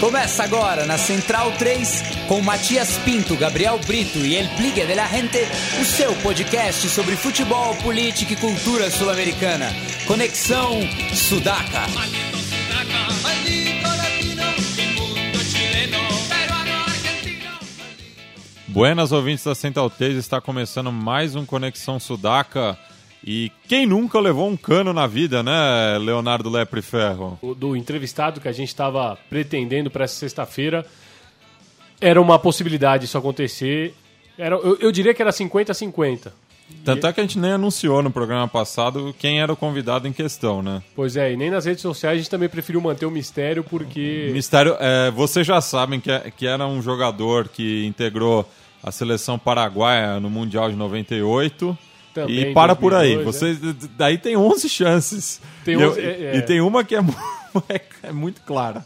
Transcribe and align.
Começa 0.00 0.44
agora 0.44 0.86
na 0.86 0.96
Central 0.96 1.50
3 1.58 2.02
com 2.28 2.40
Matias 2.40 2.98
Pinto, 2.98 3.36
Gabriel 3.36 3.80
Brito 3.84 4.18
e 4.18 4.36
El 4.36 4.48
Pligue 4.50 4.86
de 4.86 4.94
la 4.94 5.08
Gente, 5.08 5.40
o 5.80 5.84
seu 5.84 6.14
podcast 6.22 6.88
sobre 6.88 7.16
futebol, 7.16 7.74
política 7.82 8.32
e 8.32 8.36
cultura 8.36 8.88
sul-americana. 8.92 9.66
Conexão 10.06 10.78
Sudaca. 11.12 11.82
Buenas 18.68 19.10
ouvintes 19.10 19.44
da 19.44 19.54
Central 19.56 19.90
3, 19.90 20.16
está 20.16 20.40
começando 20.40 20.92
mais 20.92 21.34
um 21.34 21.44
Conexão 21.44 21.98
Sudaca. 21.98 22.78
E 23.26 23.50
quem 23.68 23.84
nunca 23.84 24.20
levou 24.20 24.48
um 24.48 24.56
cano 24.56 24.92
na 24.92 25.06
vida, 25.06 25.42
né, 25.42 25.98
Leonardo 25.98 26.48
Lepre 26.48 26.80
Ferro? 26.80 27.38
O- 27.42 27.54
do 27.54 27.76
entrevistado 27.76 28.40
que 28.40 28.48
a 28.48 28.52
gente 28.52 28.68
estava 28.68 29.18
pretendendo 29.28 29.90
para 29.90 30.04
essa 30.04 30.14
sexta-feira. 30.14 30.86
Era 32.00 32.20
uma 32.20 32.38
possibilidade 32.38 33.04
isso 33.06 33.18
acontecer. 33.18 33.92
Era, 34.38 34.54
eu, 34.56 34.76
eu 34.80 34.92
diria 34.92 35.12
que 35.12 35.20
era 35.20 35.32
50-50. 35.32 36.30
Tanto 36.84 37.06
é 37.06 37.12
que 37.12 37.18
a 37.20 37.22
gente 37.24 37.38
nem 37.38 37.52
anunciou 37.52 38.02
no 38.02 38.10
programa 38.10 38.46
passado 38.46 39.14
quem 39.18 39.40
era 39.40 39.50
o 39.52 39.56
convidado 39.56 40.06
em 40.06 40.12
questão, 40.12 40.62
né? 40.62 40.82
Pois 40.94 41.16
é, 41.16 41.32
e 41.32 41.36
nem 41.36 41.50
nas 41.50 41.64
redes 41.64 41.80
sociais 41.80 42.14
a 42.14 42.18
gente 42.18 42.30
também 42.30 42.48
preferiu 42.48 42.78
manter 42.80 43.06
o 43.06 43.10
mistério 43.10 43.64
porque. 43.64 44.30
Mistério, 44.34 44.76
é, 44.78 45.10
vocês 45.10 45.46
já 45.46 45.60
sabem 45.62 45.98
que, 45.98 46.10
é- 46.10 46.30
que 46.30 46.46
era 46.46 46.66
um 46.66 46.80
jogador 46.82 47.48
que 47.48 47.84
integrou 47.86 48.46
a 48.82 48.92
seleção 48.92 49.38
paraguaia 49.38 50.20
no 50.20 50.28
Mundial 50.28 50.70
de 50.70 50.76
98. 50.76 51.76
Também 52.14 52.50
e 52.50 52.54
para 52.54 52.74
por 52.74 52.94
aí. 52.94 53.16
2002, 53.16 53.24
Vocês, 53.60 53.88
daí 53.96 54.18
tem 54.18 54.36
11 54.36 54.68
chances. 54.68 55.40
Tem 55.64 55.76
e, 55.78 55.82
eu- 55.82 55.90
11, 55.90 56.00
é, 56.00 56.04
é. 56.04 56.36
e 56.36 56.42
tem 56.42 56.60
uma 56.60 56.82
que 56.84 56.94
é, 56.94 57.00
mu- 57.00 57.14
é 58.02 58.12
muito 58.12 58.40
clara. 58.42 58.84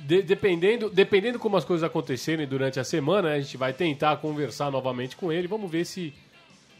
De- 0.00 0.22
dependendo, 0.22 0.88
dependendo 0.90 1.38
como 1.38 1.56
as 1.56 1.64
coisas 1.64 1.84
acontecerem 1.84 2.46
durante 2.46 2.80
a 2.80 2.84
semana, 2.84 3.32
a 3.32 3.40
gente 3.40 3.56
vai 3.56 3.72
tentar 3.72 4.16
conversar 4.16 4.70
novamente 4.70 5.16
com 5.16 5.30
ele. 5.30 5.46
Vamos 5.46 5.70
ver 5.70 5.84
se. 5.84 6.12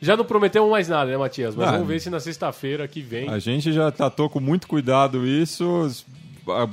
Já 0.00 0.16
não 0.16 0.24
prometemos 0.24 0.70
mais 0.70 0.88
nada, 0.88 1.10
né, 1.10 1.16
Matias? 1.18 1.54
Mas 1.54 1.68
Ah, 1.68 1.72
vamos 1.72 1.86
ver 1.86 2.00
se 2.00 2.08
na 2.08 2.18
sexta-feira 2.20 2.88
que 2.88 3.02
vem. 3.02 3.28
A 3.28 3.38
gente 3.38 3.70
já 3.72 3.90
tratou 3.90 4.30
com 4.30 4.40
muito 4.40 4.66
cuidado 4.66 5.26
isso. 5.26 5.88
A- 6.48 6.68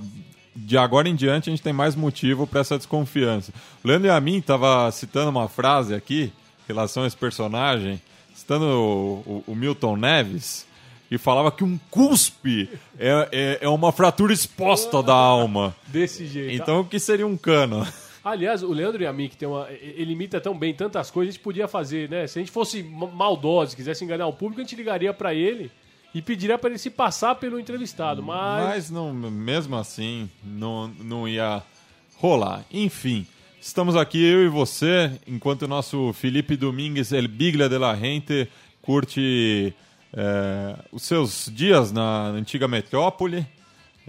De 0.59 0.75
agora 0.75 1.07
em 1.07 1.13
diante, 1.15 1.49
a 1.49 1.51
gente 1.51 1.61
tem 1.61 1.71
mais 1.73 1.95
motivo 1.95 2.47
para 2.47 2.61
essa 2.61 2.77
desconfiança. 2.77 3.51
O 3.83 3.87
Leandro 3.87 4.07
Yamin 4.07 4.37
estava 4.39 4.89
citando 4.91 5.29
uma 5.29 5.47
frase 5.47 5.93
aqui, 5.93 6.31
em 6.33 6.67
relação 6.67 7.03
a 7.03 7.07
esse 7.07 7.15
personagem, 7.15 8.01
citando 8.47 8.65
o, 8.65 9.43
o- 9.45 9.51
o 9.51 9.55
Milton 9.55 9.97
Neves, 9.97 10.65
e 11.11 11.17
falava 11.17 11.51
que 11.51 11.65
um 11.65 11.77
cuspe 11.91 12.69
é, 12.97 13.27
é, 13.31 13.57
é 13.61 13.69
uma 13.69 13.91
fratura 13.91 14.31
exposta 14.33 15.03
da 15.03 15.13
alma. 15.13 15.75
Desse 15.87 16.25
jeito. 16.25 16.53
Então, 16.61 16.79
o 16.79 16.85
que 16.85 16.97
seria 16.97 17.27
um 17.27 17.35
cano? 17.35 17.85
Aliás, 18.23 18.63
o 18.63 18.71
Leandro 18.73 19.03
Yami, 19.03 19.27
que 19.29 19.37
tem 19.37 19.47
uma. 19.47 19.67
Ele 19.69 20.11
imita 20.13 20.39
tão 20.41 20.57
bem 20.57 20.73
tantas 20.73 21.11
coisas, 21.11 21.29
a 21.29 21.35
gente 21.35 21.43
podia 21.43 21.67
fazer, 21.67 22.09
né? 22.09 22.25
Se 22.27 22.39
a 22.39 22.41
gente 22.41 22.51
fosse 22.51 22.83
ma- 22.83 23.07
maldoso, 23.07 23.75
quisesse 23.75 24.03
enganar 24.03 24.27
o 24.27 24.33
público, 24.33 24.59
a 24.61 24.63
gente 24.63 24.75
ligaria 24.75 25.13
pra 25.13 25.33
ele 25.33 25.69
e 26.13 26.21
pediria 26.21 26.57
pra 26.57 26.69
ele 26.69 26.79
se 26.79 26.89
passar 26.89 27.35
pelo 27.35 27.57
entrevistado. 27.59 28.21
Mas. 28.23 28.65
Mas 28.65 28.89
não, 28.89 29.13
mesmo 29.13 29.75
assim, 29.77 30.29
não, 30.43 30.87
não 30.99 31.25
ia 31.27 31.61
rolar. 32.17 32.65
Enfim, 32.71 33.25
estamos 33.61 33.95
aqui 33.95 34.23
eu 34.23 34.45
e 34.45 34.49
você, 34.49 35.11
enquanto 35.27 35.63
o 35.63 35.67
nosso 35.67 36.13
Felipe 36.13 36.55
Domingues, 36.55 37.11
El 37.11 37.27
Biglia 37.27 37.69
de 37.69 37.77
la 37.77 37.95
Gente, 37.95 38.47
curte 38.81 39.73
é, 40.13 40.75
os 40.91 41.03
seus 41.03 41.51
dias 41.53 41.91
na 41.91 42.27
antiga 42.27 42.67
metrópole, 42.67 43.45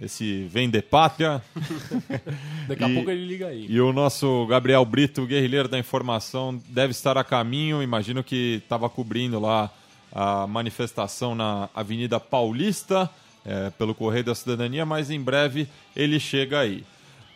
esse 0.00 0.44
vem 0.44 0.70
de 0.70 0.80
pátria. 0.80 1.42
Daqui 2.68 2.84
a 2.84 2.88
E- 2.88 2.94
pouco 2.94 3.10
ele 3.10 3.27
liga 3.27 3.48
aí. 3.48 3.66
E 3.68 3.80
o 3.80 3.92
nosso 3.92 4.46
Gabriel 4.46 4.84
Brito, 4.84 5.27
guerrilheiro 5.27 5.68
da 5.68 5.78
informação, 5.78 6.60
deve 6.68 6.92
estar 6.92 7.18
a 7.18 7.24
caminho. 7.24 7.83
Imagino 7.83 8.22
que 8.22 8.60
estava 8.62 8.89
cobrindo 8.89 9.40
lá 9.40 9.70
a 10.12 10.46
manifestação 10.46 11.34
na 11.34 11.68
Avenida 11.74 12.20
Paulista, 12.20 13.11
é, 13.44 13.70
pelo 13.70 13.94
Correio 13.94 14.24
da 14.24 14.34
Cidadania, 14.34 14.86
mas 14.86 15.11
em 15.11 15.20
breve 15.20 15.67
ele 15.96 16.20
chega 16.20 16.61
aí. 16.61 16.84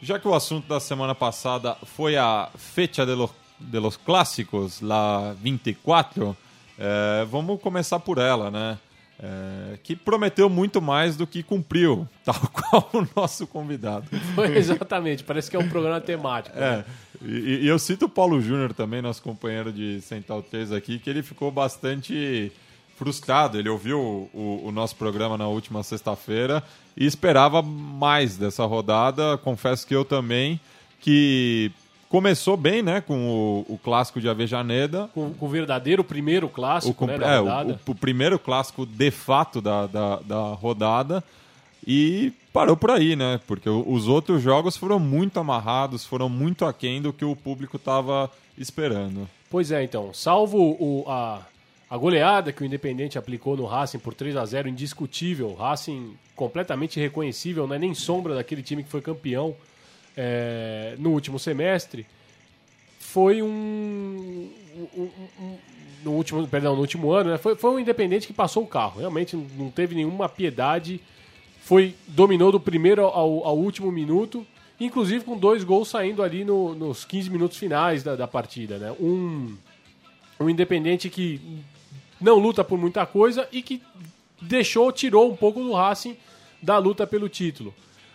Já 0.02 0.18
que 0.18 0.26
o 0.26 0.34
assunto 0.34 0.66
da 0.66 0.80
semana 0.80 1.14
passada 1.14 1.76
foi 1.84 2.16
a 2.16 2.50
Fecha 2.56 3.06
de 3.06 3.14
los, 3.14 3.30
de 3.60 3.78
los 3.78 3.96
Clássicos, 3.96 4.80
la 4.80 5.32
24, 5.40 6.36
é, 6.76 7.24
vamos 7.30 7.62
começar 7.62 8.00
por 8.00 8.18
ela, 8.18 8.50
né? 8.50 8.78
É, 9.22 9.78
que 9.84 9.94
prometeu 9.94 10.50
muito 10.50 10.82
mais 10.82 11.16
do 11.16 11.24
que 11.24 11.44
cumpriu, 11.44 12.08
tal 12.24 12.34
qual 12.34 12.90
o 12.92 13.06
nosso 13.14 13.46
convidado. 13.46 14.08
Exatamente, 14.56 15.22
parece 15.22 15.48
que 15.48 15.54
é 15.54 15.60
um 15.60 15.68
programa 15.68 16.00
temático. 16.00 16.58
né? 16.58 16.84
É, 17.24 17.24
e, 17.24 17.60
e 17.62 17.68
eu 17.68 17.78
cito 17.78 18.06
o 18.06 18.08
Paulo 18.08 18.40
Júnior 18.40 18.74
também, 18.74 19.00
nosso 19.00 19.22
companheiro 19.22 19.72
de 19.72 20.00
Central 20.00 20.42
3 20.42 20.72
aqui, 20.72 20.98
que 20.98 21.08
ele 21.08 21.22
ficou 21.22 21.52
bastante 21.52 22.50
frustrado. 23.02 23.58
Ele 23.58 23.68
ouviu 23.68 23.98
o, 24.32 24.62
o- 24.66 24.70
nosso 24.72 24.94
programa 24.94 25.36
na 25.36 25.48
última 25.48 25.82
sexta-feira 25.82 26.62
e 26.96 27.04
esperava 27.04 27.60
mais 27.62 28.36
dessa 28.36 28.64
rodada. 28.64 29.36
Confesso 29.38 29.84
que 29.86 29.94
eu 29.94 30.04
também, 30.04 30.60
que 31.00 31.72
começou 32.08 32.56
bem, 32.56 32.80
né, 32.82 33.00
com 33.00 33.64
o, 33.68 33.74
o 33.74 33.78
clássico 33.78 34.20
de 34.20 34.28
Avejaneda. 34.28 35.10
Com, 35.14 35.32
com 35.34 35.46
o 35.46 35.48
verdadeiro 35.48 36.04
primeiro 36.04 36.48
clássico, 36.48 37.04
O, 37.04 37.06
né, 37.08 37.14
é, 37.20 37.40
o- 37.40 37.44
rodada. 37.44 37.80
o- 37.86 37.90
o 37.90 37.94
primeiro 37.94 38.38
clássico 38.38 38.86
de 38.86 39.10
fato 39.10 39.60
da, 39.60 39.86
da, 39.86 40.16
da 40.20 40.40
rodada 40.52 41.24
e 41.84 42.32
parou 42.52 42.76
por 42.76 42.90
aí, 42.92 43.16
né? 43.16 43.40
Porque 43.46 43.68
os 43.68 44.06
outros 44.06 44.40
jogos 44.42 44.76
foram 44.76 45.00
muito 45.00 45.40
amarrados, 45.40 46.04
foram 46.04 46.28
muito 46.28 46.64
aquém 46.64 47.02
do 47.02 47.12
que 47.12 47.24
o 47.24 47.34
público 47.34 47.76
estava 47.76 48.30
esperando. 48.56 49.28
Pois 49.50 49.70
é, 49.72 49.82
então. 49.82 50.14
Salvo 50.14 50.58
o- 50.78 51.04
a, 51.08 51.40
a 51.92 51.98
goleada 51.98 52.52
que 52.52 52.62
o 52.62 52.64
Independente 52.64 53.18
aplicou 53.18 53.54
no 53.54 53.66
Racing 53.66 53.98
por 53.98 54.14
3 54.14 54.34
a 54.36 54.46
0 54.46 54.66
indiscutível. 54.66 55.52
Racing 55.52 56.16
completamente 56.34 56.98
reconhecível, 56.98 57.66
não 57.66 57.74
é 57.76 57.78
nem 57.78 57.92
sombra 57.92 58.34
daquele 58.34 58.62
time 58.62 58.82
que 58.82 58.88
foi 58.88 59.02
campeão 59.02 59.54
é, 60.16 60.94
no 60.98 61.10
último 61.10 61.38
semestre. 61.38 62.06
Foi 62.98 63.42
um, 63.42 64.48
um- 64.74 64.88
um- 65.02 65.10
um- 65.44 65.58
no 66.02 66.12
último, 66.12 66.48
perdão, 66.48 66.74
no 66.74 66.80
último 66.80 67.12
ano, 67.12 67.28
né? 67.30 67.36
foi, 67.36 67.56
foi 67.56 67.70
um 67.70 67.78
Independente 67.78 68.26
que 68.26 68.32
passou 68.32 68.62
o 68.62 68.66
carro. 68.66 68.98
Realmente 69.00 69.36
não 69.36 69.70
teve 69.70 69.94
nenhuma 69.94 70.30
piedade. 70.30 70.98
Foi 71.60 71.94
dominou 72.08 72.50
do 72.50 72.58
primeiro 72.58 73.02
ao, 73.02 73.44
ao 73.46 73.58
último 73.58 73.92
minuto, 73.92 74.46
inclusive 74.80 75.24
com 75.26 75.36
dois 75.36 75.62
gols 75.62 75.88
saindo 75.88 76.22
ali 76.22 76.42
no- 76.42 76.74
nos 76.74 77.04
15 77.04 77.28
minutos 77.28 77.58
finais 77.58 78.02
da, 78.02 78.16
da 78.16 78.26
partida, 78.26 78.78
né? 78.78 78.96
Um 78.98 79.54
um 80.40 80.48
Independente 80.50 81.08
que 81.08 81.40
não 82.22 82.38
luta 82.38 82.62
por 82.62 82.78
muita 82.78 83.04
coisa 83.04 83.48
e 83.52 83.62
que 83.62 83.82
deixou, 84.40 84.90
tirou 84.92 85.30
um 85.30 85.36
pouco 85.36 85.62
do 85.62 85.72
Racing 85.72 86.16
da 86.62 86.78
luta 86.78 87.06
pelo 87.06 87.28
título. 87.28 87.74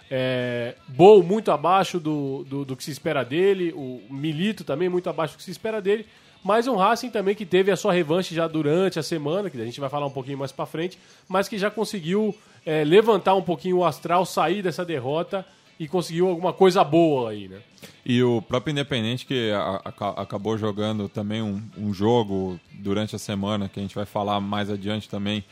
É, 0.09 0.75
Bol 0.87 1.21
muito 1.21 1.51
abaixo 1.51 1.99
do, 1.99 2.45
do, 2.45 2.65
do 2.65 2.75
que 2.75 2.83
se 2.83 2.91
espera 2.91 3.23
dele, 3.23 3.73
o 3.75 4.01
Milito 4.09 4.63
também 4.63 4.87
muito 4.87 5.09
abaixo 5.09 5.33
do 5.33 5.37
que 5.37 5.43
se 5.43 5.51
espera 5.51 5.81
dele, 5.81 6.05
mas 6.43 6.67
um 6.67 6.75
Racing 6.75 7.09
também 7.09 7.35
que 7.35 7.45
teve 7.45 7.71
a 7.71 7.75
sua 7.75 7.91
revanche 7.91 8.33
já 8.33 8.47
durante 8.47 8.97
a 8.97 9.03
semana, 9.03 9.49
que 9.49 9.59
a 9.59 9.65
gente 9.65 9.79
vai 9.79 9.89
falar 9.89 10.05
um 10.05 10.11
pouquinho 10.11 10.37
mais 10.37 10.51
pra 10.51 10.65
frente, 10.65 10.97
mas 11.27 11.49
que 11.49 11.57
já 11.57 11.69
conseguiu 11.69 12.33
é, 12.65 12.85
levantar 12.85 13.35
um 13.35 13.41
pouquinho 13.41 13.77
o 13.77 13.85
astral, 13.85 14.25
sair 14.25 14.61
dessa 14.61 14.85
derrota 14.85 15.45
e 15.79 15.87
conseguiu 15.87 16.27
alguma 16.27 16.53
coisa 16.53 16.83
boa 16.83 17.31
aí, 17.31 17.47
né? 17.47 17.59
E 18.05 18.23
o 18.23 18.41
próprio 18.41 18.71
Independente 18.71 19.25
que 19.25 19.51
a- 19.51 19.81
aca- 19.85 20.21
acabou 20.21 20.57
jogando 20.57 21.07
também 21.09 21.41
um, 21.41 21.61
um 21.77 21.93
jogo 21.93 22.59
durante 22.73 23.15
a 23.15 23.19
semana, 23.19 23.69
que 23.69 23.79
a 23.79 23.81
gente 23.83 23.95
vai 23.95 24.05
falar 24.05 24.39
mais 24.39 24.69
adiante 24.69 25.07
também, 25.09 25.43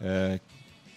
é, 0.00 0.38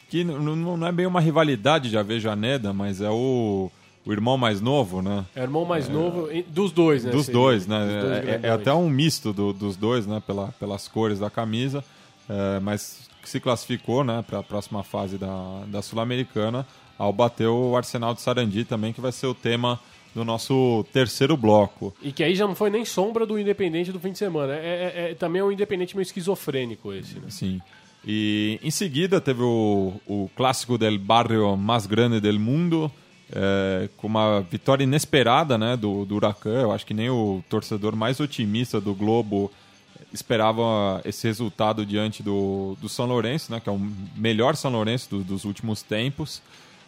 que 0.10 0.24
não 0.24 0.88
é 0.88 0.92
bem 0.92 1.06
uma 1.06 1.20
rivalidade 1.20 1.90
de 1.90 1.98
Avejaneda, 1.98 2.72
mas 2.72 3.02
é 3.02 3.10
o, 3.10 3.70
o 4.06 4.12
irmão 4.14 4.38
mais 4.38 4.62
novo, 4.62 5.02
né? 5.02 5.26
É 5.36 5.42
o 5.42 5.44
irmão 5.44 5.66
mais 5.66 5.90
novo 5.90 6.32
e- 6.32 6.44
dos 6.44 6.72
dois, 6.72 7.04
né? 7.04 7.12
Dos 7.12 7.28
dois, 7.28 7.68
né? 7.68 7.80
dos 7.86 7.94
dois 8.04 8.14
É- 8.14 8.18
é, 8.18 8.22
grandões. 8.38 8.62
até 8.62 8.74
um 8.74 8.90
misto 8.90 9.34
do- 9.34 9.52
dos 9.52 9.76
dois, 9.76 10.08
né? 10.08 10.22
Pela, 10.26 10.48
pelas 10.60 10.88
cores 10.88 11.20
da 11.20 11.30
camisa, 11.30 11.84
é, 12.30 12.60
mas 12.62 13.10
se 13.24 13.40
classificou, 13.42 14.04
né? 14.06 14.24
Para 14.26 14.40
a 14.40 14.44
próxima 14.44 14.82
fase 14.84 15.18
da, 15.18 15.64
da 15.68 15.82
Sul-Americana, 15.82 16.66
ao 16.98 17.12
bater 17.14 17.48
o 17.48 17.76
Arsenal 17.76 18.14
de 18.14 18.22
Sarandi 18.22 18.66
também, 18.66 18.92
que 18.94 19.02
vai 19.02 19.12
ser 19.12 19.28
o 19.28 19.34
tema 19.34 19.80
do 20.16 20.26
nosso 20.26 20.84
terceiro 20.92 21.38
bloco. 21.38 21.94
E 22.02 22.12
que 22.12 22.24
aí 22.24 22.34
já 22.34 22.48
não 22.48 22.56
foi 22.56 22.70
nem 22.72 22.84
sombra 22.84 23.26
do 23.26 23.38
Independente 23.38 23.92
do 23.92 24.00
fim 24.00 24.12
de 24.12 24.18
semana. 24.18 24.54
É, 24.54 24.58
é- 25.08 25.12
é- 25.12 25.16
também 25.16 25.42
é 25.42 25.44
um 25.46 25.52
Independente 25.52 25.96
meio 25.96 26.04
esquizofrênico 26.04 26.92
esse, 26.94 27.16
né? 27.20 27.28
Sim. 27.30 27.62
E 28.06 28.60
em 28.64 28.72
seguida 28.72 29.20
teve 29.22 29.42
o, 29.44 29.94
o 30.08 30.30
clássico 30.36 30.78
del 30.78 30.98
barrio 30.98 31.56
mais 31.58 31.86
grande 31.86 32.20
del 32.22 32.40
mundo, 32.40 32.92
é, 33.32 33.90
com 33.98 34.08
uma 34.08 34.42
vitória 34.42 34.84
inesperada 34.86 35.58
né, 35.58 35.76
do, 35.78 36.06
do 36.06 36.16
Huracan. 36.16 36.62
Eu 36.62 36.72
acho 36.72 36.86
que 36.86 36.94
nem 36.94 37.10
o 37.10 37.44
torcedor 37.50 37.96
mais 37.96 38.20
otimista 38.20 38.80
do 38.82 38.96
Globo 38.96 39.52
esperava 40.14 41.02
esse 41.06 41.28
resultado 41.28 41.86
diante 41.86 42.24
do, 42.24 42.78
do 42.82 42.88
São 42.90 43.06
Lourenço, 43.06 43.52
né, 43.52 43.60
que 43.60 43.70
é 43.70 43.72
o 43.72 43.80
melhor 44.16 44.56
São 44.56 44.72
Lourenço 44.72 45.10
do- 45.10 45.24
dos 45.24 45.44
últimos 45.46 45.82
tempos. 45.82 46.42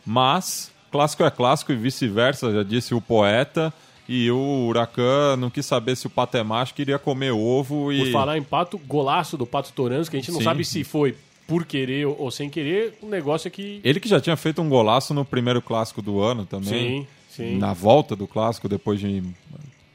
Mas 0.09 0.71
clássico 0.91 1.23
é 1.23 1.29
clássico 1.29 1.71
e 1.71 1.75
vice-versa, 1.75 2.51
já 2.51 2.63
disse 2.63 2.95
o 2.95 2.99
poeta. 3.01 3.71
E 4.07 4.31
o 4.31 4.65
Huracan 4.67 5.35
não 5.37 5.51
quis 5.51 5.63
saber 5.67 5.95
se 5.95 6.07
o 6.07 6.09
pato 6.09 6.35
é 6.35 6.41
macho, 6.41 6.73
queria 6.73 6.97
comer 6.97 7.29
ovo 7.31 7.93
e. 7.93 8.05
Por 8.05 8.11
falar 8.11 8.39
em 8.39 8.41
pato, 8.41 8.79
golaço 8.79 9.37
do 9.37 9.45
Pato 9.45 9.71
Torans, 9.71 10.09
que 10.09 10.17
a 10.17 10.19
gente 10.19 10.31
não 10.31 10.39
Sim. 10.39 10.45
sabe 10.45 10.65
se 10.65 10.83
foi 10.83 11.15
por 11.47 11.63
querer 11.63 12.07
ou 12.07 12.31
sem 12.31 12.49
querer, 12.49 12.97
o 13.03 13.05
negócio 13.07 13.47
é 13.47 13.51
que. 13.51 13.79
Ele 13.83 13.99
que 13.99 14.09
já 14.09 14.19
tinha 14.19 14.35
feito 14.35 14.63
um 14.63 14.67
golaço 14.67 15.13
no 15.13 15.23
primeiro 15.23 15.61
clássico 15.61 16.01
do 16.01 16.19
ano 16.19 16.43
também. 16.43 17.05
Sim, 17.05 17.07
sim. 17.29 17.57
Na 17.59 17.73
volta 17.73 18.15
do 18.15 18.25
clássico, 18.27 18.67
depois 18.67 18.99
de 18.99 19.21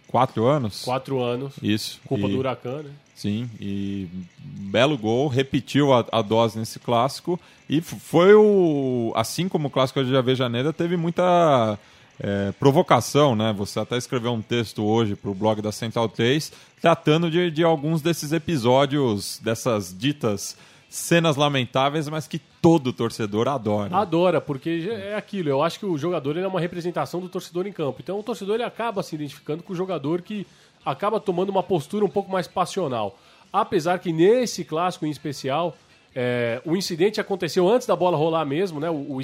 quatro 0.07 0.47
anos. 0.47 0.83
Quatro 0.85 1.21
anos. 1.21 1.55
Isso. 1.61 2.01
Culpa 2.07 2.29
E- 2.29 2.31
do 2.31 2.39
Huracan, 2.39 2.83
né? 2.83 2.91
Sim, 3.15 3.49
e 3.61 4.09
belo 4.39 4.99
gol, 4.99 5.29
repetiu 5.29 5.93
a, 5.93 6.05
a 6.11 6.21
dose 6.21 6.59
nesse 6.59 6.81
clássico 6.81 7.39
e 7.71 7.81
foi 7.81 8.35
o. 8.35 9.13
Assim 9.15 9.49
como 9.49 9.69
o 9.69 9.71
clássico 9.71 10.05
de 10.05 10.17
Avejaneda, 10.17 10.73
teve 10.73 10.97
muita 10.97 11.79
é, 12.19 12.53
provocação, 12.59 13.37
né? 13.37 13.53
Você 13.57 13.79
até 13.79 13.97
escreveu 13.97 14.33
um 14.33 14.43
texto 14.43 14.85
hoje 14.85 15.15
para 15.15 15.31
o 15.31 15.35
blog 15.35 15.63
da 15.63 15.71
Central 15.71 16.09
3 16.09 16.53
tratando 16.81 17.31
de, 17.31 17.51
de 17.51 17.65
alguns 17.65 18.03
desses 18.03 18.33
episódios, 18.33 19.41
dessas 19.43 19.97
ditas 19.97 20.57
cenas 20.95 21.35
lamentáveis, 21.35 22.09
mas 22.09 22.29
que 22.29 22.39
todo 22.39 22.93
torcedor 22.93 23.49
adora. 23.49 23.97
Adora, 23.97 24.41
porque 24.41 24.89
é 24.91 25.17
aquilo. 25.17 25.49
Eu 25.49 25.63
acho 25.63 25.79
que 25.79 25.87
o 25.87 25.99
jogador 25.99 26.37
ele 26.37 26.45
é 26.45 26.49
uma 26.49 26.61
representação 26.61 27.21
do 27.21 27.29
torcedor 27.29 27.67
em 27.67 27.73
campo. 27.73 27.99
Então 28.01 28.19
o 28.19 28.23
torcedor 28.23 28.55
ele 28.55 28.65
acaba 28.65 29.03
se 29.03 29.17
identificando 29.17 29.63
com 29.63 29.73
o 29.73 29.77
jogador 29.77 30.23
que 30.23 30.47
acaba 30.85 31.21
tomando 31.21 31.51
uma 31.51 31.63
postura 31.63 32.05
um 32.05 32.09
pouco 32.09 32.31
mais 32.31 32.47
passional. 32.47 33.19
Apesar 33.53 33.99
que 33.99 34.13
nesse 34.13 34.65
clássico 34.65 35.07
em 35.07 35.11
especial, 35.11 35.77
é, 36.15 36.61
o 36.65 36.77
incidente 36.77 37.21
aconteceu 37.21 37.69
antes 37.69 37.87
da 37.87 37.97
bola 37.97 38.17
rolar 38.17 38.45
mesmo, 38.45 38.81
né? 38.81 38.91
O, 38.91 39.17
o 39.17 39.21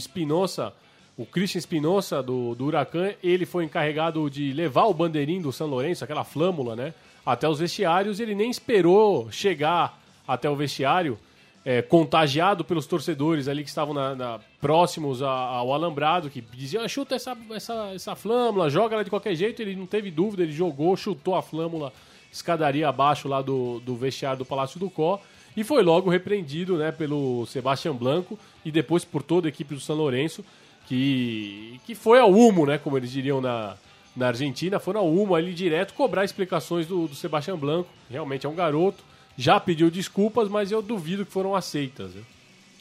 o 1.16 1.26
Christian 1.26 1.58
Espinosa 1.58 2.22
do, 2.22 2.54
do 2.54 2.64
Huracan, 2.64 3.12
ele 3.22 3.44
foi 3.44 3.64
encarregado 3.64 4.30
de 4.30 4.52
levar 4.52 4.84
o 4.84 4.94
bandeirinho 4.94 5.42
do 5.42 5.52
São 5.52 5.66
Lourenço, 5.66 6.02
aquela 6.02 6.24
flâmula, 6.24 6.74
né? 6.74 6.94
Até 7.26 7.46
os 7.46 7.58
vestiários. 7.58 8.20
Ele 8.20 8.34
nem 8.34 8.50
esperou 8.50 9.30
chegar 9.30 10.00
até 10.26 10.48
o 10.48 10.56
vestiário 10.56 11.18
é, 11.64 11.82
contagiado 11.82 12.64
pelos 12.64 12.86
torcedores 12.86 13.46
ali 13.48 13.62
que 13.62 13.68
estavam 13.68 13.92
na- 13.92 14.14
na- 14.14 14.40
próximos 14.60 15.22
a- 15.22 15.28
ao 15.28 15.74
alambrado, 15.74 16.30
que 16.30 16.40
diziam, 16.40 16.82
"Ah, 16.82 16.88
chuta 16.88 17.14
essa, 17.14 17.36
essa, 17.52 17.92
essa 17.94 18.14
flâmula, 18.16 18.70
joga 18.70 18.94
ela 18.94 19.04
de 19.04 19.10
qualquer 19.10 19.34
jeito. 19.34 19.60
Ele 19.60 19.76
não 19.76 19.86
teve 19.86 20.10
dúvida, 20.10 20.42
ele 20.42 20.52
jogou, 20.52 20.96
chutou 20.96 21.34
a 21.34 21.42
flâmula 21.42 21.92
escadaria 22.32 22.88
abaixo 22.88 23.28
lá 23.28 23.42
do, 23.42 23.80
do 23.80 23.94
vestiário 23.96 24.38
do 24.38 24.44
Palácio 24.44 24.78
do 24.80 24.88
Có 24.88 25.20
e 25.56 25.64
foi 25.64 25.82
logo 25.82 26.08
repreendido 26.08 26.76
né, 26.78 26.92
pelo 26.92 27.44
Sebastião 27.46 27.94
Blanco 27.94 28.38
e 28.64 28.70
depois 28.70 29.04
por 29.04 29.20
toda 29.22 29.48
a 29.48 29.50
equipe 29.50 29.74
do 29.74 29.80
São 29.80 29.96
Lourenço, 29.96 30.44
que, 30.86 31.80
que 31.86 31.94
foi 31.94 32.18
ao 32.20 32.30
humo, 32.30 32.66
né, 32.66 32.78
como 32.78 32.96
eles 32.96 33.10
diriam 33.10 33.40
na, 33.40 33.76
na 34.16 34.28
Argentina, 34.28 34.78
foram 34.78 35.00
ao 35.00 35.08
humo 35.12 35.34
ali 35.34 35.52
direto 35.52 35.94
cobrar 35.94 36.24
explicações 36.24 36.86
do, 36.86 37.06
do 37.08 37.14
Sebastião 37.14 37.56
Blanco. 37.56 37.88
Realmente 38.10 38.46
é 38.46 38.48
um 38.48 38.54
garoto, 38.54 39.02
já 39.40 39.58
pediu 39.58 39.90
desculpas, 39.90 40.50
mas 40.50 40.70
eu 40.70 40.82
duvido 40.82 41.24
que 41.24 41.32
foram 41.32 41.56
aceitas. 41.56 42.12
né? 42.12 42.22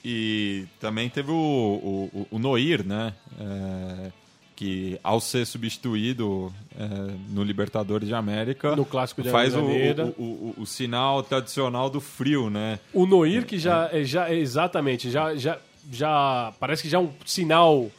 E 0.04 0.66
também 0.80 1.10
teve 1.10 1.32
o, 1.32 2.10
o, 2.14 2.28
o 2.32 2.40
Noir, 2.40 2.86
né? 2.86 3.14
É, 3.40 4.12
que 4.58 5.00
ao 5.02 5.22
ser 5.22 5.46
substituído 5.46 6.54
é, 6.78 6.86
no 7.30 7.44
Libertadores 7.44 8.10
de 8.10 8.14
América 8.14 8.76
No 8.76 8.84
Clássico 8.84 9.22
de 9.22 9.30
faz 9.30 9.56
o, 9.56 9.62
o, 9.62 10.22
o, 10.22 10.56
o 10.58 10.66
sinal 10.66 11.24
tradicional 11.24 11.90
do 11.90 12.02
frio, 12.02 12.50
né? 12.50 12.78
O 12.94 13.06
Noir, 13.06 13.46
que 13.46 13.58
já 13.58 13.90
é, 13.94 14.04
já, 14.04 14.34
exatamente, 14.34 15.10
já, 15.10 15.34
já, 15.38 15.58
já 15.90 16.52
parece 16.60 16.84
que 16.84 16.90
já 16.90 16.98
é 16.98 17.02
um 17.02 17.14
sinal 17.26 17.90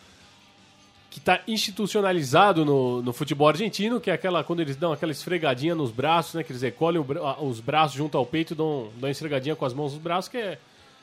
que 1.10 1.18
está 1.18 1.40
institucionalizado 1.48 2.64
no, 2.64 3.02
no 3.02 3.12
futebol 3.12 3.48
argentino, 3.48 4.00
que 4.00 4.10
é 4.10 4.14
aquela 4.14 4.44
quando 4.44 4.60
eles 4.60 4.76
dão 4.76 4.92
aquela 4.92 5.10
esfregadinha 5.10 5.74
nos 5.74 5.90
braços, 5.90 6.34
né, 6.34 6.44
que 6.44 6.52
eles 6.52 6.62
recolhem 6.62 7.00
o 7.00 7.44
os 7.44 7.58
braços 7.58 7.96
junto 7.96 8.16
ao 8.16 8.24
peito 8.24 8.54
dão, 8.54 8.90
dão 8.94 9.08
uma 9.08 9.10
esfregadinha 9.10 9.56
com 9.56 9.64
as 9.64 9.74
mãos 9.74 9.92
nos 9.92 10.00
braços, 10.00 10.28
que 10.28 10.38
é 10.38 10.58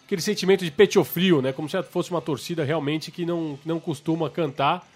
aquele 0.06 0.22
sentimento 0.22 0.64
de 0.64 0.72
pecho 0.72 1.04
frio, 1.04 1.42
né, 1.42 1.52
como 1.52 1.68
se 1.68 1.82
fosse 1.84 2.10
uma 2.10 2.22
torcida 2.22 2.64
realmente 2.64 3.12
que 3.12 3.26
não, 3.26 3.60
não 3.66 3.82
costuma 3.82 4.30
cantar 4.30 4.88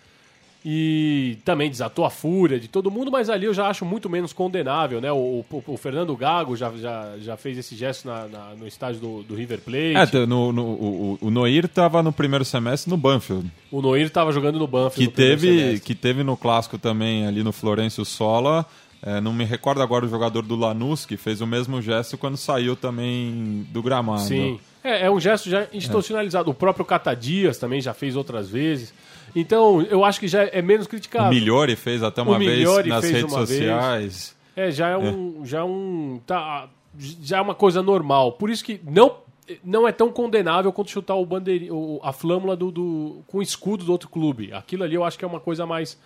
e 0.63 1.37
também 1.43 1.69
desatou 1.69 2.05
a 2.05 2.09
fúria 2.09 2.59
de 2.59 2.67
todo 2.67 2.91
mundo, 2.91 3.11
mas 3.11 3.29
ali 3.29 3.45
eu 3.45 3.53
já 3.53 3.67
acho 3.67 3.83
muito 3.83 4.09
menos 4.09 4.31
condenável, 4.31 5.01
né? 5.01 5.11
O, 5.11 5.43
o- 5.51 5.63
o 5.67 5.77
Fernando 5.77 6.15
Gago 6.15 6.55
já, 6.55 6.71
já, 6.77 7.13
já 7.19 7.35
fez 7.37 7.57
esse 7.57 7.75
gesto 7.75 8.07
na- 8.07 8.27
na- 8.27 8.55
no 8.55 8.67
estádio 8.67 9.01
do, 9.01 9.23
do 9.23 9.35
River 9.35 9.59
Plate. 9.61 10.15
É, 10.17 10.25
no, 10.25 10.51
no- 10.51 10.63
o, 10.65 11.17
o 11.21 11.31
Noir 11.31 11.65
estava 11.65 12.03
no 12.03 12.13
primeiro 12.13 12.45
semestre 12.45 12.89
no 12.91 12.97
Banfield, 12.97 13.49
O 13.71 13.81
Noir 13.81 14.05
estava 14.05 14.31
jogando 14.31 14.59
no 14.59 14.67
Banfield 14.67 15.09
que 15.11 15.15
teve, 15.15 15.79
que 15.79 15.95
teve 15.95 16.23
no 16.23 16.37
clássico 16.37 16.77
também 16.77 17.25
ali 17.25 17.43
no 17.43 17.51
Florencio 17.51 18.05
Sola. 18.05 18.65
É, 19.03 19.19
não 19.19 19.33
me 19.33 19.43
recordo 19.43 19.81
agora 19.81 20.05
o 20.05 20.07
jogador 20.09 20.43
do 20.43 20.55
Lanús 20.55 21.07
que 21.07 21.17
fez 21.17 21.41
o 21.41 21.47
mesmo 21.47 21.81
gesto 21.81 22.19
quando 22.19 22.37
saiu 22.37 22.75
também 22.75 23.65
do 23.71 23.81
gramado. 23.81 24.21
Sim. 24.21 24.59
É, 24.83 25.07
é 25.07 25.11
um 25.11 25.19
gesto 25.19 25.49
já 25.49 25.67
institucionalizado. 25.73 26.51
O 26.51 26.53
próprio 26.53 26.85
Catadias 26.85 27.57
também 27.57 27.81
já 27.81 27.93
fez 27.95 28.15
outras 28.15 28.47
vezes. 28.49 28.93
Então, 29.35 29.81
eu 29.83 30.03
acho 30.03 30.19
que 30.19 30.27
já 30.27 30.43
é 30.43 30.61
menos 30.61 30.85
O 30.85 30.89
criticável. 30.89 31.29
Milhori 31.29 31.75
fez 31.75 32.03
até 32.03 32.21
uma 32.21 32.35
O 32.35 32.39
vez 32.39 32.67
nas 32.87 33.03
redes 33.03 33.23
uma 33.31 33.45
vez. 33.45 33.59
sociais. 33.59 34.35
É, 34.55 34.69
já 34.71 34.89
é 34.89 34.97
um. 34.97 35.45
Já 35.45 35.59
é 35.59 35.63
um. 35.63 36.19
Tá, 36.25 36.67
já 36.99 37.37
é 37.37 37.41
uma 37.41 37.55
coisa 37.55 37.81
normal. 37.81 38.33
Por 38.33 38.49
isso 38.49 38.63
que 38.63 38.79
não, 38.83 39.15
não 39.63 39.87
é 39.87 39.91
tão 39.91 40.11
condenável 40.11 40.71
quanto 40.73 40.91
chutar 40.91 41.15
o 41.15 41.25
bandeirinho, 41.25 41.73
o- 41.75 41.99
a 42.03 42.11
flâmula 42.11 42.55
do, 42.55 42.69
do- 42.71 43.23
com 43.27 43.37
o 43.37 43.41
escudo 43.41 43.85
do 43.85 43.91
outro 43.91 44.09
clube. 44.09 44.51
Aquilo 44.53 44.83
ali 44.83 44.95
eu 44.95 45.03
acho 45.03 45.17
que 45.17 45.23
é 45.23 45.27
uma 45.27 45.39
coisa 45.39 45.65
mais. 45.65 45.97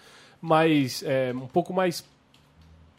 mais 0.41 1.01
é, 1.05 1.33
um 1.33 1.47
pouco 1.47 1.73
mais 1.73 2.05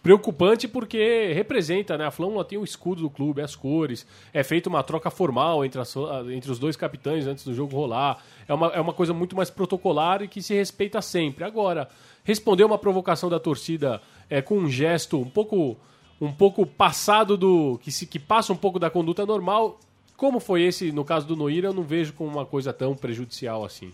preocupante 0.03 0.69
porque 0.69 1.33
representa, 1.35 1.99
né? 1.99 2.07
A 2.07 2.11
flâmula 2.11 2.45
tem 2.45 2.57
o 2.59 2.65
escudo 2.65 3.03
do 3.03 3.11
clube, 3.11 3.41
as 3.43 3.57
cores. 3.57 4.07
É 4.33 4.43
feita 4.45 4.69
uma 4.69 4.83
troca 4.83 5.11
formal 5.11 5.65
entre, 5.65 5.81
as- 5.81 5.95
entre 6.33 6.51
os 6.51 6.59
dois 6.59 6.77
capitães 6.77 7.27
antes 7.27 7.45
do 7.45 7.53
jogo 7.55 7.75
rolar. 7.77 8.23
É 8.47 8.55
uma, 8.55 8.69
é 8.69 8.81
uma 8.81 8.93
coisa 8.93 9.13
muito 9.13 9.35
mais 9.37 9.51
protocolar 9.51 10.23
e 10.23 10.29
que 10.29 10.41
se 10.41 10.55
respeita 10.55 11.03
sempre. 11.03 11.43
Agora, 11.45 11.89
responder 12.23 12.65
uma 12.65 12.79
provocação 12.79 13.29
da 13.29 13.41
torcida 13.41 14.01
é, 14.31 14.41
com 14.41 14.57
um 14.59 14.69
gesto 14.71 15.19
um 15.21 15.29
pouco 15.29 15.77
um 16.19 16.33
pouco 16.33 16.65
passado 16.65 17.37
do 17.37 17.79
que 17.83 17.93
se 17.93 18.07
que 18.07 18.19
passa 18.19 18.51
um 18.53 18.57
pouco 18.57 18.79
da 18.79 18.89
conduta 18.89 19.27
normal, 19.27 19.79
como 20.17 20.41
foi 20.41 20.63
esse 20.63 20.91
no 20.91 21.05
caso 21.05 21.27
do 21.27 21.37
Noira, 21.37 21.69
eu 21.69 21.75
não 21.75 21.83
vejo 21.83 22.15
como 22.15 22.31
uma 22.31 22.47
coisa 22.47 22.73
tão 22.73 22.95
prejudicial 22.95 23.63
assim. 23.67 23.93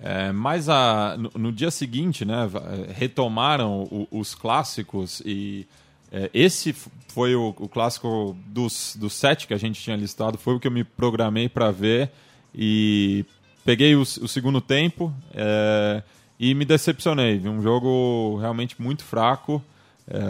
É, 0.00 0.32
mas 0.32 0.68
a, 0.68 1.16
no, 1.16 1.30
no 1.36 1.52
dia 1.52 1.70
seguinte, 1.70 2.24
né, 2.24 2.46
va- 2.46 2.62
retomaram 2.94 3.82
o- 3.84 4.08
os 4.10 4.34
clássicos 4.34 5.22
e 5.24 5.66
é, 6.12 6.30
esse 6.34 6.74
foi 7.08 7.34
o, 7.34 7.54
o 7.58 7.68
clássico 7.68 8.36
dos, 8.46 8.96
dos 8.98 9.12
sete 9.14 9.46
que 9.46 9.54
a 9.54 9.56
gente 9.56 9.80
tinha 9.80 9.96
listado, 9.96 10.36
foi 10.36 10.54
o 10.54 10.60
que 10.60 10.66
eu 10.66 10.72
me 10.72 10.84
programei 10.84 11.48
para 11.48 11.70
ver 11.70 12.10
e 12.54 13.24
peguei 13.64 13.94
o, 13.94 14.02
o 14.02 14.28
segundo 14.28 14.60
tempo 14.60 15.12
é, 15.32 16.02
e 16.38 16.54
me 16.54 16.64
decepcionei. 16.64 17.38
Um 17.48 17.62
jogo 17.62 18.36
realmente 18.40 18.80
muito 18.80 19.04
fraco, 19.04 19.62
é, 20.08 20.20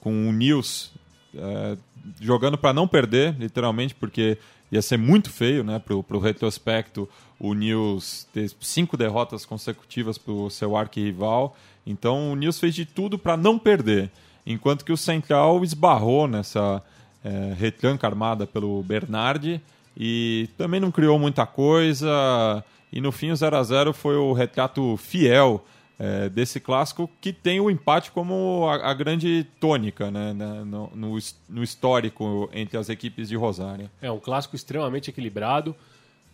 com 0.00 0.28
o 0.28 0.32
Nils 0.32 0.92
é, 1.34 1.76
jogando 2.20 2.56
para 2.56 2.72
não 2.72 2.86
perder, 2.86 3.34
literalmente, 3.38 3.94
porque 3.94 4.38
ia 4.70 4.82
ser 4.82 4.96
muito 4.96 5.30
feio 5.30 5.62
né, 5.62 5.78
para 5.78 5.94
o 5.94 6.20
retrospecto 6.20 7.08
o 7.38 7.54
Nils 7.54 8.26
ter 8.32 8.50
cinco 8.60 8.96
derrotas 8.96 9.44
consecutivas 9.44 10.16
para 10.18 10.32
o 10.32 10.50
seu 10.50 10.76
arquirrival. 10.76 11.56
Então 11.86 12.32
o 12.32 12.36
Nils 12.36 12.58
fez 12.58 12.74
de 12.74 12.84
tudo 12.84 13.18
para 13.18 13.36
não 13.36 13.58
perder, 13.58 14.10
enquanto 14.46 14.84
que 14.84 14.92
o 14.92 14.96
Central 14.96 15.62
esbarrou 15.62 16.26
nessa 16.26 16.82
é, 17.22 17.54
retranca 17.58 18.06
armada 18.06 18.46
pelo 18.46 18.82
Bernardi 18.82 19.60
e 19.96 20.48
também 20.56 20.80
não 20.80 20.90
criou 20.90 21.18
muita 21.18 21.46
coisa. 21.46 22.64
E 22.92 23.00
no 23.00 23.12
fim 23.12 23.30
o 23.30 23.36
0 23.36 23.56
a 23.56 23.62
0 23.62 23.92
foi 23.92 24.16
o 24.16 24.32
retrato 24.32 24.96
fiel 24.96 25.64
é, 25.98 26.28
desse 26.28 26.60
clássico 26.60 27.10
que 27.20 27.32
tem 27.32 27.58
o 27.58 27.70
empate 27.70 28.10
como 28.10 28.66
a, 28.68 28.90
a 28.90 28.94
grande 28.94 29.46
tônica 29.58 30.10
né, 30.10 30.32
na- 30.34 30.64
no, 30.64 30.90
no 30.94 31.18
no 31.48 31.62
histórico 31.62 32.50
entre 32.52 32.76
as 32.76 32.88
equipes 32.88 33.28
de 33.28 33.36
Rosário. 33.36 33.90
É 34.02 34.10
um 34.10 34.18
clássico 34.20 34.54
extremamente 34.56 35.08
equilibrado. 35.10 35.74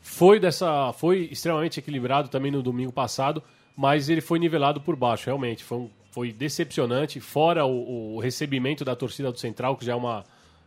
Foi 0.00 0.40
dessa, 0.40 0.92
foi 0.94 1.28
extremamente 1.30 1.78
equilibrado 1.78 2.28
também 2.28 2.50
no 2.50 2.60
domingo 2.62 2.90
passado, 2.90 3.40
mas 3.76 4.08
ele 4.08 4.20
foi 4.20 4.38
nivelado 4.40 4.80
por 4.80 4.96
baixo, 4.96 5.26
realmente. 5.26 5.62
Foi, 5.62 5.78
um- 5.78 5.90
foi 6.10 6.32
decepcionante, 6.32 7.20
fora 7.20 7.64
o, 7.64 8.16
o 8.16 8.20
recebimento 8.20 8.84
da 8.84 8.96
torcida 8.96 9.30
do 9.30 9.38
Central, 9.38 9.76
que 9.76 9.84
já 9.84 9.92
é 9.92 9.96
uma 9.96 10.24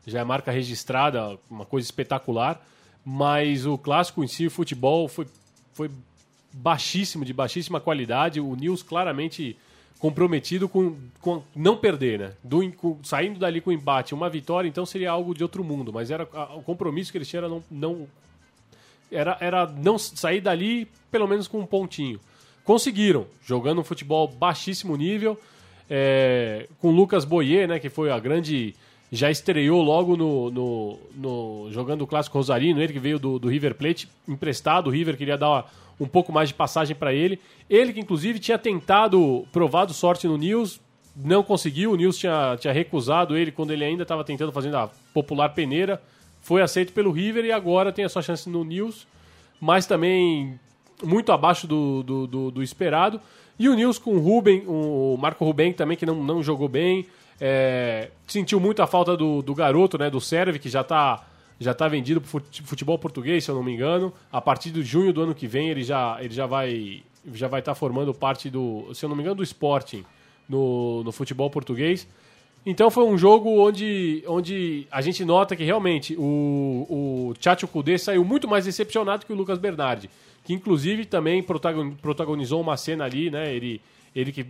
já 0.08 0.20
é 0.20 0.24
marca 0.24 0.52
registrada, 0.52 1.38
uma 1.50 1.66
coisa 1.66 1.86
espetacular. 1.86 2.66
Mas 3.04 3.66
o 3.66 3.78
clássico 3.78 4.24
em 4.24 4.28
si, 4.28 4.48
o 4.48 4.52
futebol, 4.52 5.08
foi, 5.08 5.28
foi 5.74 5.90
baixíssimo, 6.56 7.26
de 7.26 7.34
baixíssima 7.34 7.80
qualidade. 7.80 8.40
O 8.40 8.56
Nils 8.56 8.82
claramente 8.82 9.56
comprometido 10.00 10.68
com, 10.68 10.96
com 11.22 11.42
não 11.56 11.78
perder, 11.78 12.20
né? 12.20 12.32
Do, 12.44 12.70
com- 12.74 12.98
saindo 13.04 13.40
dali 13.40 13.62
com 13.62 13.72
empate, 13.72 14.14
uma 14.14 14.30
vitória, 14.30 14.68
então 14.68 14.86
seria 14.86 15.10
algo 15.12 15.34
de 15.34 15.42
outro 15.44 15.64
mundo. 15.64 15.92
Mas 15.92 16.12
era 16.12 16.28
a- 16.34 16.56
o 16.56 16.62
compromisso 16.62 17.12
que 17.12 17.18
eles 17.18 17.28
tinham 17.28 17.44
era 17.46 17.50
não, 17.50 17.64
não 17.72 18.08
era, 19.12 19.38
era 19.40 19.66
não 19.68 19.98
sair 19.98 20.42
dali 20.42 20.88
pelo 21.12 21.28
menos 21.28 21.48
com 21.48 21.60
um 21.60 21.66
pontinho. 21.66 22.20
conseguiram, 22.64 23.26
jogando 23.46 23.80
um 23.82 23.84
futebol 23.84 24.28
baixíssimo 24.28 24.96
nível, 24.96 25.40
é, 25.90 26.68
com 26.80 26.90
Lucas 26.92 27.24
Boyer, 27.24 27.68
né, 27.68 27.80
que 27.80 27.90
foi 27.90 28.10
a 28.12 28.20
grande. 28.20 28.74
Já 29.12 29.30
estreou 29.30 29.82
logo 29.84 30.18
no, 30.18 30.50
no, 30.52 31.00
no 31.16 31.68
jogando 31.72 32.02
o 32.02 32.08
Clássico 32.08 32.38
Rosarino, 32.40 32.82
ele 32.82 32.92
que 32.92 33.00
veio 33.00 33.20
do, 33.20 33.38
do 33.38 33.48
River 33.48 33.76
Plate, 33.76 34.10
emprestado. 34.28 34.88
O 34.88 34.90
River 34.90 35.16
queria 35.16 35.38
dar 35.38 35.50
uma, 35.50 35.66
um 36.00 36.08
pouco 36.08 36.32
mais 36.32 36.50
de 36.50 36.56
passagem 36.56 36.96
para 36.96 37.14
ele. 37.14 37.40
Ele 37.70 37.94
que, 37.94 38.00
inclusive, 38.00 38.40
tinha 38.40 38.58
tentado, 38.58 39.48
provado 39.52 39.94
sorte 39.94 40.28
no 40.28 40.38
News, 40.38 40.80
não 41.16 41.44
conseguiu. 41.44 41.92
O 41.92 41.96
News 41.96 42.18
tinha, 42.18 42.58
tinha 42.60 42.74
recusado 42.74 43.38
ele 43.38 43.52
quando 43.52 43.72
ele 43.72 43.84
ainda 43.84 44.04
estava 44.04 44.24
tentando 44.24 44.52
fazer 44.52 44.76
a 44.76 44.90
popular 45.14 45.50
peneira. 45.50 46.02
Foi 46.42 46.62
aceito 46.62 46.94
pelo 46.94 47.12
River 47.12 47.46
e 47.46 47.52
agora 47.52 47.92
tem 47.92 48.06
a 48.06 48.10
sua 48.10 48.22
chance 48.22 48.50
no 48.50 48.64
News, 48.64 49.08
mas 49.60 49.88
também 49.88 50.60
muito 51.04 51.32
abaixo 51.32 51.66
do, 51.66 52.04
do, 52.04 52.28
do, 52.28 52.52
do 52.52 52.64
esperado. 52.64 53.20
E 53.58 53.70
o 53.70 53.74
News 53.74 53.98
com 53.98 54.12
o 54.12 54.20
Ruben, 54.20 54.64
o 54.68 55.18
Marco 55.20 55.46
Ruben 55.46 55.74
também, 55.74 55.98
que 55.98 56.06
não, 56.06 56.24
não 56.24 56.44
jogou 56.44 56.68
bem. 56.68 57.08
É, 57.40 58.10
sentiu 58.28 58.60
muito 58.60 58.82
a 58.82 58.88
falta 58.88 59.16
do, 59.16 59.42
do 59.42 59.56
garoto, 59.56 59.98
né, 59.98 60.10
do 60.10 60.22
Serve, 60.22 60.60
que 60.60 60.70
já 60.70 60.82
está 60.82 61.26
já 61.60 61.74
tá 61.74 61.88
vendido 61.88 62.22
para 62.22 62.42
futebol 62.64 62.98
português, 62.98 63.44
se 63.44 63.52
eu 63.52 63.56
não 63.56 63.64
me 63.64 63.74
engano. 63.74 64.14
A 64.32 64.42
partir 64.42 64.72
de 64.72 64.84
junho 64.84 65.14
do 65.14 65.22
ano 65.22 65.36
que 65.36 65.48
vem 65.48 65.70
ele 65.70 65.84
já, 65.84 66.18
ele 66.20 66.34
já 66.34 66.46
vai 66.46 67.04
já 67.34 67.48
vai 67.48 67.60
estar 67.60 67.72
tá 67.72 67.76
formando 67.76 68.14
parte 68.14 68.50
do, 68.50 68.94
se 68.94 69.04
eu 69.04 69.10
não 69.10 69.16
me 69.16 69.24
engano, 69.24 69.38
do 69.38 69.44
Sporting 69.44 70.06
no, 70.48 71.04
no 71.04 71.12
futebol 71.12 71.50
português. 71.50 72.08
Então 72.66 72.92
foi 72.92 73.04
um 73.04 73.18
jogo 73.18 73.50
onde, 73.60 74.24
onde 74.28 74.88
a 74.92 75.02
gente 75.02 75.26
nota 75.26 75.56
que 75.56 75.64
realmente 75.64 76.16
o, 76.18 77.30
o 77.30 77.34
Tchatcho 77.40 77.68
Kudê 77.68 77.98
saiu 77.98 78.24
muito 78.24 78.48
mais 78.48 78.66
decepcionado 78.66 79.26
que 79.26 79.34
o 79.34 79.36
Lucas 79.36 79.58
Bernardi 79.58 80.10
que 80.46 80.54
inclusive 80.54 81.06
também 81.06 81.44
protagonizou 81.44 82.62
uma 82.62 82.78
cena 82.78 83.04
ali, 83.04 83.32
né? 83.32 83.54
Ele, 83.54 83.82
ele 84.16 84.32
que 84.32 84.46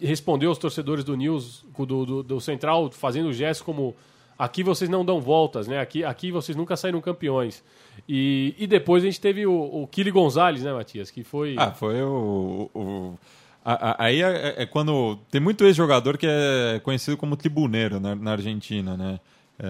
respondeu 0.00 0.50
aos 0.50 0.58
torcedores 0.58 1.04
do 1.04 1.16
News, 1.16 1.64
do, 1.78 2.04
do, 2.04 2.22
do 2.22 2.40
Central, 2.40 2.90
fazendo 2.90 3.28
o 3.28 3.32
gesto 3.32 3.64
como 3.64 3.94
aqui 4.40 4.62
vocês 4.62 4.88
não 4.88 5.04
dão 5.04 5.20
voltas, 5.20 5.68
né? 5.68 5.78
Aqui, 5.78 6.02
aqui 6.02 6.32
vocês 6.32 6.56
nunca 6.56 6.74
saíram 6.76 7.00
campeões. 7.00 7.62
E, 8.08 8.54
e 8.58 8.66
depois 8.66 9.02
a 9.02 9.06
gente 9.06 9.20
teve 9.20 9.46
o, 9.46 9.52
o 9.52 9.86
Kili 9.86 10.10
Gonzalez, 10.10 10.64
né, 10.64 10.72
Matias? 10.72 11.10
Que 11.10 11.22
foi. 11.22 11.56
Ah, 11.58 11.72
foi 11.72 12.02
o. 12.02 12.70
o... 12.74 13.18
Aí 13.62 14.22
é, 14.22 14.62
é, 14.62 14.66
quando. 14.66 15.18
Tem 15.30 15.40
muito 15.40 15.64
ex-jogador 15.64 16.16
que 16.16 16.26
é 16.26 16.80
conhecido 16.82 17.18
como 17.18 17.36
tribuneiro 17.36 18.00
na, 18.00 18.14
na 18.14 18.32
Argentina, 18.32 18.96
né? 18.96 19.20
É, 19.58 19.66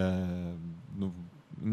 no, 0.96 1.12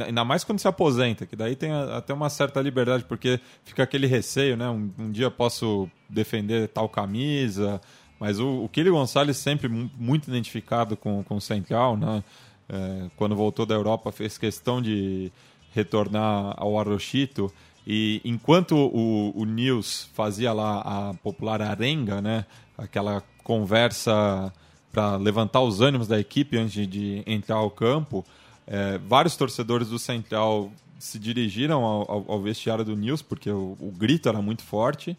Ainda 0.05 0.25
mais 0.25 0.43
quando 0.43 0.59
se 0.59 0.67
aposenta, 0.67 1.25
que 1.25 1.33
daí 1.33 1.55
tem 1.55 1.71
até 1.71 2.13
uma 2.13 2.29
certa 2.29 2.59
liberdade, 2.59 3.05
porque 3.05 3.39
fica 3.63 3.83
aquele 3.83 4.05
receio, 4.05 4.57
né? 4.57 4.67
Um, 4.67 4.91
um 4.99 5.11
dia 5.11 5.31
posso 5.31 5.89
defender 6.09 6.67
tal 6.67 6.89
camisa, 6.89 7.79
mas 8.19 8.37
o, 8.37 8.65
o 8.65 8.69
Kili 8.69 8.89
Gonçalves 8.89 9.37
sempre 9.37 9.69
muito 9.69 10.27
identificado 10.27 10.97
com, 10.97 11.23
com 11.23 11.35
o 11.35 11.41
Central, 11.41 11.95
né? 11.95 12.21
É, 12.69 13.09
quando 13.15 13.35
voltou 13.35 13.65
da 13.65 13.75
Europa 13.75 14.11
fez 14.11 14.37
questão 14.37 14.81
de 14.81 15.31
retornar 15.73 16.53
ao 16.57 16.79
Arrochito 16.79 17.51
e 17.85 18.21
enquanto 18.25 18.75
o, 18.75 19.31
o 19.33 19.45
Nils 19.45 20.09
fazia 20.13 20.51
lá 20.51 20.81
a 20.81 21.13
popular 21.13 21.61
arenga, 21.61 22.21
né? 22.21 22.45
Aquela 22.77 23.23
conversa 23.43 24.51
para 24.91 25.15
levantar 25.15 25.61
os 25.61 25.79
ânimos 25.79 26.07
da 26.07 26.19
equipe 26.19 26.57
antes 26.57 26.85
de 26.87 27.23
entrar 27.25 27.55
ao 27.55 27.71
campo, 27.71 28.25
é, 28.65 28.97
vários 28.97 29.37
torcedores 29.37 29.87
do 29.87 29.97
Central 29.97 30.69
se 30.99 31.17
dirigiram 31.17 31.83
ao, 31.83 32.11
ao, 32.11 32.25
ao 32.33 32.41
vestiário 32.41 32.83
do 32.83 32.95
News, 32.95 33.21
porque 33.21 33.49
o, 33.49 33.77
o, 33.79 33.91
grito 33.91 34.27
era 34.27 34.41
muito 34.41 34.63
forte. 34.63 35.17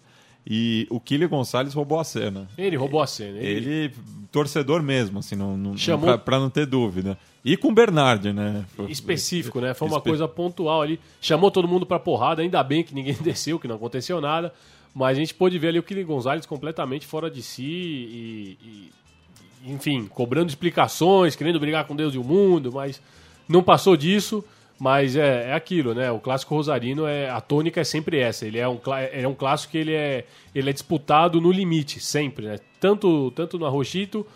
E 0.50 0.87
o 0.88 0.99
Kili 0.99 1.26
Gonçalves 1.26 1.75
roubou 1.75 2.00
a 2.00 2.05
cena. 2.05 2.49
Ele 2.57 2.75
roubou 2.75 3.02
a 3.02 3.07
cena. 3.07 3.37
Ele, 3.37 3.71
ele 3.71 3.95
torcedor 4.33 4.83
mesmo, 4.83 5.19
assim, 5.19 5.37
não, 5.37 5.59
não, 5.59 5.76
Chamou... 5.76 6.19
para 6.19 6.38
não 6.38 6.49
ter 6.49 6.64
dúvida. 6.64 7.19
E 7.45 7.55
com 7.55 7.69
o 7.69 7.73
Bernard, 7.73 8.33
né? 8.33 8.64
Específico, 8.88 9.61
né? 9.61 9.75
Foi 9.75 9.87
uma 9.87 9.99
Espe... 9.99 10.09
coisa 10.09 10.26
pontual 10.26 10.81
ali. 10.81 10.99
Chamou 11.21 11.50
todo 11.50 11.69
mundo 11.69 11.85
para 11.85 11.99
porrada, 11.99 12.40
ainda 12.40 12.62
bem 12.62 12.83
que 12.83 12.95
ninguém 12.95 13.14
desceu, 13.21 13.59
que 13.59 13.69
não 13.69 13.76
aconteceu 13.76 14.23
nada. 14.23 14.50
Mas 14.95 15.19
a 15.19 15.21
gente 15.21 15.35
pôde 15.35 15.59
ver 15.59 15.69
ali 15.69 15.78
o 15.81 15.83
Kili 15.83 16.02
Gonçalves 16.02 16.47
completamente 16.47 17.07
fora 17.07 17.31
de 17.31 17.43
si 17.43 17.62
e, 17.62 18.59
e, 18.64 19.71
enfim, 19.71 20.07
cobrando 20.07 20.49
explicações, 20.49 21.37
querendo 21.37 21.61
brigar 21.61 21.87
com 21.87 21.95
Deus 21.95 22.14
e 22.14 22.19
o 22.19 22.25
mundo, 22.25 22.73
mas 22.73 23.02
não 23.47 23.62
passou 23.62 23.99
disso, 23.99 24.43
mas 24.78 25.16
é, 25.16 25.50
é 25.50 25.54
aquilo, 25.54 25.94
né? 25.94 26.11
O 26.11 26.20
clássico 26.20 26.54
rosarino 26.54 27.06
é 27.06 27.28
a 27.28 27.40
tônica 27.40 27.80
é 27.80 27.85
sempre 27.85 28.18
essa. 28.18 28.47
Ele 28.47 28.58
é 28.58 28.68
um, 28.68 28.78
é 29.12 29.26
um 29.26 29.35
clássico 29.35 29.73
que 29.73 29.78
ele 29.78 29.92
é, 29.92 30.25
ele 30.54 30.70
é 30.70 30.73
disputado 30.73 31.40
no 31.40 31.50
limite, 31.50 32.00
sempre, 32.00 32.47
né? 32.47 32.58
Tanto, 32.80 33.30
tanto 33.32 33.58
no 33.58 33.66
Arrochito 33.66 34.26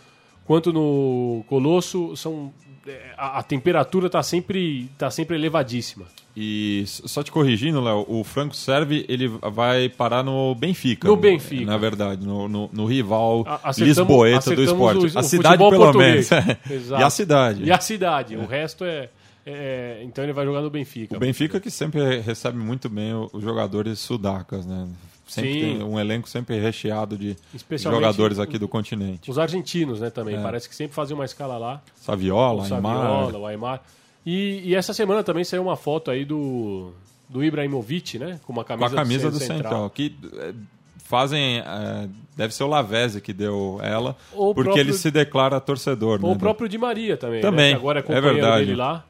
quanto 0.44 0.72
no 0.72 1.44
Colosso 1.48 2.16
são 2.16 2.52
é, 2.86 3.14
a, 3.16 3.38
a 3.38 3.42
temperatura 3.42 4.06
está 4.06 4.22
sempre 4.22 4.90
tá 4.98 5.10
sempre 5.10 5.36
elevadíssima. 5.36 6.04
E 6.36 6.82
só 6.86 7.22
te 7.22 7.30
corrigindo, 7.30 7.80
Léo, 7.80 8.06
o 8.08 8.24
Franco 8.24 8.56
Serve 8.56 9.04
ele 9.08 9.28
vai 9.28 9.88
parar 9.90 10.22
no 10.22 10.54
Benfica. 10.54 11.06
No 11.06 11.14
Benfica. 11.14 11.66
Na 11.66 11.76
verdade, 11.76 12.26
no, 12.26 12.48
no, 12.48 12.70
no 12.72 12.86
rival 12.86 13.44
acertamos, 13.62 13.98
lisboeta 13.98 14.56
do 14.56 14.62
esporte. 14.62 15.14
O, 15.14 15.18
a 15.18 15.22
cidade, 15.22 15.58
pelo 15.58 15.76
português. 15.76 16.30
menos. 16.30 16.88
e 16.90 17.02
a 17.02 17.10
cidade. 17.10 17.64
E 17.64 17.70
a 17.70 17.78
cidade. 17.78 18.34
É. 18.34 18.38
O 18.38 18.46
resto 18.46 18.84
é, 18.84 19.10
é, 19.44 20.00
Então 20.04 20.24
ele 20.24 20.32
vai 20.32 20.44
jogar 20.44 20.60
no 20.60 20.70
Benfica. 20.70 21.16
O 21.16 21.20
Benfica 21.20 21.60
que 21.60 21.70
sempre 21.70 22.20
recebe 22.20 22.58
muito 22.58 22.88
bem 22.88 23.12
os 23.32 23.42
jogadores 23.42 23.98
sudacas, 23.98 24.66
né? 24.66 24.88
Sempre 25.26 25.52
Sim. 25.54 25.60
tem 25.60 25.82
um 25.82 25.98
elenco 25.98 26.28
sempre 26.28 26.58
recheado 26.58 27.16
de 27.16 27.36
jogadores 27.78 28.38
aqui 28.38 28.58
do 28.58 28.68
continente. 28.68 29.30
Os 29.30 29.38
argentinos, 29.38 30.00
né, 30.00 30.10
também. 30.10 30.36
É. 30.36 30.42
Parece 30.42 30.68
que 30.68 30.74
sempre 30.74 30.94
fazem 30.94 31.14
uma 31.14 31.24
escala 31.24 31.56
lá. 31.56 31.82
Saviola, 31.96 32.62
o 32.62 32.66
Saviola, 32.66 33.38
o 33.38 33.46
Aymar. 33.46 33.82
E, 34.26 34.60
e, 34.64 34.74
essa 34.74 34.92
semana 34.92 35.24
também 35.24 35.42
saiu 35.42 35.62
uma 35.62 35.76
foto 35.76 36.10
aí 36.10 36.24
do, 36.24 36.92
do 37.28 37.42
Ibrahimovic, 37.42 38.18
né? 38.18 38.38
Com 38.44 38.52
uma 38.52 38.64
camisa, 38.64 38.88
com 38.88 38.94
a 38.94 39.02
camisa 39.02 39.30
do, 39.30 39.38
do 39.38 39.38
Central. 39.38 39.56
Central. 39.56 39.90
Que 39.90 40.14
é, 40.38 40.52
fazem. 40.98 41.58
É, 41.60 42.08
deve 42.36 42.54
ser 42.54 42.64
o 42.64 42.68
Lavezzi 42.68 43.20
que 43.20 43.32
deu 43.32 43.80
ela, 43.82 44.16
porque 44.30 44.62
próprio, 44.62 44.80
ele 44.80 44.92
se 44.92 45.10
declara 45.10 45.60
torcedor. 45.60 46.20
Ou 46.22 46.30
né, 46.30 46.36
o 46.36 46.38
próprio 46.38 46.68
Di 46.68 46.78
Maria 46.78 47.16
também. 47.16 47.36
Né, 47.36 47.42
também. 47.42 47.70
Né, 47.72 47.76
agora 47.76 47.98
é 47.98 48.02
companheiro 48.02 48.28
é 48.28 48.32
verdade. 48.32 48.64
dele 48.66 48.76
lá. 48.76 49.04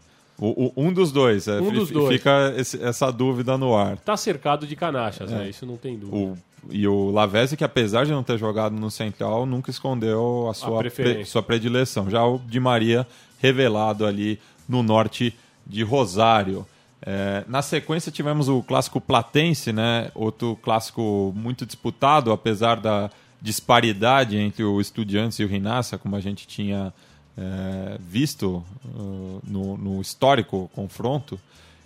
O, 0.44 0.72
o, 0.75 0.87
um 0.88 0.92
dos 0.92 1.12
dois. 1.12 1.46
É, 1.46 1.61
um 1.61 1.70
dos 1.70 1.88
dois. 1.88 2.08
Fica 2.08 2.52
esse, 2.56 2.82
essa 2.82 3.12
dúvida 3.12 3.56
no 3.56 3.76
ar. 3.76 3.96
Tá 3.99 4.16
cercado 4.16 4.66
de 4.66 4.75
canachas, 4.75 5.30
é. 5.30 5.37
né? 5.37 5.49
Isso 5.49 5.64
não 5.64 5.76
tem 5.76 5.96
dúvida. 5.96 6.16
O, 6.16 6.38
e 6.68 6.88
o 6.88 7.12
Lavezzi, 7.12 7.56
que 7.56 7.62
apesar 7.62 8.04
de 8.04 8.11
não 8.11 8.25
ter 8.25 8.37
jogado 8.38 8.75
no 8.75 8.90
Central, 8.90 9.46
nunca 9.46 9.70
escondeu 9.70 10.49
a 10.50 10.54
sua, 10.54 10.80
a 10.80 10.90
pre, 10.90 11.25
sua 11.25 11.44
predileção. 11.44 12.11
Já 12.11 12.25
o 12.25 12.40
Di 12.40 12.58
Maria 12.58 13.06
revelado 13.38 14.04
ali 14.04 14.40
no 14.68 14.82
norte 14.82 15.32
de 15.64 15.84
Rosário. 15.84 16.66
É, 17.00 17.44
na 17.46 17.62
sequência 17.62 18.11
tivemos 18.11 18.49
o 18.49 18.64
clássico 18.64 19.00
Platense, 19.00 19.72
né? 19.72 20.11
outro 20.12 20.58
clássico 20.61 21.32
muito 21.37 21.64
disputado, 21.64 22.32
apesar 22.32 22.80
da 22.80 23.11
disparidade 23.40 24.37
entre 24.37 24.64
o 24.64 24.80
Estudiantes 24.80 25.38
e 25.38 25.44
o 25.44 25.49
Rinácia, 25.49 25.99
como 25.99 26.16
a 26.16 26.20
gente 26.20 26.49
tinha 26.49 26.92
é, 27.36 27.98
visto 27.98 28.64
uh, 28.84 29.40
no, 29.46 29.76
no, 29.76 30.00
histórico 30.00 30.70
confronto. 30.74 31.38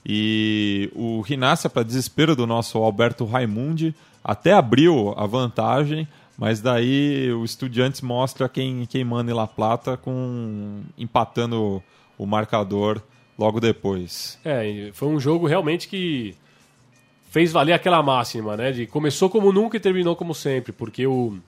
E 0.04 0.90
o 0.94 1.20
Rinácia, 1.20 1.68
para 1.68 1.82
desespero 1.82 2.36
do 2.36 2.46
nosso 2.46 2.78
Alberto 2.78 3.24
Raimundi, 3.24 3.94
até 4.22 4.52
abriu 4.52 5.14
a 5.16 5.26
vantagem, 5.26 6.06
mas 6.38 6.60
daí 6.60 7.32
o 7.32 7.44
Estudiantes 7.44 8.00
mostra 8.00 8.48
quem, 8.48 8.86
quem 8.86 9.04
manda 9.04 9.30
em 9.30 9.34
La 9.34 9.46
Plata 9.46 9.96
com 9.96 10.82
empatando 10.98 11.82
o 12.18 12.26
marcador 12.26 13.00
logo 13.38 13.60
depois. 13.60 14.38
É, 14.44 14.90
foi 14.92 15.08
um 15.08 15.20
jogo 15.20 15.46
realmente 15.46 15.88
que 15.88 16.34
fez 17.30 17.52
valer 17.52 17.72
aquela 17.72 18.02
máxima, 18.02 18.56
né? 18.56 18.72
De 18.72 18.86
começou 18.86 19.28
como 19.28 19.52
nunca 19.52 19.76
e 19.76 19.80
terminou 19.80 20.16
como 20.16 20.34
sempre, 20.34 20.72
porque 20.72 21.06
o, 21.06 21.38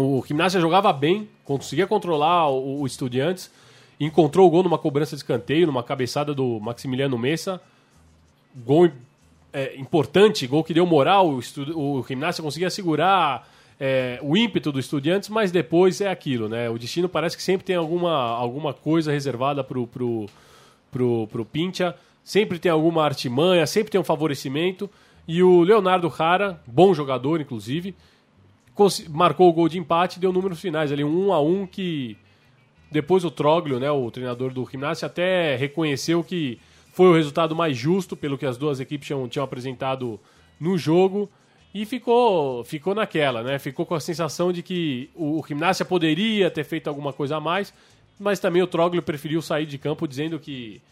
o 0.00 0.24
Gimnasia 0.26 0.60
jogava 0.60 0.92
bem, 0.92 1.28
conseguia 1.44 1.86
controlar 1.86 2.48
o, 2.48 2.80
o 2.80 2.86
Estudiantes, 2.86 3.50
encontrou 3.98 4.46
o 4.46 4.50
gol 4.50 4.62
numa 4.62 4.78
cobrança 4.78 5.16
de 5.16 5.22
escanteio, 5.22 5.66
numa 5.66 5.82
cabeçada 5.82 6.34
do 6.34 6.58
Maximiliano 6.60 7.18
Messa. 7.18 7.60
Gol 8.64 8.90
é, 9.52 9.76
importante, 9.76 10.46
gol 10.46 10.64
que 10.64 10.74
deu 10.74 10.86
moral, 10.86 11.28
o, 11.28 11.98
o 11.98 12.04
Gimnasia 12.06 12.42
conseguia 12.42 12.70
segurar 12.70 13.48
é, 13.78 14.18
o 14.22 14.36
ímpeto 14.36 14.70
do 14.70 14.78
Estudiantes, 14.78 15.28
mas 15.28 15.50
depois 15.50 16.00
é 16.00 16.10
aquilo, 16.10 16.48
né? 16.48 16.68
O 16.68 16.78
destino 16.78 17.08
parece 17.08 17.36
que 17.36 17.42
sempre 17.42 17.64
tem 17.64 17.76
alguma, 17.76 18.12
alguma 18.12 18.74
coisa 18.74 19.10
reservada 19.10 19.64
pro, 19.64 19.86
pro, 19.86 20.26
pro, 20.92 21.26
pro 21.28 21.44
Pincha. 21.44 21.94
Sempre 22.22 22.58
tem 22.58 22.70
alguma 22.70 23.02
artimanha, 23.02 23.66
sempre 23.66 23.90
tem 23.90 24.00
um 24.00 24.04
favorecimento. 24.04 24.88
E 25.26 25.42
o 25.42 25.62
Leonardo 25.62 26.12
Jara, 26.16 26.60
bom 26.66 26.92
jogador, 26.92 27.40
inclusive, 27.40 27.94
marcou 29.08 29.48
o 29.48 29.52
gol 29.52 29.68
de 29.68 29.78
empate 29.78 30.20
deu 30.20 30.32
números 30.32 30.60
finais 30.60 30.92
ali, 30.92 31.04
um 31.04 31.32
a 31.32 31.40
um 31.40 31.66
que 31.66 32.16
depois 32.90 33.24
o 33.24 33.30
Troglio, 33.30 33.78
né, 33.78 33.90
o 33.90 34.10
treinador 34.10 34.52
do 34.52 34.68
Gimnasia, 34.68 35.06
até 35.06 35.56
reconheceu 35.56 36.24
que 36.24 36.58
foi 36.92 37.06
o 37.06 37.14
resultado 37.14 37.54
mais 37.54 37.76
justo 37.76 38.16
pelo 38.16 38.36
que 38.36 38.44
as 38.44 38.56
duas 38.56 38.80
equipes 38.80 39.06
tinham, 39.06 39.28
tinham 39.28 39.44
apresentado 39.44 40.18
no 40.58 40.76
jogo 40.76 41.30
E 41.72 41.86
ficou, 41.86 42.64
ficou 42.64 42.94
naquela, 42.94 43.42
né? 43.44 43.58
Ficou 43.58 43.86
com 43.86 43.94
a 43.94 44.00
sensação 44.00 44.52
de 44.52 44.60
que 44.60 45.08
o, 45.14 45.38
o 45.38 45.44
Gimnasia 45.46 45.84
poderia 45.84 46.50
ter 46.50 46.64
feito 46.64 46.88
alguma 46.88 47.12
coisa 47.12 47.36
a 47.36 47.40
mais, 47.40 47.72
mas 48.18 48.40
também 48.40 48.60
o 48.60 48.66
Troglio 48.66 49.00
preferiu 49.02 49.40
sair 49.40 49.66
de 49.66 49.78
campo 49.78 50.06
dizendo 50.08 50.38
que 50.40 50.82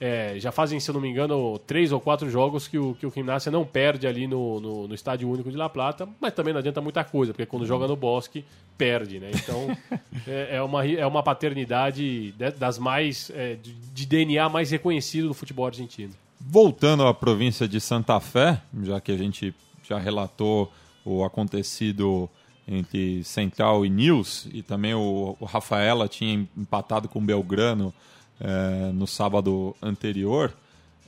é, 0.00 0.34
já 0.38 0.52
fazem, 0.52 0.78
se 0.78 0.88
eu 0.88 0.94
não 0.94 1.00
me 1.00 1.08
engano, 1.08 1.58
três 1.66 1.90
ou 1.90 2.00
quatro 2.00 2.30
jogos 2.30 2.68
que 2.68 2.78
o, 2.78 2.94
que 2.94 3.04
o 3.04 3.10
Gimnasia 3.10 3.50
não 3.50 3.64
perde 3.64 4.06
ali 4.06 4.28
no, 4.28 4.60
no, 4.60 4.88
no 4.88 4.94
Estádio 4.94 5.28
Único 5.28 5.50
de 5.50 5.56
La 5.56 5.68
Plata, 5.68 6.08
mas 6.20 6.32
também 6.32 6.52
não 6.52 6.60
adianta 6.60 6.80
muita 6.80 7.02
coisa, 7.02 7.32
porque 7.32 7.46
quando 7.46 7.66
joga 7.66 7.88
no 7.88 7.96
Bosque, 7.96 8.44
perde, 8.76 9.18
né? 9.18 9.30
Então 9.34 9.76
é, 10.26 10.56
é, 10.56 10.62
uma, 10.62 10.86
é 10.86 11.04
uma 11.04 11.22
paternidade 11.22 12.32
das 12.56 12.78
mais. 12.78 13.30
É, 13.34 13.56
de, 13.56 13.72
de 13.72 14.06
DNA 14.06 14.48
mais 14.48 14.70
reconhecido 14.70 15.28
do 15.28 15.34
futebol 15.34 15.66
argentino. 15.66 16.12
Voltando 16.40 17.04
à 17.04 17.12
província 17.12 17.66
de 17.66 17.80
Santa 17.80 18.20
Fé, 18.20 18.62
já 18.82 19.00
que 19.00 19.10
a 19.10 19.16
gente 19.16 19.52
já 19.82 19.98
relatou 19.98 20.72
o 21.04 21.24
acontecido 21.24 22.30
entre 22.68 23.24
Central 23.24 23.84
e 23.84 23.90
News, 23.90 24.46
e 24.52 24.62
também 24.62 24.94
o, 24.94 25.36
o 25.40 25.44
Rafaela 25.44 26.06
tinha 26.06 26.46
empatado 26.56 27.08
com 27.08 27.18
o 27.18 27.22
Belgrano 27.22 27.92
é, 28.40 28.92
no 28.92 29.06
sábado 29.06 29.74
anterior. 29.82 30.52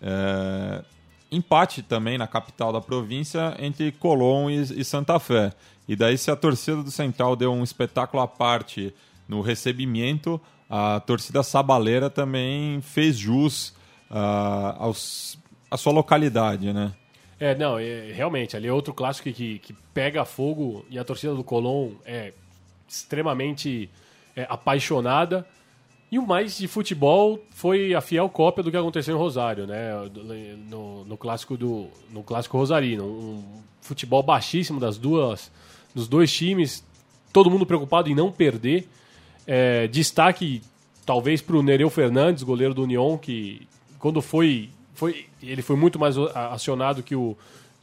É, 0.02 0.82
empate 1.30 1.82
também 1.82 2.18
na 2.18 2.26
capital 2.26 2.72
da 2.72 2.80
província 2.80 3.56
entre 3.58 3.92
Colón 3.92 4.50
e, 4.50 4.80
e, 4.80 4.84
Santa 4.84 5.18
Fé. 5.18 5.52
E 5.88 5.94
daí, 5.94 6.16
se 6.18 6.30
a 6.30 6.36
torcida 6.36 6.82
do 6.82 6.90
Central 6.90 7.36
deu 7.36 7.52
um 7.52 7.62
espetáculo 7.62 8.22
à 8.22 8.28
parte 8.28 8.94
no 9.28 9.40
recebimento, 9.40 10.40
a 10.68 11.00
torcida 11.00 11.42
sabaleira 11.42 12.08
também 12.08 12.80
fez 12.80 13.16
jus 13.16 13.70
uh, 14.10 14.76
aos, 14.78 15.38
à 15.70 15.76
sua 15.76 15.92
localidade, 15.92 16.72
né? 16.72 16.92
É, 17.38 17.54
não, 17.54 17.78
é, 17.78 18.12
realmente, 18.12 18.56
ali 18.56 18.68
é 18.68 18.72
outro 18.72 18.92
clássico 18.92 19.32
que, 19.32 19.58
que 19.60 19.72
pega 19.94 20.24
fogo 20.24 20.84
e 20.90 20.98
a 20.98 21.04
torcida 21.04 21.34
do 21.34 21.42
Colón 21.42 21.92
é 22.04 22.34
extremamente 22.86 23.88
é, 24.36 24.46
apaixonada. 24.48 25.46
E 26.10 26.18
o 26.18 26.26
mais 26.26 26.58
de 26.58 26.66
futebol 26.66 27.38
foi 27.50 27.94
a 27.94 28.00
fiel 28.00 28.28
cópia 28.28 28.64
do 28.64 28.70
que 28.70 28.76
aconteceu 28.76 29.14
em 29.14 29.18
Rosário, 29.18 29.66
né? 29.66 29.90
No, 30.68 31.04
no 31.04 31.16
clássico 31.16 31.56
do 31.56 31.86
no 32.10 32.24
clássico 32.24 32.58
rosarino, 32.58 33.04
um 33.04 33.44
futebol 33.80 34.22
baixíssimo 34.22 34.80
das 34.80 34.98
duas 34.98 35.52
dos 35.94 36.08
dois 36.08 36.32
times, 36.32 36.84
todo 37.32 37.50
mundo 37.50 37.64
preocupado 37.64 38.08
em 38.08 38.14
não 38.14 38.32
perder. 38.32 38.88
É, 39.46 39.86
destaque 39.86 40.62
talvez 41.06 41.40
para 41.40 41.56
o 41.56 41.62
Nereu 41.62 41.90
Fernandes, 41.90 42.42
goleiro 42.42 42.74
do 42.74 42.82
União, 42.82 43.16
que 43.16 43.66
quando 43.98 44.20
foi 44.20 44.68
foi 44.94 45.26
ele 45.40 45.62
foi 45.62 45.76
muito 45.76 45.98
mais 45.98 46.16
acionado 46.18 47.04
que 47.04 47.14
o 47.14 47.36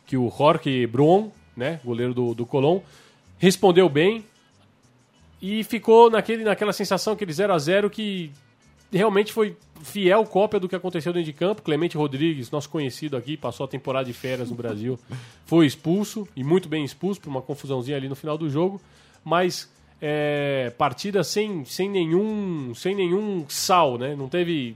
que 0.05 0.17
o 0.17 0.29
Jorge 0.29 0.85
Bron, 0.85 1.31
né? 1.55 1.79
Goleiro 1.83 2.13
do, 2.13 2.33
do 2.33 2.45
Colón, 2.45 2.79
respondeu 3.37 3.87
bem, 3.87 4.23
e 5.41 5.63
ficou 5.63 6.09
naquele, 6.09 6.43
naquela 6.43 6.73
sensação, 6.73 7.13
aquele 7.13 7.31
0 7.31 7.53
a 7.53 7.59
0 7.59 7.89
que 7.89 8.31
realmente 8.91 9.33
foi 9.33 9.55
fiel 9.81 10.25
cópia 10.25 10.59
do 10.59 10.67
que 10.67 10.75
aconteceu 10.75 11.13
dentro 11.13 11.25
de 11.25 11.33
campo. 11.33 11.61
Clemente 11.61 11.97
Rodrigues, 11.97 12.49
nosso 12.49 12.69
conhecido 12.69 13.17
aqui, 13.17 13.37
passou 13.37 13.65
a 13.65 13.67
temporada 13.67 14.05
de 14.05 14.13
férias 14.13 14.49
no 14.49 14.55
Brasil, 14.55 14.99
foi 15.45 15.65
expulso, 15.65 16.27
e 16.35 16.43
muito 16.43 16.67
bem 16.67 16.83
expulso, 16.83 17.21
por 17.21 17.29
uma 17.29 17.41
confusãozinha 17.41 17.97
ali 17.97 18.09
no 18.09 18.15
final 18.15 18.37
do 18.37 18.49
jogo. 18.49 18.81
Mas 19.23 19.69
é, 20.01 20.71
partida 20.77 21.23
sem, 21.23 21.65
sem, 21.65 21.89
nenhum, 21.89 22.73
sem 22.73 22.95
nenhum 22.95 23.45
sal, 23.47 23.97
né? 23.97 24.15
Não 24.15 24.29
teve. 24.29 24.75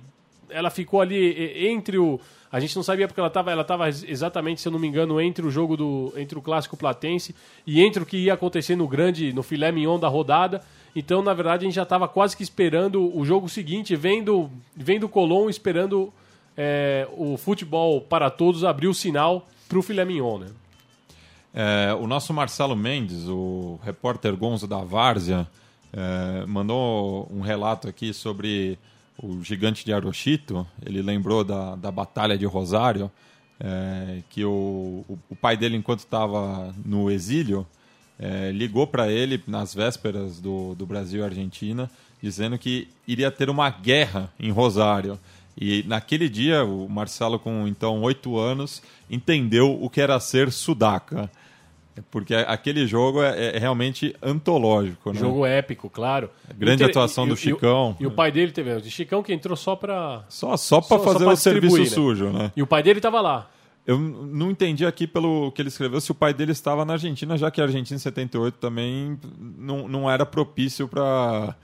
Ela 0.52 0.70
ficou 0.70 1.02
ali 1.02 1.68
entre 1.68 1.98
o 1.98 2.20
a 2.52 2.60
gente 2.60 2.76
não 2.76 2.84
sabia 2.84 3.08
porque 3.08 3.20
ela 3.20 3.30
estava 3.30 3.50
ela 3.50 3.64
tava 3.64 3.88
exatamente, 3.88 4.60
se 4.60 4.68
eu 4.68 4.72
não 4.72 4.80
me 4.80 4.88
engano, 4.88 5.22
entre 5.22 5.46
o 5.46 5.50
jogo 5.50 5.78
do 5.78 6.14
entre 6.18 6.38
o 6.38 6.42
clássico 6.42 6.76
platense 6.76 7.34
e 7.66 7.82
entre 7.82 8.04
o 8.04 8.06
que 8.06 8.18
ia 8.18 8.34
acontecer 8.34 8.76
no 8.76 8.88
grande, 8.88 9.32
no 9.32 9.42
filé 9.42 9.72
mignon 9.72 9.98
da 9.98 10.10
rodada. 10.10 10.62
Então, 10.94 11.22
na 11.22 11.34
verdade, 11.34 11.64
a 11.64 11.68
gente 11.68 11.76
já 11.76 11.84
estava 11.84 12.10
quase 12.10 12.36
que 12.36 12.44
esperando 12.44 13.18
o 13.18 13.24
jogo 13.24 13.48
seguinte, 13.48 13.96
vendo 13.96 14.52
vendo 14.76 15.06
o 15.06 15.10
Colón, 15.10 15.50
esperando 15.50 16.12
é, 16.58 17.08
o 17.16 17.38
futebol 17.38 18.02
para 18.02 18.30
todos 18.30 18.66
abrir 18.66 18.88
o 18.88 18.94
sinal 18.94 19.48
para 19.70 19.80
o 19.80 19.82
filé 19.82 20.04
mignon, 20.04 20.40
né? 20.40 20.48
É, 21.54 21.94
o 21.94 22.08
nosso 22.08 22.34
Marcelo 22.34 22.76
Mendes, 22.76 23.28
o 23.28 23.80
repórter 23.84 24.36
Gonzo 24.36 24.68
da 24.68 24.80
Várzea, 24.80 25.48
é, 25.94 26.46
mandou 26.46 27.30
um 27.32 27.42
relato 27.42 27.88
aqui 27.88 28.14
sobre 28.14 28.78
o 29.18 29.44
gigante 29.44 29.86
de 29.86 29.94
Arochito, 29.94 30.66
ele 30.86 31.02
lembrou 31.02 31.44
da, 31.44 31.76
da 31.76 31.92
Batalha 31.92 32.38
de 32.38 32.46
Rosário, 32.46 33.12
é, 33.60 34.22
que 34.30 34.44
o, 34.44 35.06
o, 35.08 35.20
o, 35.30 35.36
pai 35.36 35.56
dele, 35.56 35.78
enquanto 35.78 36.00
estava 36.00 36.74
no 36.84 37.12
exílio, 37.12 37.68
é, 38.18 38.52
ligou 38.52 38.88
para 38.88 39.12
ele 39.12 39.42
nas 39.48 39.74
vésperas 39.74 40.40
do, 40.40 40.74
do 40.74 40.86
Brasil 40.86 41.22
e 41.22 41.26
Argentina, 41.26 41.90
dizendo 42.22 42.58
que 42.58 42.88
iria 43.08 43.30
ter 43.32 43.50
uma 43.50 43.70
guerra 43.70 44.32
em 44.40 44.52
Rosário. 44.52 45.20
E 45.58 45.84
naquele 45.88 46.30
dia, 46.30 46.64
o 46.64 46.88
Marcelo, 46.90 47.38
com 47.38 47.68
então 47.68 48.02
oito 48.02 48.38
anos, 48.38 48.82
entendeu 49.10 49.78
o 49.82 49.90
que 49.90 50.02
era 50.02 50.20
ser 50.20 50.52
sudaca. 50.52 51.30
Porque 52.10 52.34
aquele 52.34 52.88
jogo 52.88 53.22
é, 53.22 53.56
é 53.56 53.60
realmente 53.60 54.16
antológico, 54.22 55.12
né? 55.12 55.20
Jogo 55.20 55.46
épico, 55.46 55.90
claro. 55.90 56.30
grande 56.58 56.84
atuação 56.84 57.26
e, 57.26 57.30
do 57.30 57.36
Chicão. 57.36 57.96
E, 58.00 58.04
e, 58.04 58.08
o 58.08 58.12
pai 58.12 58.32
dele 58.32 58.52
teve. 58.52 58.74
O 58.74 58.84
Chicão 58.84 59.22
que 59.22 59.34
entrou 59.34 59.58
só 59.58 59.76
para 59.76 60.24
Só, 60.30 60.56
só 60.56 60.80
para 60.80 61.00
fazer 61.00 61.20
só 61.20 61.26
pra 61.26 61.34
o 61.34 61.38
serviço 61.38 61.78
né? 61.78 61.86
sujo, 61.86 62.30
né? 62.30 62.52
E 62.56 62.62
o 62.62 62.68
pai 62.68 62.82
dele 62.82 63.00
estava 63.00 63.20
lá. 63.20 63.50
Eu 63.86 63.98
não 63.98 64.52
entendi 64.52 64.86
aqui 64.86 65.08
pelo 65.08 65.52
que 65.52 65.62
ele 65.62 65.70
escreveu 65.70 66.00
se 66.00 66.12
o 66.12 66.16
pai 66.16 66.34
dele 66.34 66.52
estava 66.52 66.86
na 66.86 66.94
Argentina, 66.94 67.36
já 67.36 67.50
que 67.50 67.60
a 67.60 67.64
Argentina 67.64 67.96
em 67.96 68.00
78 68.00 68.56
também 68.60 69.20
não, 69.40 69.88
não 69.88 70.10
era 70.10 70.26
propício 70.26 70.88
para 70.88 71.56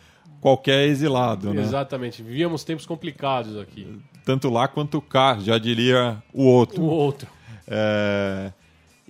qualquer 0.41 0.87
exilado, 0.87 1.53
né? 1.53 1.61
Exatamente. 1.61 2.23
Vivíamos 2.23 2.63
tempos 2.63 2.85
complicados 2.85 3.57
aqui. 3.57 3.87
Tanto 4.25 4.49
lá 4.49 4.67
quanto 4.67 4.99
cá, 4.99 5.37
já 5.39 5.57
diria 5.57 6.21
o 6.33 6.43
outro. 6.43 6.81
O 6.81 6.87
outro. 6.87 7.27
É... 7.67 8.51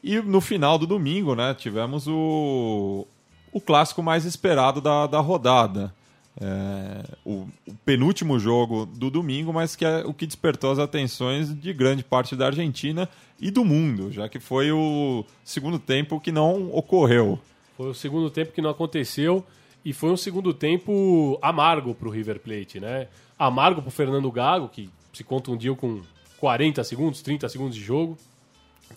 E 0.08 0.22
no 0.22 0.40
final 0.40 0.80
do 0.80 0.88
domingo, 0.88 1.36
né, 1.36 1.54
tivemos 1.54 2.08
o, 2.08 3.06
o 3.52 3.60
clássico 3.60 4.02
mais 4.02 4.24
esperado 4.24 4.80
da, 4.80 5.06
da 5.06 5.20
rodada. 5.20 5.94
É, 6.40 7.04
o, 7.26 7.46
o, 7.68 7.74
penúltimo 7.84 8.40
jogo 8.40 8.86
do 8.86 9.10
domingo, 9.10 9.52
mas 9.52 9.76
que 9.76 9.84
é 9.84 10.06
o 10.06 10.14
que 10.14 10.26
despertou 10.26 10.72
as 10.72 10.80
atenções 10.80 11.54
de 11.54 11.74
grande 11.74 12.06
parte 12.06 12.38
da 12.38 12.46
Argentina 12.46 13.10
e 13.38 13.52
do 13.52 13.66
mundo, 13.66 14.10
já 14.10 14.30
que 14.30 14.40
foi 14.40 14.72
o 14.72 15.26
segundo 15.44 15.78
tempo 15.78 16.22
que 16.22 16.32
não 16.32 16.74
ocorreu. 16.74 17.38
Foi 17.76 17.90
o 17.90 17.94
segundo 17.94 18.30
tempo 18.30 18.54
que 18.54 18.62
não 18.62 18.70
aconteceu 18.70 19.46
e 19.84 19.92
foi 19.92 20.10
um 20.10 20.18
segundo 20.18 20.54
tempo 20.54 21.38
amargo 21.42 21.94
para 21.94 22.08
o 22.08 22.12
River 22.12 22.40
Plate, 22.40 22.80
né? 22.80 23.10
Amargo 23.38 23.82
para 23.82 23.90
o 23.90 23.92
Fernando 23.92 24.32
Gago, 24.32 24.70
que 24.70 24.90
se 25.12 25.26
contundiu 25.26 25.76
com 25.76 26.00
40 26.38 26.82
segundos, 26.86 27.22
30 27.22 27.50
segundos 27.50 27.76
de 27.76 27.84
jogo 27.84 28.18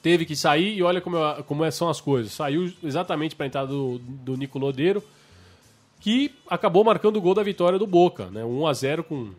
teve 0.02 0.24
que 0.24 0.36
sair 0.36 0.76
e 0.76 0.82
olha 0.82 1.00
como, 1.00 1.16
como 1.44 1.64
é, 1.64 1.70
são 1.70 1.88
as 1.88 2.00
coisas. 2.00 2.32
Saiu 2.32 2.72
exatamente 2.82 3.34
para 3.34 3.46
a 3.46 3.48
entrada 3.48 3.68
do, 3.68 3.98
do 3.98 4.36
Nico 4.36 4.58
Lodeiro, 4.58 5.02
que 6.00 6.34
acabou 6.48 6.82
marcando 6.84 7.16
o 7.16 7.20
gol 7.20 7.34
da 7.34 7.42
vitória 7.42 7.78
do 7.78 7.86
Boca, 7.86 8.26
né? 8.26 8.44
1 8.44 8.66
a 8.66 8.72
0 8.72 9.04
com 9.04 9.30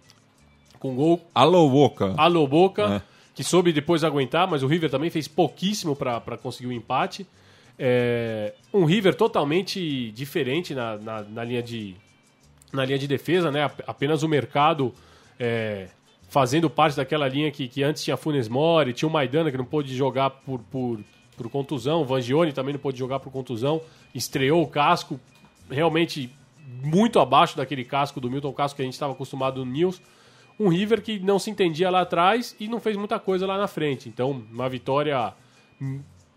com 0.81 0.95
gol. 0.95 1.21
Alô 1.33 1.69
Boca. 1.69 2.15
Alô 2.17 2.47
Boca, 2.47 2.95
é. 2.95 3.01
que 3.35 3.43
soube 3.43 3.71
depois 3.71 4.03
aguentar, 4.03 4.47
mas 4.47 4.63
o 4.63 4.67
River 4.67 4.89
também 4.89 5.11
fez 5.11 5.27
pouquíssimo 5.27 5.95
para 5.95 6.37
conseguir 6.41 6.67
o 6.67 6.69
um 6.71 6.73
empate. 6.73 7.25
É, 7.77 8.53
um 8.73 8.83
River 8.83 9.13
totalmente 9.13 10.11
diferente 10.11 10.73
na, 10.73 10.97
na, 10.97 11.21
na, 11.21 11.43
linha 11.43 11.61
de 11.61 11.95
na 12.73 12.83
linha 12.83 12.97
de 12.97 13.07
defesa, 13.07 13.51
né? 13.51 13.69
Apenas 13.85 14.23
o 14.23 14.27
mercado 14.27 14.93
é, 15.39 15.87
fazendo 16.31 16.69
parte 16.69 16.95
daquela 16.95 17.27
linha 17.27 17.51
que, 17.51 17.67
que 17.67 17.83
antes 17.83 18.01
tinha 18.01 18.15
Funes 18.15 18.47
Mori, 18.47 18.93
tinha 18.93 19.09
o 19.09 19.11
Maidana 19.11 19.51
que 19.51 19.57
não 19.57 19.65
pôde 19.65 19.93
jogar 19.93 20.29
por, 20.29 20.61
por, 20.71 20.97
por 21.35 21.49
contusão, 21.49 22.03
o 22.03 22.05
Vangione 22.05 22.53
também 22.53 22.71
não 22.71 22.79
pôde 22.79 22.97
jogar 22.97 23.19
por 23.19 23.29
contusão, 23.29 23.81
estreou 24.15 24.63
o 24.63 24.67
casco, 24.67 25.19
realmente 25.69 26.33
muito 26.81 27.19
abaixo 27.19 27.57
daquele 27.57 27.83
casco 27.83 28.21
do 28.21 28.31
Milton 28.31 28.53
Casco 28.53 28.77
que 28.77 28.81
a 28.81 28.85
gente 28.85 28.93
estava 28.93 29.11
acostumado 29.11 29.65
no 29.65 29.69
News. 29.69 30.01
Um 30.57 30.69
River 30.69 31.01
que 31.01 31.19
não 31.19 31.37
se 31.37 31.49
entendia 31.49 31.89
lá 31.89 31.99
atrás 31.99 32.55
e 32.57 32.69
não 32.69 32.79
fez 32.79 32.95
muita 32.95 33.19
coisa 33.19 33.45
lá 33.45 33.57
na 33.57 33.67
frente. 33.67 34.07
Então, 34.07 34.31
uma 34.31 34.69
vitória 34.69 35.33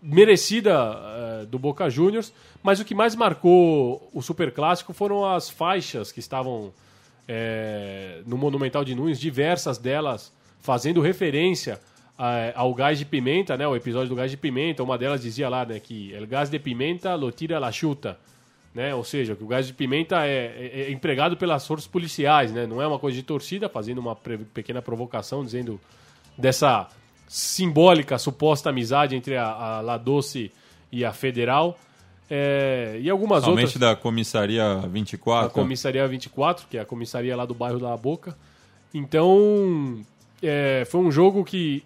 merecida 0.03 0.91
uh, 0.91 1.45
do 1.45 1.57
Boca 1.57 1.89
Juniors, 1.89 2.33
mas 2.61 2.81
o 2.81 2.85
que 2.85 2.93
mais 2.93 3.15
marcou 3.15 4.09
o 4.13 4.21
Super 4.21 4.51
Clássico 4.51 4.91
foram 4.91 5.23
as 5.23 5.49
faixas 5.49 6.11
que 6.11 6.19
estavam 6.19 6.73
é, 7.27 8.21
no 8.25 8.37
Monumental 8.37 8.83
de 8.83 8.95
Nunes, 8.95 9.19
diversas 9.19 9.77
delas 9.77 10.33
fazendo 10.59 11.01
referência 11.01 11.79
a, 12.17 12.59
ao 12.59 12.73
gás 12.73 12.97
de 12.97 13.05
pimenta, 13.05 13.57
né, 13.57 13.67
o 13.67 13.75
episódio 13.75 14.09
do 14.09 14.15
gás 14.15 14.31
de 14.31 14.37
pimenta. 14.37 14.83
Uma 14.83 14.97
delas 14.97 15.21
dizia 15.21 15.49
lá 15.49 15.65
né, 15.65 15.79
que 15.79 16.15
o 16.21 16.27
gás 16.27 16.49
de 16.49 16.59
pimenta 16.59 17.15
lo 17.15 17.31
tira 17.31 17.59
la 17.59 17.71
chuta. 17.71 18.17
Né? 18.73 18.93
Ou 18.93 19.03
seja, 19.03 19.35
que 19.35 19.43
o 19.43 19.47
gás 19.47 19.67
de 19.67 19.73
pimenta 19.73 20.25
é, 20.25 20.31
é, 20.31 20.81
é, 20.81 20.91
empregado 20.91 21.37
pelas 21.37 21.65
forças 21.65 21.87
policiais, 21.87 22.51
né? 22.51 22.67
não 22.67 22.81
é 22.81 22.87
uma 22.87 22.99
coisa 22.99 23.15
de 23.15 23.23
torcida, 23.23 23.69
fazendo 23.69 23.99
uma 23.99 24.15
pequena 24.15 24.81
provocação, 24.81 25.45
dizendo 25.45 25.79
dessa 26.37 26.89
simbólica 27.27 28.17
suposta 28.17 28.69
amizade 28.69 29.15
entre 29.15 29.37
a, 29.37 29.45
a 29.45 29.81
La 29.81 29.97
Doce 29.97 30.51
e 30.91 31.05
a 31.05 31.13
Federal. 31.13 31.79
É, 32.29 32.97
e 33.01 33.09
algumas 33.09 33.43
Somente 33.43 33.65
outras. 33.65 33.79
da 33.79 33.95
comissaria 33.95 34.79
24. 34.87 35.47
A 35.47 35.49
comissaria 35.49 36.07
24, 36.07 36.67
que 36.67 36.77
é 36.77 36.81
a 36.81 36.85
comissaria 36.85 37.35
lá 37.35 37.45
do 37.45 37.53
bairro 37.53 37.79
da 37.79 37.95
Boca. 37.95 38.35
Então, 38.93 40.03
é, 40.41 40.83
foi 40.85 41.01
um 41.01 41.11
jogo 41.11 41.43
que 41.43 41.83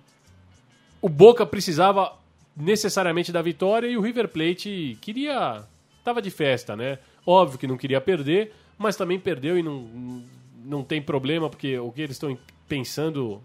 o 1.02 1.10
Boca 1.10 1.45
precisava 1.45 2.13
necessariamente 2.56 3.32
da 3.32 3.41
vitória 3.41 3.88
e 3.88 3.97
o 3.97 4.02
River 4.02 4.28
Plate 4.28 4.97
queria. 5.02 5.63
Tava 6.04 6.21
de 6.21 6.32
festa, 6.32 6.75
né? 6.75 6.99
Óbvio 7.25 7.60
que 7.60 7.67
não 7.67 7.78
queria 7.78 7.99
perder, 7.99 8.54
mas 8.78 8.95
também 8.95 9.19
perdeu 9.19 9.58
e 9.58 9.63
não, 9.63 10.23
não 10.63 10.84
tem 10.84 11.02
problema, 11.02 11.49
porque 11.49 11.78
o 11.78 11.91
que 11.91 12.02
eles 12.02 12.15
estão 12.15 12.38
pensando 12.67 13.41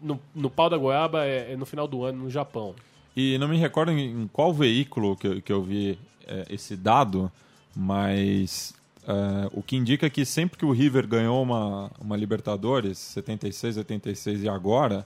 no, 0.00 0.20
no 0.34 0.50
pau 0.50 0.68
da 0.68 0.76
goiaba 0.76 1.24
é, 1.24 1.52
é, 1.52 1.56
no 1.56 1.64
final 1.64 1.88
do 1.88 2.04
ano 2.04 2.24
no 2.24 2.30
Japão. 2.30 2.74
E 3.16 3.38
não 3.38 3.48
me 3.48 3.56
recordo 3.56 3.92
em 3.92 4.28
qual 4.32 4.52
veículo 4.52 5.16
que, 5.16 5.26
eu, 5.26 5.42
que 5.42 5.52
eu 5.52 5.62
vi 5.62 5.98
é, 6.30 6.46
esse 6.48 6.76
dado, 6.76 7.30
mas 7.76 8.72
é, 9.06 9.50
o 9.52 9.62
que 9.62 9.76
indica 9.76 10.08
que 10.08 10.24
sempre 10.24 10.56
que 10.56 10.64
o 10.64 10.70
River 10.70 11.06
ganhou 11.06 11.42
uma, 11.42 11.90
uma 12.00 12.16
Libertadores, 12.16 12.98
76, 12.98 13.78
86 13.78 14.44
e 14.44 14.48
agora, 14.48 15.04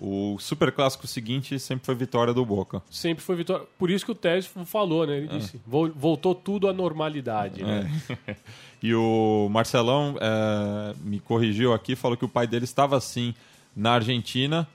o 0.00 0.36
super 0.38 0.70
clássico 0.70 1.06
seguinte 1.06 1.58
sempre 1.58 1.84
foi 1.84 1.94
vitória 1.94 2.32
do 2.32 2.44
Boca. 2.44 2.80
Sempre 2.88 3.24
foi 3.24 3.34
vitória. 3.34 3.66
Por 3.78 3.90
isso 3.90 4.04
que 4.04 4.12
o 4.12 4.14
Térez 4.14 4.48
falou, 4.64 5.06
né? 5.06 5.16
Ele 5.16 5.26
é. 5.26 5.38
disse: 5.38 5.60
voltou 5.66 6.34
tudo 6.34 6.68
à 6.68 6.72
normalidade. 6.72 7.64
Né? 7.64 7.90
É. 8.26 8.36
e 8.80 8.94
o 8.94 9.48
Marcelão 9.50 10.16
é, 10.20 10.94
me 11.02 11.18
corrigiu 11.18 11.72
aqui, 11.72 11.96
falou 11.96 12.16
que 12.16 12.24
o 12.24 12.28
pai 12.28 12.46
dele 12.46 12.64
estava 12.64 12.96
assim 12.96 13.34
na 13.74 13.92
Argentina, 13.92 14.68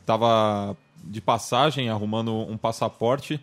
estava 0.00 0.76
de 1.04 1.20
passagem 1.20 1.88
arrumando 1.88 2.32
um 2.32 2.56
passaporte, 2.56 3.40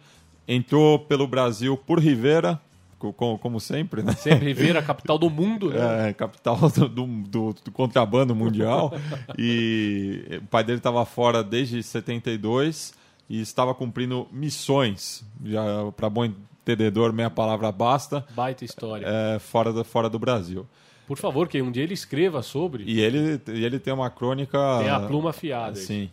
entrou 0.47 0.99
pelo 0.99 1.27
Brasil 1.27 1.77
por 1.77 1.99
Rivera, 1.99 2.59
como, 2.97 3.37
como 3.37 3.59
sempre, 3.59 4.01
né? 4.01 4.13
Sempre 4.13 4.47
Rivera, 4.47 4.81
capital 4.81 5.17
do 5.17 5.29
mundo, 5.29 5.69
né? 5.69 6.09
É, 6.09 6.13
capital 6.13 6.57
do, 6.69 6.87
do, 6.87 7.55
do 7.63 7.71
contrabando 7.71 8.35
mundial. 8.35 8.93
e 9.37 10.39
o 10.41 10.47
pai 10.47 10.63
dele 10.63 10.79
estava 10.79 11.05
fora 11.05 11.43
desde 11.43 11.81
72 11.83 12.93
e 13.29 13.41
estava 13.41 13.73
cumprindo 13.73 14.27
missões. 14.31 15.23
Já 15.43 15.63
para 15.95 16.09
bom 16.09 16.25
entendedor, 16.25 17.13
meia 17.13 17.29
palavra 17.29 17.71
basta. 17.71 18.25
Baita 18.31 18.65
história. 18.65 19.05
É, 19.07 19.39
fora, 19.39 19.71
do, 19.71 19.83
fora 19.83 20.09
do 20.09 20.17
Brasil. 20.17 20.65
Por 21.07 21.17
favor, 21.17 21.47
que 21.47 21.61
um 21.61 21.71
dia 21.71 21.83
ele 21.83 21.93
escreva 21.93 22.41
sobre. 22.41 22.83
E 22.85 22.99
ele, 22.99 23.39
e 23.47 23.63
ele 23.63 23.77
tem 23.77 23.93
uma 23.93 24.09
crônica. 24.09 24.57
Tem 24.79 24.89
a 24.89 24.99
pluma 25.01 25.29
afiada. 25.29 25.75
Sim. 25.75 26.09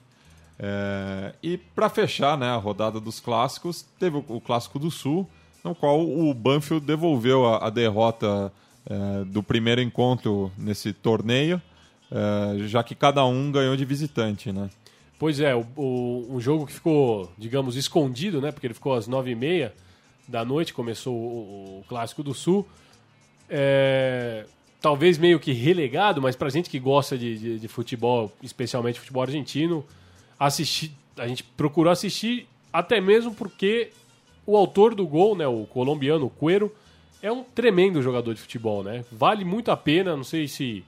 É, 0.59 1.35
e 1.43 1.57
para 1.57 1.89
fechar 1.89 2.37
né, 2.39 2.47
a 2.47 2.57
rodada 2.57 3.01
dos 3.01 3.21
clássicos, 3.21 3.85
teve 3.99 4.23
o, 4.29 4.41
Clássico 4.41 4.79
do 4.79 4.91
Sul 4.91 5.29
no 5.65 5.75
qual 5.75 6.01
o 6.01 6.35
Banfield 6.35 6.85
devolveu 6.85 7.47
a, 7.47 7.67
a 7.67 7.71
derrota 7.71 8.53
é, 8.85 9.25
do 9.25 9.43
primeiro 9.43 9.81
encontro 9.81 10.51
nesse 10.59 10.93
torneio, 10.93 11.63
é, 12.11 12.67
já 12.67 12.83
que 12.83 12.95
cada 12.95 13.25
um 13.25 13.51
ganhou 13.51 13.77
de 13.77 13.85
visitante, 13.85 14.53
né? 14.53 14.69
Pois 15.19 15.39
é, 15.39 15.55
o, 15.55 15.65
o, 15.77 16.27
um 16.31 16.41
jogo 16.41 16.67
que 16.67 16.73
ficou, 16.73 17.31
digamos, 17.39 17.77
escondido, 17.77 18.41
né? 18.41 18.51
Porque 18.51 18.67
ele 18.67 18.75
ficou 18.75 18.95
às 18.95 19.07
nove 19.07 19.31
e 19.31 19.35
meia 19.37 19.73
da 20.27 20.45
noite, 20.45 20.75
começou 20.75 21.15
o, 21.15 21.79
o 21.81 21.85
Clássico 21.89 22.25
do 22.25 22.35
Sul. 22.35 22.67
É, 23.49 24.47
talvez 24.81 25.17
meio 25.19 25.39
que 25.39 25.53
relegado, 25.53 26.21
mas 26.21 26.35
pra 26.35 26.51
gente 26.51 26.69
que 26.69 26.81
gosta 26.81 27.17
de, 27.17 27.39
de, 27.39 27.59
de 27.61 27.69
futebol, 27.69 28.33
especialmente 28.43 28.99
futebol 28.99 29.23
argentino, 29.23 29.85
assistir, 30.47 30.93
a 31.17 31.27
gente 31.27 31.43
procurou 31.43 31.93
assistir 31.93 32.47
até 32.73 33.01
mesmo 33.01 33.35
porque 33.35 33.91
o 34.47 34.57
autor 34.57 34.95
do 34.95 35.07
gol, 35.07 35.37
né, 35.37 35.47
o 35.47 35.67
colombiano 35.67 36.29
Cuero, 36.31 36.73
é 37.23 37.31
um 37.31 37.45
tremendo 37.45 38.03
jogador 38.03 38.35
de 38.35 38.41
futebol, 38.41 38.83
né? 38.83 39.05
Vale 39.13 39.45
muito 39.45 39.71
a 39.71 39.77
pena, 39.77 40.17
não 40.17 40.25
sei 40.25 40.49
se 40.49 40.85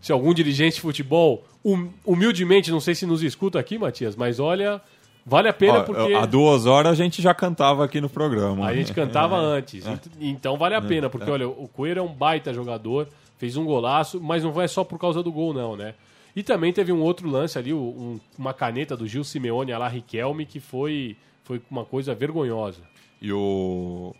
se 0.00 0.12
algum 0.12 0.34
dirigente 0.34 0.74
de 0.74 0.80
futebol, 0.82 1.42
hum, 1.64 1.88
humildemente, 2.04 2.70
não 2.70 2.78
sei 2.78 2.94
se 2.94 3.06
nos 3.06 3.22
escuta 3.22 3.58
aqui, 3.58 3.78
Matias, 3.78 4.14
mas 4.14 4.38
olha, 4.38 4.78
vale 5.24 5.48
a 5.48 5.52
pena 5.52 5.78
Ó, 5.78 5.82
porque... 5.82 6.12
Há 6.12 6.26
duas 6.26 6.66
horas 6.66 6.92
a 6.92 7.02
gente 7.02 7.22
já 7.22 7.32
cantava 7.32 7.82
aqui 7.86 8.02
no 8.02 8.10
programa. 8.10 8.66
A 8.66 8.74
gente 8.74 8.92
cantava 8.92 9.36
é. 9.40 9.58
antes, 9.58 9.86
é. 9.86 9.98
então 10.20 10.58
vale 10.58 10.74
a 10.74 10.78
é. 10.78 10.82
pena, 10.82 11.08
porque 11.08 11.30
olha, 11.30 11.48
o 11.48 11.66
Coelho 11.68 12.00
é 12.00 12.02
um 12.02 12.12
baita 12.12 12.52
jogador, 12.52 13.08
fez 13.38 13.56
um 13.56 13.64
golaço, 13.64 14.20
mas 14.20 14.44
não 14.44 14.60
é 14.60 14.68
só 14.68 14.84
por 14.84 14.98
causa 14.98 15.22
do 15.22 15.32
gol 15.32 15.54
não, 15.54 15.74
né? 15.74 15.94
E 16.36 16.42
também 16.42 16.72
teve 16.72 16.92
um 16.92 17.00
outro 17.00 17.28
lance 17.28 17.58
ali, 17.58 17.72
um, 17.72 18.18
uma 18.36 18.52
caneta 18.52 18.96
do 18.96 19.06
Gil 19.06 19.22
Simeone 19.22 19.72
a 19.72 19.78
lá 19.78 19.88
Riquelme, 19.88 20.44
que 20.44 20.58
foi, 20.58 21.16
foi 21.44 21.62
uma 21.70 21.84
coisa 21.84 22.14
vergonhosa. 22.14 22.80
E 23.22 23.32
o, 23.32 24.14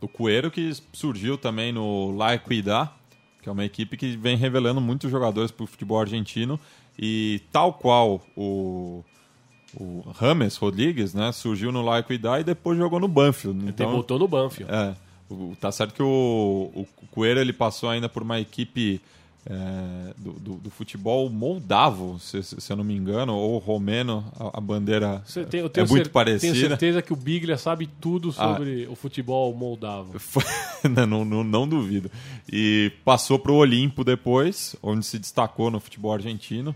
o 0.00 0.08
Coelho 0.08 0.50
que 0.50 0.72
surgiu 0.92 1.36
também 1.36 1.70
no 1.72 2.16
La 2.16 2.34
Equidad, 2.34 2.90
que 3.42 3.48
é 3.48 3.52
uma 3.52 3.64
equipe 3.64 3.96
que 3.96 4.16
vem 4.16 4.36
revelando 4.36 4.80
muitos 4.80 5.10
jogadores 5.10 5.50
para 5.50 5.64
o 5.64 5.66
futebol 5.66 6.00
argentino. 6.00 6.58
E 6.98 7.42
tal 7.52 7.74
qual 7.74 8.22
o, 8.34 9.04
o 9.78 10.02
Rames 10.14 10.56
Rodrigues, 10.56 11.12
né, 11.12 11.30
surgiu 11.32 11.70
no 11.70 11.82
La 11.82 11.98
Equidad 11.98 12.40
e 12.40 12.44
depois 12.44 12.78
jogou 12.78 12.98
no 12.98 13.08
Banfield. 13.08 13.68
Então, 13.68 13.88
Ele 13.88 13.96
botou 13.96 14.18
no 14.18 14.26
Banfield. 14.26 14.72
É, 14.72 14.94
tá 15.60 15.70
certo 15.70 15.92
que 15.92 16.02
o, 16.02 16.70
o 16.74 17.06
Coelho 17.10 17.40
ele 17.40 17.52
passou 17.52 17.90
ainda 17.90 18.08
por 18.08 18.22
uma 18.22 18.40
equipe 18.40 19.00
é, 19.46 20.14
do, 20.16 20.32
do, 20.32 20.54
do, 20.54 20.70
futebol 20.70 21.28
moldavo, 21.28 22.18
se, 22.18 22.42
se, 22.42 22.72
eu 22.72 22.76
não 22.76 22.84
me 22.84 22.94
engano, 22.96 23.34
ou 23.34 23.58
romeno, 23.58 24.24
a, 24.38 24.58
a 24.58 24.60
bandeira 24.60 25.22
tem, 25.50 25.60
é 25.60 25.86
muito 25.86 26.10
parecida. 26.10 26.52
Tenho 26.54 26.68
certeza 26.68 27.02
que 27.02 27.12
o 27.12 27.16
Biglia 27.16 27.58
sabe 27.58 27.86
tudo 28.00 28.30
ah. 28.30 28.32
sobre 28.32 28.86
ah, 28.86 28.90
o 28.90 28.94
futebol 28.94 29.54
moldavo. 29.54 30.16
Foi, 30.18 30.42
não, 31.06 31.24
não, 31.24 31.44
não, 31.44 31.68
duvido. 31.68 32.10
E 32.50 32.90
passou 33.04 33.38
para 33.38 33.52
o 33.52 33.56
Olimpo 33.56 34.02
depois, 34.02 34.76
onde 34.82 35.04
se 35.04 35.18
destacou 35.18 35.70
no 35.70 35.78
futebol 35.78 36.14
argentino. 36.14 36.74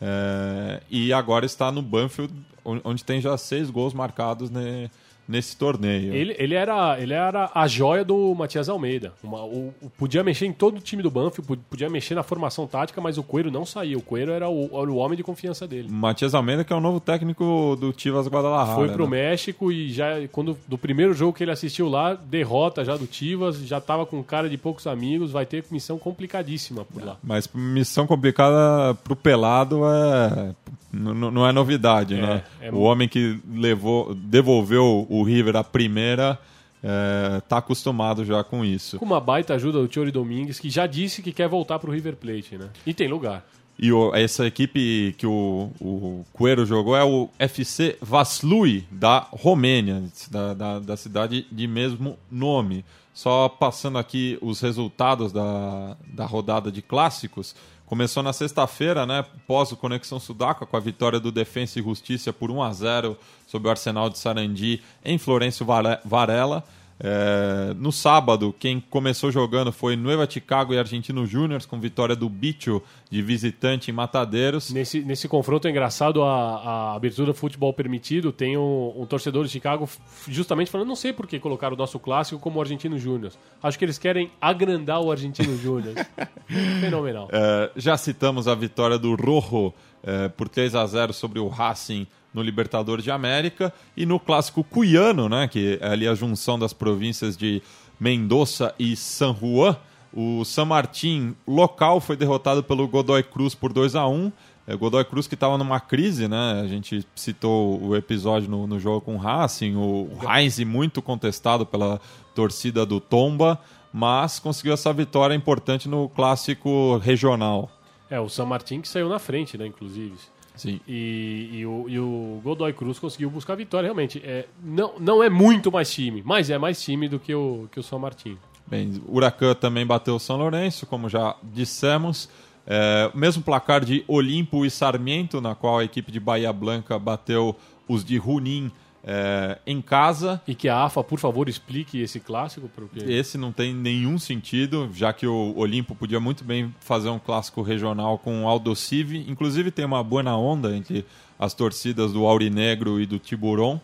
É, 0.00 0.82
e 0.90 1.12
agora 1.12 1.46
está 1.46 1.70
no 1.70 1.82
Banfield, 1.82 2.34
onde 2.64 3.04
tem 3.04 3.20
já 3.20 3.38
seis 3.38 3.70
gols 3.70 3.94
marcados 3.94 4.50
né, 4.50 4.90
nesse 5.28 5.54
torneio. 5.56 6.14
Ele, 6.14 6.34
ele, 6.38 6.54
era, 6.54 6.98
ele 6.98 7.12
era 7.12 7.50
a 7.54 7.66
joia 7.68 8.02
do 8.02 8.34
Matias 8.34 8.68
Almeida. 8.68 9.12
Uma, 9.22 9.44
o, 9.44 9.74
o, 9.82 9.90
podia 9.90 10.24
mexer 10.24 10.46
em 10.46 10.52
todo 10.52 10.78
o 10.78 10.80
time 10.80 11.02
do 11.02 11.10
Banfield, 11.10 11.60
podia 11.68 11.90
mexer 11.90 12.14
na 12.14 12.22
formação 12.22 12.66
tática, 12.66 12.98
mas 13.00 13.18
o 13.18 13.22
Coelho 13.22 13.50
não 13.50 13.66
saiu. 13.66 13.98
O 13.98 14.02
Coelho 14.02 14.32
era 14.32 14.48
o, 14.48 14.70
era 14.72 14.90
o 14.90 14.96
homem 14.96 15.16
de 15.16 15.22
confiança 15.22 15.68
dele. 15.68 15.88
Matias 15.90 16.34
Almeida, 16.34 16.64
que 16.64 16.72
é 16.72 16.76
o 16.76 16.80
novo 16.80 16.98
técnico 16.98 17.76
do 17.78 17.92
Tivas 17.92 18.26
Guadalajara. 18.26 18.74
Foi 18.74 18.88
pro 18.88 19.04
né? 19.04 19.10
México 19.10 19.70
e 19.70 19.92
já, 19.92 20.26
quando 20.32 20.56
do 20.66 20.78
primeiro 20.78 21.12
jogo 21.12 21.34
que 21.34 21.44
ele 21.44 21.50
assistiu 21.50 21.88
lá, 21.88 22.14
derrota 22.14 22.82
já 22.84 22.96
do 22.96 23.06
Tivas, 23.06 23.58
já 23.58 23.80
tava 23.80 24.06
com 24.06 24.22
cara 24.22 24.48
de 24.48 24.56
poucos 24.56 24.86
amigos, 24.86 25.30
vai 25.30 25.44
ter 25.44 25.62
missão 25.70 25.98
complicadíssima 25.98 26.84
por 26.86 27.04
lá. 27.04 27.16
Mas 27.22 27.48
missão 27.52 28.06
complicada 28.06 28.94
pro 29.04 29.14
pelado 29.14 29.82
é 29.84 30.54
não 30.92 31.46
é 31.46 31.52
novidade, 31.52 32.14
é, 32.14 32.20
né? 32.20 32.44
É... 32.60 32.70
O 32.70 32.80
homem 32.80 33.08
que 33.08 33.38
levou, 33.50 34.14
devolveu 34.14 35.06
o 35.08 35.22
River 35.22 35.56
a 35.56 35.64
primeira 35.64 36.38
é, 36.82 37.40
tá 37.48 37.58
acostumado 37.58 38.24
já 38.24 38.42
com 38.44 38.64
isso. 38.64 38.98
Com 38.98 39.04
uma 39.04 39.20
baita 39.20 39.54
ajuda 39.54 39.80
do 39.80 39.88
Tiori 39.88 40.10
Domingues, 40.10 40.60
que 40.60 40.70
já 40.70 40.86
disse 40.86 41.22
que 41.22 41.32
quer 41.32 41.48
voltar 41.48 41.78
para 41.78 41.90
o 41.90 41.92
River 41.92 42.16
Plate, 42.16 42.56
né? 42.56 42.70
E 42.86 42.94
tem 42.94 43.08
lugar. 43.08 43.44
E 43.78 43.92
o, 43.92 44.14
essa 44.14 44.44
equipe 44.44 45.14
que 45.16 45.26
o, 45.26 45.70
o 45.80 46.24
Coelho 46.32 46.66
jogou 46.66 46.96
é 46.96 47.04
o 47.04 47.28
FC 47.38 47.96
Vaslui, 48.00 48.84
da 48.90 49.26
Romênia, 49.30 50.02
da, 50.30 50.52
da, 50.52 50.78
da, 50.80 50.96
cidade 50.96 51.46
de 51.50 51.66
mesmo 51.68 52.18
nome. 52.30 52.84
Só 53.14 53.48
passando 53.48 53.98
aqui 53.98 54.36
os 54.40 54.60
resultados 54.60 55.32
da, 55.32 55.96
da 56.12 56.26
rodada 56.26 56.72
de 56.72 56.82
clássicos. 56.82 57.54
Começou 57.88 58.22
na 58.22 58.34
sexta-feira, 58.34 59.06
né, 59.06 59.24
pós 59.46 59.72
o 59.72 59.76
Conexão 59.76 60.20
Sudaca, 60.20 60.66
com 60.66 60.76
a 60.76 60.80
vitória 60.80 61.18
do 61.18 61.32
Defensa 61.32 61.78
e 61.78 61.82
Justiça 61.82 62.34
por 62.34 62.50
1 62.50 62.62
a 62.62 62.70
0 62.70 63.16
sobre 63.46 63.66
o 63.66 63.70
Arsenal 63.70 64.10
de 64.10 64.18
Sarandi 64.18 64.82
em 65.02 65.16
Florencio 65.16 65.64
Varela. 66.04 66.62
É, 67.00 67.74
no 67.76 67.92
sábado, 67.92 68.54
quem 68.58 68.80
começou 68.80 69.30
jogando 69.30 69.70
foi 69.70 69.94
Nueva 69.94 70.28
Chicago 70.28 70.74
e 70.74 70.78
Argentino 70.78 71.24
Júnior, 71.26 71.64
com 71.66 71.78
vitória 71.78 72.16
do 72.16 72.28
Bicho 72.28 72.82
de 73.08 73.22
visitante 73.22 73.90
em 73.90 73.94
Matadeiros. 73.94 74.72
Nesse, 74.72 75.00
nesse 75.00 75.28
confronto 75.28 75.68
é 75.68 75.70
engraçado 75.70 76.22
a, 76.22 76.56
a 76.56 76.94
abertura 76.96 77.32
futebol 77.32 77.72
permitido. 77.72 78.32
Tem 78.32 78.56
um, 78.56 78.94
um, 78.96 79.06
torcedor 79.06 79.44
de 79.44 79.50
Chicago 79.50 79.88
justamente 80.26 80.70
falando: 80.70 80.88
não 80.88 80.96
sei 80.96 81.12
por 81.12 81.26
que 81.26 81.38
colocaram 81.38 81.74
o 81.74 81.78
nosso 81.78 81.98
clássico 81.98 82.40
como 82.40 82.60
Argentino 82.60 82.98
Júnior. 82.98 83.32
Acho 83.62 83.78
que 83.78 83.84
eles 83.84 83.98
querem 83.98 84.30
agrandar 84.40 85.00
o 85.00 85.10
Argentino 85.10 85.56
Júnior. 85.56 85.94
Fenomenal. 86.80 87.28
É, 87.30 87.70
já 87.76 87.96
citamos 87.96 88.48
a 88.48 88.54
vitória 88.54 88.98
do 88.98 89.14
Rojo 89.14 89.72
é, 90.02 90.28
por 90.28 90.48
3 90.48 90.74
a 90.74 90.86
0 90.86 91.12
sobre 91.12 91.38
o 91.38 91.48
Racing 91.48 92.06
no 92.32 92.42
Libertadores 92.42 93.04
de 93.04 93.10
América 93.10 93.72
e 93.96 94.04
no 94.04 94.20
clássico 94.20 94.62
cuiano, 94.62 95.28
né, 95.28 95.48
que 95.48 95.78
é 95.80 95.88
ali 95.88 96.06
a 96.06 96.14
junção 96.14 96.58
das 96.58 96.72
províncias 96.72 97.36
de 97.36 97.62
Mendoza 97.98 98.74
e 98.78 98.94
San 98.96 99.34
Juan. 99.34 99.76
O 100.12 100.44
San 100.44 100.64
Martín 100.64 101.34
local 101.46 102.00
foi 102.00 102.16
derrotado 102.16 102.62
pelo 102.62 102.88
Godoy 102.88 103.22
Cruz 103.22 103.54
por 103.54 103.72
2 103.72 103.94
a 103.94 104.06
1 104.06 104.32
É, 104.66 104.76
Godoy 104.76 105.04
Cruz 105.04 105.26
que 105.26 105.34
estava 105.34 105.56
numa 105.56 105.80
crise, 105.80 106.28
né? 106.28 106.60
A 106.62 106.66
gente 106.66 107.06
citou 107.14 107.82
o 107.82 107.96
episódio 107.96 108.50
no, 108.50 108.66
no 108.66 108.78
jogo 108.78 109.00
com 109.00 109.16
o 109.16 109.18
Racing, 109.18 109.76
o 109.76 110.10
Heinz 110.22 110.58
muito 110.60 111.00
contestado 111.00 111.64
pela 111.64 112.00
torcida 112.34 112.84
do 112.84 113.00
Tomba, 113.00 113.58
mas 113.92 114.38
conseguiu 114.38 114.74
essa 114.74 114.92
vitória 114.92 115.34
importante 115.34 115.88
no 115.88 116.08
clássico 116.08 116.98
regional. 116.98 117.70
É, 118.10 118.20
o 118.20 118.28
San 118.28 118.46
Martín 118.46 118.80
que 118.80 118.88
saiu 118.88 119.08
na 119.08 119.18
frente, 119.18 119.56
né, 119.58 119.66
inclusive. 119.66 120.16
Sim. 120.58 120.80
E, 120.88 121.50
e, 121.52 121.66
o, 121.66 121.88
e 121.88 122.00
o 122.00 122.40
Godoy 122.42 122.72
Cruz 122.72 122.98
conseguiu 122.98 123.30
buscar 123.30 123.52
a 123.52 123.56
vitória, 123.56 123.86
realmente. 123.86 124.20
É, 124.24 124.46
não, 124.62 124.98
não 124.98 125.22
é 125.22 125.30
muito 125.30 125.70
mais 125.70 125.90
time, 125.90 126.20
mas 126.26 126.50
é 126.50 126.58
mais 126.58 126.82
time 126.82 127.08
do 127.08 127.20
que 127.20 127.32
o, 127.32 127.68
que 127.70 127.78
o 127.78 127.82
San 127.82 127.98
Martín. 127.98 128.36
Bem, 128.66 129.00
o 129.06 129.16
Huracan 129.16 129.54
também 129.54 129.86
bateu 129.86 130.16
o 130.16 130.18
São 130.18 130.36
Lourenço, 130.36 130.84
como 130.84 131.08
já 131.08 131.36
dissemos. 131.42 132.28
É, 132.66 133.08
mesmo 133.14 133.40
placar 133.42 133.84
de 133.84 134.04
Olimpo 134.08 134.66
e 134.66 134.70
Sarmiento, 134.70 135.40
na 135.40 135.54
qual 135.54 135.78
a 135.78 135.84
equipe 135.84 136.10
de 136.10 136.18
Bahia 136.18 136.52
Blanca 136.52 136.98
bateu 136.98 137.54
os 137.88 138.04
de 138.04 138.18
Runim 138.18 138.70
é, 139.10 139.56
em 139.66 139.80
casa. 139.80 140.38
E 140.46 140.54
que 140.54 140.68
a 140.68 140.84
AFA, 140.84 141.02
por 141.02 141.18
favor, 141.18 141.48
explique 141.48 141.98
esse 141.98 142.20
clássico. 142.20 142.68
Porque... 142.68 143.00
Esse 143.00 143.38
não 143.38 143.50
tem 143.50 143.74
nenhum 143.74 144.18
sentido, 144.18 144.90
já 144.92 145.14
que 145.14 145.26
o 145.26 145.54
Olimpo 145.56 145.94
podia 145.94 146.20
muito 146.20 146.44
bem 146.44 146.74
fazer 146.78 147.08
um 147.08 147.18
clássico 147.18 147.62
regional 147.62 148.18
com 148.18 148.44
o 148.44 148.48
Aldo 148.48 148.76
Civi. 148.76 149.24
Inclusive 149.26 149.70
tem 149.70 149.86
uma 149.86 150.04
boa 150.04 150.36
onda 150.36 150.76
entre 150.76 151.06
as 151.38 151.54
torcidas 151.54 152.12
do 152.12 152.26
Aurinegro 152.26 153.00
e 153.00 153.06
do 153.06 153.18
Tiburon. 153.18 153.80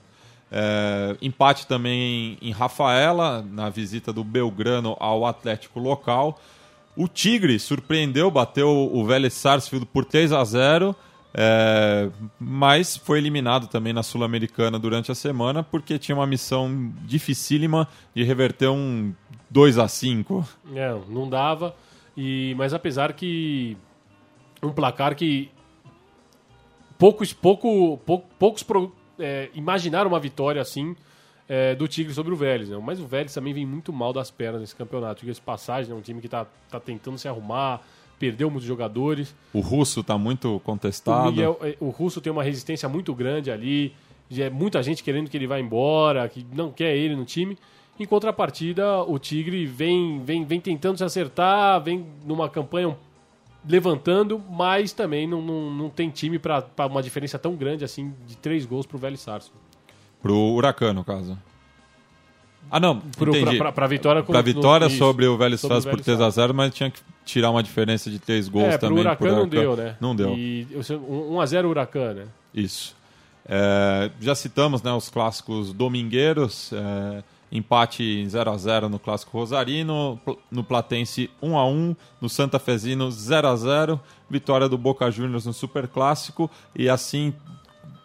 É, 0.52 1.16
empate 1.22 1.66
também 1.66 2.37
em 2.42 2.50
Rafaela, 2.50 3.42
na 3.50 3.70
visita 3.70 4.12
do 4.12 4.22
Belgrano 4.22 4.94
ao 5.00 5.24
Atlético 5.24 5.80
local. 5.80 6.38
O 6.94 7.08
Tigre 7.08 7.58
surpreendeu, 7.58 8.30
bateu 8.30 8.68
o 8.68 9.04
Vélez 9.06 9.32
Sarsfield 9.32 9.87
por 9.87 10.04
3 10.04 10.32
a 10.32 10.44
0 10.44 10.94
é, 11.37 12.11
mas 12.38 12.97
foi 12.97 13.18
eliminado 13.18 13.66
também 13.66 13.92
na 13.92 14.05
Sul-Americana 14.05 14.79
durante 14.79 15.11
a 15.11 15.14
semana 15.16 15.64
porque 15.64 15.99
tinha 15.99 16.14
uma 16.14 16.27
missão 16.27 16.92
dificílima 17.03 17.88
de 18.14 18.23
reverter 18.23 18.68
um 18.68 19.12
2 19.51 19.79
a 19.79 19.88
5 19.88 20.49
É, 20.75 20.97
não 21.09 21.29
dava. 21.29 21.75
E, 22.16 22.55
mas 22.57 22.73
apesar 22.73 23.12
que 23.12 23.77
um 24.62 24.73
placar 24.73 25.16
que 25.16 25.51
poucos, 26.97 27.33
pouco, 27.33 27.99
pouco, 28.07 28.29
poucos 28.38 28.62
pro, 28.62 28.94
é, 29.18 29.51
imaginaram 29.55 30.09
uma 30.09 30.20
vitória 30.20 30.62
assim 30.62 30.94
é, 31.49 31.75
do 31.75 31.88
Tigre 31.88 32.14
sobre 32.14 32.33
o 32.33 32.37
Vélez. 32.37 32.68
Né? 32.68 32.79
Mas 32.81 33.01
o 33.01 33.07
Vélez 33.07 33.35
também 33.35 33.53
vem 33.53 33.66
muito 33.66 33.92
mal 33.92 34.12
das 34.12 34.31
pernas 34.31 34.61
nesse 34.61 34.77
campeonato. 34.77 35.20
Diga-se 35.23 35.40
passagem, 35.40 35.92
é 35.92 35.94
um 35.94 36.01
time 36.01 36.20
que 36.20 36.29
está 36.29 36.47
tá 36.70 36.79
tentando 36.79 37.18
se 37.18 37.27
arrumar, 37.27 37.81
perdeu 38.24 38.50
muitos 38.50 38.66
jogadores. 38.66 39.34
O 39.52 39.60
Russo 39.60 40.00
está 40.00 40.16
muito 40.16 40.60
contestado. 40.64 41.28
O, 41.28 41.30
Miguel, 41.30 41.58
é, 41.60 41.76
o 41.78 41.90
Russo 41.90 42.20
tem 42.20 42.32
uma 42.32 42.42
resistência 42.42 42.88
muito 42.88 43.14
grande 43.14 43.50
ali. 43.50 43.92
É 44.37 44.48
muita 44.48 44.82
gente 44.82 45.02
querendo 45.02 45.28
que 45.28 45.37
ele 45.37 45.46
vá 45.46 45.60
embora, 45.60 46.26
que 46.28 46.46
não 46.52 46.70
quer 46.70 46.96
ele 46.96 47.14
no 47.14 47.24
time. 47.24 47.58
Em 48.00 48.06
contrapartida, 48.06 49.02
o 49.02 49.18
Tigre 49.18 49.66
vem, 49.66 50.22
vem, 50.24 50.44
vem 50.44 50.60
tentando 50.60 50.96
se 50.96 51.04
acertar, 51.04 51.82
vem 51.82 52.06
numa 52.24 52.48
campanha 52.48 52.96
levantando, 53.68 54.42
mas 54.50 54.92
também 54.92 55.26
não, 55.26 55.40
não, 55.40 55.70
não 55.70 55.90
tem 55.90 56.10
time 56.10 56.38
para 56.38 56.64
uma 56.90 57.02
diferença 57.02 57.38
tão 57.38 57.54
grande 57.54 57.84
assim 57.84 58.12
de 58.26 58.37
três 58.37 58.64
gols 58.66 58.87
para 58.87 58.96
o 58.96 58.98
Vélez 59.00 59.20
Sarsfield. 59.20 59.62
Pro 60.20 60.34
Huracan, 60.34 60.94
no 60.94 61.04
caso. 61.04 61.38
Ah, 62.70 62.81
não, 62.81 62.98
Pro, 63.00 63.33
pra 63.72 63.87
vitória, 63.87 64.22
Pra 64.24 64.42
vitória 64.42 64.87
no- 64.87 64.90
isso, 64.90 64.98
sobre 64.98 65.27
o 65.27 65.37
Vélez 65.37 65.61
sobre 65.61 65.77
o 65.77 65.81
Sarsfield 65.81 66.03
por 66.03 66.05
Vélez 66.05 66.18
3 66.18 66.20
a 66.20 66.31
0 66.31 66.55
mas 66.55 66.74
tinha 66.74 66.90
que 66.90 67.00
tirar 67.24 67.50
uma 67.50 67.62
diferença 67.62 68.11
de 68.11 68.18
3 68.18 68.48
gols 68.48 68.64
É, 68.66 68.79
pro 68.79 68.88
também. 68.88 69.00
Huracan 69.03 69.16
por 69.18 69.29
não 69.33 69.38
Huracan. 69.42 69.48
deu, 69.61 69.77
né? 69.77 69.96
Não 70.00 70.16
deu. 70.16 70.35
E 70.37 70.66
eu 70.70 70.83
sei, 70.83 70.96
um 70.96 71.35
1x0 71.37 71.68
Huracan, 71.68 72.14
né? 72.14 72.24
Isso. 72.53 72.96
É, 73.46 74.11
já 74.20 74.35
citamos 74.35 74.83
né, 74.83 74.92
os 74.92 75.09
clássicos 75.09 75.72
domingueiros. 75.72 76.72
é, 76.72 77.22
empate 77.53 78.03
em 78.03 78.29
0 78.29 78.50
a 78.50 78.57
0 78.57 78.88
no 78.88 78.98
clássico 78.98 79.38
Rosarino, 79.38 80.18
no 80.50 80.64
Platense 80.64 81.31
1 81.40 81.57
a 81.57 81.64
1 81.64 81.94
no 82.20 82.29
Santa 82.29 82.59
Fezino 82.59 83.09
0 83.12 83.46
a 83.46 83.55
0 83.55 84.00
vitória 84.29 84.68
do 84.68 84.77
Boca 84.77 85.09
Juniors 85.09 85.46
no 85.46 85.53
Super 85.53 85.87
Clássico 85.87 86.50
e 86.74 86.88
assim 86.88 87.33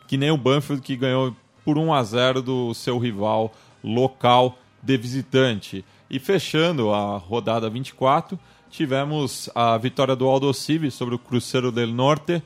que 0.07 0.17
nem 0.17 0.29
o 0.29 0.37
Banfield 0.37 0.83
que 0.83 0.95
ganhou 0.95 1.35
por 1.65 1.79
1 1.79 1.91
a 1.91 2.03
0 2.03 2.43
do 2.43 2.73
seu 2.75 2.99
rival 2.99 3.51
local 3.83 4.57
de 4.81 4.97
visitante. 4.97 5.85
E 6.09 6.19
fechando 6.19 6.91
a 6.91 7.17
rodada 7.17 7.69
24, 7.69 8.39
tivemos 8.69 9.49
a 9.53 9.77
vitória 9.77 10.15
do 10.15 10.27
Aldo 10.27 10.53
Civi 10.53 10.89
sobre 10.89 11.15
o 11.15 11.19
Cruzeiro 11.19 11.71
del 11.71 11.89
Norte, 11.89 12.41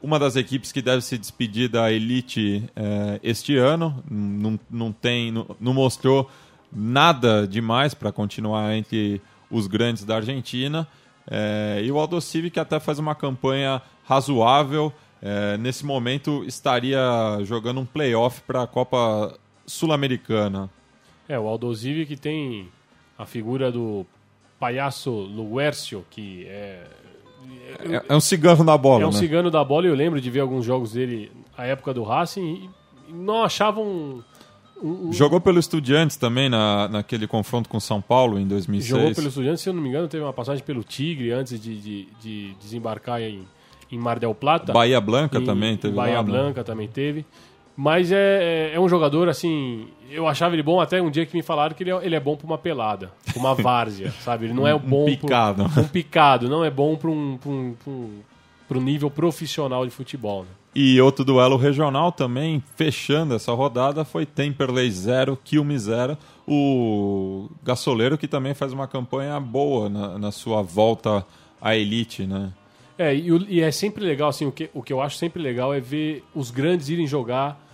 uma 0.00 0.18
das 0.18 0.36
equipes 0.36 0.70
que 0.70 0.80
deve 0.80 1.02
se 1.02 1.18
despedir 1.18 1.68
da 1.68 1.90
elite 1.90 2.62
eh, 2.76 3.20
este 3.22 3.56
ano. 3.56 4.02
Não, 4.08 4.58
não, 4.70 4.92
tem, 4.92 5.32
não, 5.32 5.56
não 5.58 5.74
mostrou 5.74 6.30
nada 6.72 7.46
demais 7.48 7.94
para 7.94 8.12
continuar 8.12 8.76
entre 8.76 9.20
os 9.50 9.66
grandes 9.66 10.04
da 10.04 10.16
Argentina. 10.16 10.86
Eh, 11.28 11.82
e 11.84 11.90
o 11.90 11.98
Aldo 11.98 12.20
Civi 12.20 12.50
que 12.50 12.60
até 12.60 12.78
faz 12.78 12.98
uma 12.98 13.14
campanha 13.14 13.82
razoável. 14.04 14.92
eh, 15.20 15.56
nesse 15.58 15.84
momento 15.84 16.44
estaria 16.44 17.00
jogando 17.42 17.80
um 17.80 17.86
playoff 17.86 18.40
para 18.42 18.62
a 18.62 18.66
Copa 18.68 19.36
Sul-Americana. 19.66 20.70
É, 21.28 21.38
o 21.38 21.46
Aldosivi 21.46 22.06
que 22.06 22.16
tem 22.16 22.68
a 23.18 23.26
figura 23.26 23.70
do 23.70 24.06
Palhaço 24.58 25.10
Luércio, 25.10 26.04
que 26.10 26.44
é... 26.46 26.84
É, 27.80 28.02
é 28.08 28.14
um 28.16 28.20
cigano 28.20 28.64
na 28.64 28.76
bola, 28.76 29.02
É 29.04 29.06
um 29.06 29.10
né? 29.10 29.16
cigano 29.18 29.50
da 29.50 29.62
bola 29.64 29.86
e 29.86 29.88
eu 29.90 29.94
lembro 29.94 30.20
de 30.20 30.30
ver 30.30 30.40
alguns 30.40 30.64
jogos 30.64 30.92
dele 30.92 31.30
na 31.56 31.64
época 31.64 31.92
do 31.94 32.02
Racing 32.02 32.68
e 33.08 33.12
não 33.12 33.42
achavam... 33.44 34.22
Um, 34.82 35.12
Jogou 35.12 35.40
pelo 35.40 35.58
Estudiantes 35.58 36.16
também 36.16 36.48
na, 36.48 36.88
naquele 36.88 37.26
confronto 37.26 37.68
com 37.68 37.80
São 37.80 38.00
Paulo 38.00 38.38
em 38.38 38.46
2006. 38.46 38.86
Jogou 38.88 39.14
pelo 39.14 39.28
Estudiantes, 39.28 39.62
se 39.62 39.68
eu 39.68 39.72
não 39.74 39.82
me 39.82 39.88
engano, 39.88 40.06
teve 40.08 40.22
uma 40.22 40.32
passagem 40.32 40.62
pelo 40.64 40.84
Tigre 40.84 41.32
antes 41.32 41.60
de, 41.60 41.76
de- 41.80 42.08
de 42.22 42.54
desembarcar 42.60 43.20
em, 43.20 43.42
em 43.90 43.98
Mar 43.98 44.20
del 44.20 44.34
Plata. 44.36 44.72
Bahia 44.72 45.00
Blanca 45.00 45.38
Em- 45.40 45.44
também 45.44 45.76
teve 45.76 45.94
Bahia 45.96 46.18
lá, 46.18 46.22
né? 46.22 46.30
Blanca 46.30 46.62
também 46.62 46.86
teve. 46.86 47.26
Mas 47.80 48.10
é, 48.10 48.70
é, 48.72 48.74
é 48.74 48.80
um 48.80 48.88
jogador, 48.88 49.28
assim, 49.28 49.86
eu 50.10 50.26
achava 50.26 50.52
ele 50.56 50.64
bom 50.64 50.80
até 50.80 51.00
um 51.00 51.08
dia 51.08 51.24
que 51.24 51.36
me 51.36 51.44
falaram 51.44 51.76
que 51.76 51.84
ele 51.84 51.92
é, 51.92 52.04
ele 52.04 52.16
é 52.16 52.18
bom 52.18 52.36
pra 52.36 52.44
uma 52.44 52.58
pelada, 52.58 53.12
pra 53.24 53.38
uma 53.38 53.54
várzea, 53.54 54.10
sabe? 54.20 54.46
Ele 54.46 54.52
não 54.52 54.66
é 54.66 54.76
bom 54.76 55.04
pro- 55.04 55.16
picado. 55.28 55.62
um 55.62 55.84
picado, 55.86 56.48
não 56.48 56.64
é 56.64 56.70
bom 56.72 56.96
para 56.96 57.08
um, 57.08 57.38
pra 57.38 57.48
um, 57.48 57.74
pra 57.80 57.90
um, 57.92 58.10
pra 58.68 58.78
um 58.78 58.82
nível 58.82 59.08
profissional 59.08 59.84
de 59.86 59.92
futebol. 59.92 60.42
Né? 60.42 60.48
E 60.74 61.00
outro 61.00 61.24
duelo 61.24 61.56
regional 61.56 62.10
também, 62.10 62.60
fechando 62.74 63.36
essa 63.36 63.52
rodada, 63.52 64.04
foi 64.04 64.26
Temperley 64.26 64.90
0, 64.90 65.38
Quilme 65.44 65.78
0. 65.78 66.18
O 66.48 67.48
Gasoleiro 67.62 68.18
que 68.18 68.26
também 68.26 68.54
faz 68.54 68.72
uma 68.72 68.88
campanha 68.88 69.38
boa 69.38 69.88
na, 69.88 70.18
na 70.18 70.32
sua 70.32 70.62
volta 70.62 71.24
à 71.62 71.76
elite, 71.76 72.26
né? 72.26 72.52
É, 72.98 73.14
e, 73.14 73.28
e 73.48 73.60
é 73.60 73.70
sempre 73.70 74.04
legal, 74.04 74.30
assim, 74.30 74.46
o 74.46 74.50
que, 74.52 74.68
o 74.74 74.82
que 74.82 74.92
eu 74.92 75.00
acho 75.00 75.16
sempre 75.16 75.40
legal 75.40 75.72
é 75.72 75.78
ver 75.78 76.24
os 76.34 76.50
grandes 76.50 76.88
irem 76.88 77.06
jogar 77.06 77.67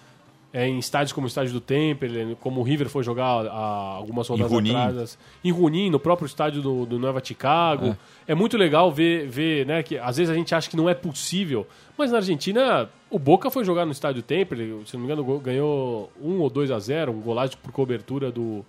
é, 0.55 0.69
em 0.69 0.79
estádios 0.79 1.13
como 1.13 1.27
o 1.27 1.29
estádio 1.29 1.53
do 1.53 1.61
Temple, 1.61 2.37
como 2.41 2.61
o 2.61 2.63
River 2.63 2.89
foi 2.89 3.03
jogar 3.03 3.45
há 3.45 3.97
algumas 3.97 4.29
rodadas 4.29 4.53
Junín. 4.53 4.73
atrás. 4.73 5.19
Em 5.43 5.53
Junín, 5.53 5.91
no 5.91 5.99
próprio 5.99 6.27
estádio 6.27 6.63
do, 6.63 6.87
do 6.87 6.97
Nova 6.97 7.21
Chicago. 7.23 7.97
É. 8.25 8.37
muito 8.37 8.57
legal 8.57 8.93
ver, 8.93 9.27
ver, 9.29 9.67
né, 9.67 9.83
que 9.83 9.99
às 9.99 10.17
vezes 10.17 10.31
a 10.31 10.35
gente 10.35 10.55
acha 10.55 10.71
que 10.71 10.77
não 10.77 10.89
é 10.89 10.95
possível, 10.95 11.67
mas 11.99 12.13
na 12.13 12.19
Argentina 12.19 12.89
o 13.11 13.19
Boca 13.19 13.51
foi 13.51 13.65
jogar 13.65 13.85
no 13.85 13.91
estádio 13.91 14.23
Temple, 14.23 14.83
se 14.87 14.95
não 14.95 15.05
me 15.05 15.13
engano 15.13 15.41
ganhou 15.41 16.13
1 16.23 16.39
ou 16.39 16.49
2 16.49 16.71
a 16.71 16.79
0, 16.79 17.11
um 17.11 17.21
golaço 17.21 17.59
por 17.59 17.73
cobertura 17.73 18.31
do... 18.31 18.65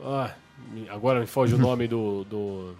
Ah, 0.00 0.32
agora 0.90 1.18
me 1.18 1.26
foge 1.26 1.56
o 1.56 1.58
nome 1.60 1.88
do, 1.88 2.24
do 2.24 2.74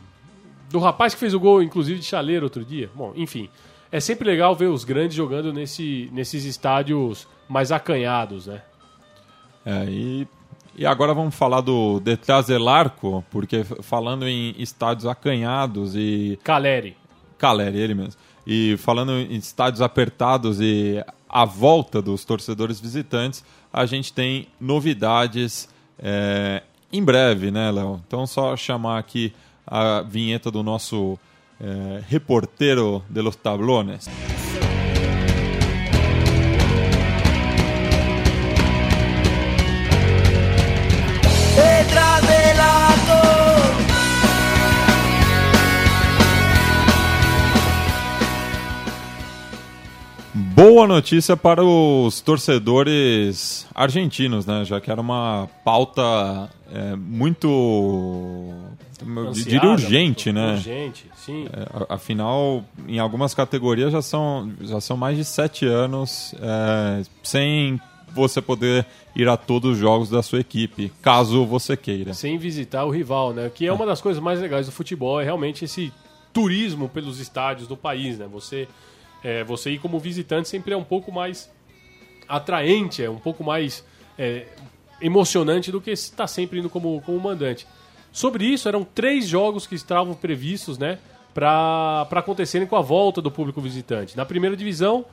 do 0.71 0.79
rapaz 0.79 1.15
que 1.15 1.21
fez 1.21 1.35
o 1.35 1.41
gol, 1.41 1.63
inclusive, 1.63 2.01
de 2.01 2.07
chaleiro 2.07 2.45
outro 2.45 2.65
dia. 2.65 2.91
Bom, 2.95 3.13
enfim. 3.15 3.49
É 3.95 4.01
sempre 4.01 4.29
legal 4.29 4.57
ver 4.57 4.67
os 4.67 4.83
grandes 4.83 5.15
jogando 5.15 5.53
nesse, 5.53 6.11
nesses 6.13 6.45
estádios 6.45 7.29
mais 7.49 7.71
acanhados, 7.71 8.49
né? 8.49 8.61
É, 9.65 9.85
e, 9.89 10.27
e 10.77 10.85
agora 10.85 11.15
vamos 11.15 11.33
falar 11.33 11.61
do 11.61 12.01
Detrás 12.01 12.47
del 12.47 12.69
Arco, 12.69 13.25
porque 13.31 13.63
falando 13.63 14.27
em 14.27 14.53
estádios 14.59 15.07
acanhados 15.07 15.95
e 15.95 16.37
Caleri. 16.43 16.97
Caleri, 17.39 17.79
ele 17.79 17.95
mesmo. 17.95 18.21
E 18.45 18.77
falando 18.79 19.13
em 19.13 19.37
estádios 19.37 19.81
apertados 19.81 20.61
e 20.61 21.01
a 21.29 21.45
volta 21.45 22.03
dos 22.03 22.25
torcedores 22.25 22.81
visitantes, 22.81 23.45
a 23.73 23.87
gente 23.87 24.13
tem 24.13 24.49
novidades 24.61 25.69
é, 26.01 26.65
em 26.93 27.01
breve, 27.05 27.53
né, 27.53 27.71
Léo? 27.71 28.03
Então, 28.05 28.27
só 28.27 28.57
chamar 28.57 28.99
aqui 28.99 29.33
a 29.65 30.01
vinheta 30.01 30.51
do 30.51 30.65
nosso 30.65 31.17
é, 31.61 32.03
reporteiro 32.09 33.03
de 33.09 33.23
los 33.23 33.37
tablones. 33.37 34.09
Detrás 41.57 42.23
del 42.23 42.55
boa 50.55 50.87
notícia 50.87 51.37
para 51.37 51.65
os 51.65 52.21
torcedores 52.21 53.67
argentinos, 53.75 54.47
né? 54.47 54.65
Já 54.65 54.81
que 54.81 54.91
era 54.91 55.01
uma 55.01 55.49
pauta 55.65 56.49
é, 56.73 56.97
muito. 56.97 58.53
Ansiada, 59.03 59.51
diria 59.51 59.71
urgente, 59.71 60.33
né? 60.33 60.53
Urgente, 60.53 61.11
sim. 61.17 61.47
É, 61.47 61.87
afinal, 61.89 62.65
em 62.87 62.99
algumas 62.99 63.35
categorias 63.35 63.93
já 63.93 64.03
são, 64.03 64.53
já 64.61 64.81
são 64.81 64.97
mais 64.97 65.17
de 65.17 65.25
sete 65.25 65.67
anos 65.67 66.35
é, 66.41 67.03
sem 67.23 67.81
você 68.15 68.41
poder 68.41 68.87
ir 69.17 69.29
a 69.29 69.37
todos 69.37 69.73
os 69.73 69.79
jogos 69.79 70.09
da 70.09 70.23
sua 70.23 70.41
equipe, 70.41 70.93
caso 71.03 71.45
você 71.45 71.77
queira. 71.77 72.15
Sem 72.15 72.39
visitar 72.39 72.85
o 72.85 72.91
rival, 72.91 73.33
né? 73.33 73.51
Que 73.53 73.67
é 73.67 73.73
uma 73.73 73.85
das 73.85 74.01
coisas 74.01 74.23
mais 74.23 74.41
legais 74.41 74.67
do 74.67 74.73
futebol, 74.73 75.21
é 75.21 75.25
realmente 75.25 75.65
esse 75.65 75.93
turismo 76.33 76.89
pelos 76.89 77.19
estádios 77.19 77.67
do 77.67 77.77
país, 77.77 78.19
né? 78.19 78.29
Você, 78.31 78.69
é, 79.23 79.43
você 79.45 79.71
ir 79.71 79.79
como 79.79 79.99
visitante 79.99 80.49
sempre 80.49 80.75
é 80.75 80.77
um 80.77 80.85
pouco 80.85 81.11
mais 81.11 81.51
atraente, 82.29 83.03
é 83.03 83.11
um 83.11 83.19
pouco 83.19 83.43
mais 83.45 83.85
é, 84.19 84.47
emocionante 85.01 85.71
do 85.71 85.81
que 85.81 85.91
estar 85.91 86.27
sempre 86.27 86.61
indo 86.61 86.71
como, 86.71 87.01
como 87.03 87.19
mandante. 87.21 87.67
Sobre 88.15 88.45
isso, 88.45 88.69
eram 88.69 88.85
três 88.85 89.27
jogos 89.27 89.67
que 89.67 89.75
estavam 89.75 90.15
previstos, 90.15 90.79
né? 90.79 91.01
Para 91.35 92.07
acontecerem 92.13 92.65
com 92.65 92.77
a 92.77 92.81
volta 92.81 93.21
do 93.21 93.29
público 93.29 93.61
visitante. 93.61 94.17
Na 94.17 94.25
primeira 94.25 94.57
divisão, 94.57 95.05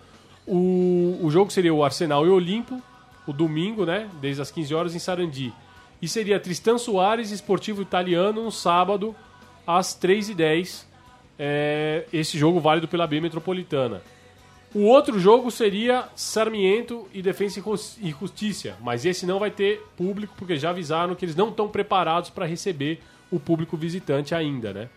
o, 0.45 1.17
o 1.19 1.31
jogo 1.31 1.51
seria 1.51 1.73
o 1.73 1.83
Arsenal 1.83 2.27
e 2.27 2.29
o 2.29 2.35
Olimpo, 2.35 2.79
o 3.25 3.33
domingo, 3.33 3.87
né? 3.87 4.07
Desde 4.21 4.43
as 4.43 4.51
15 4.51 4.75
horas 4.75 4.95
em 4.95 4.99
Sarandi. 4.99 5.51
E 5.99 6.07
seria 6.07 6.39
Tristan 6.39 6.77
Soares, 6.77 7.31
Esportivo 7.31 7.81
Italiano, 7.81 8.43
no 8.43 8.51
sábado, 8.51 9.15
às 9.65 9.99
3h10. 9.99 10.85
É, 11.39 12.05
esse 12.13 12.37
jogo 12.37 12.59
válido 12.59 12.87
pela 12.87 13.07
B 13.07 13.19
Metropolitana. 13.19 14.03
O 14.73 14.84
outro 14.84 15.19
jogo 15.19 15.51
seria 15.51 16.07
Sarmiento 16.15 17.05
e 17.13 17.21
Defensa 17.21 17.60
e 17.60 17.63
Jus- 17.63 17.97
e 18.01 18.12
Justiça, 18.12 18.77
mas 18.81 19.05
esse 19.05 19.25
não 19.25 19.38
vai 19.38 19.51
ter 19.51 19.86
público 19.97 20.34
porque 20.38 20.55
já 20.55 20.69
avisaram 20.69 21.13
que 21.13 21.25
eles 21.25 21.36
não 21.36 21.49
estão 21.49 21.67
preparados 21.67 22.29
para 22.29 22.45
receber 22.45 23.01
o 23.29 23.39
público 23.39 23.75
visitante 23.75 24.34
ainda, 24.34 24.71
né? 24.73 24.89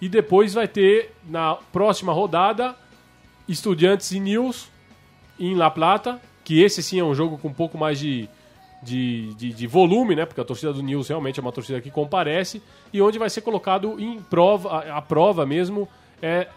E 0.00 0.08
depois 0.08 0.54
vai 0.54 0.66
ter 0.66 1.14
na 1.28 1.54
próxima 1.54 2.12
rodada 2.12 2.74
Estudiantes 3.48 4.10
e 4.10 4.20
News 4.20 4.68
em 5.38 5.54
La 5.54 5.70
Plata, 5.70 6.20
que 6.44 6.60
esse 6.60 6.82
sim 6.82 6.98
é 6.98 7.04
um 7.04 7.14
jogo 7.14 7.38
com 7.38 7.48
um 7.48 7.54
pouco 7.54 7.78
mais 7.78 7.98
de, 8.00 8.28
de, 8.82 9.32
de, 9.34 9.52
de 9.52 9.66
volume, 9.66 10.16
né? 10.16 10.26
Porque 10.26 10.40
a 10.40 10.44
torcida 10.44 10.72
do 10.72 10.82
News 10.82 11.08
realmente 11.08 11.38
é 11.38 11.42
uma 11.42 11.52
torcida 11.52 11.80
que 11.80 11.90
comparece 11.90 12.60
e 12.92 13.00
onde 13.00 13.16
vai 13.18 13.30
ser 13.30 13.42
colocado 13.42 13.98
em 14.00 14.20
prova, 14.20 14.70
a, 14.70 14.98
a 14.98 15.02
prova 15.02 15.46
mesmo 15.46 15.88
é 16.20 16.48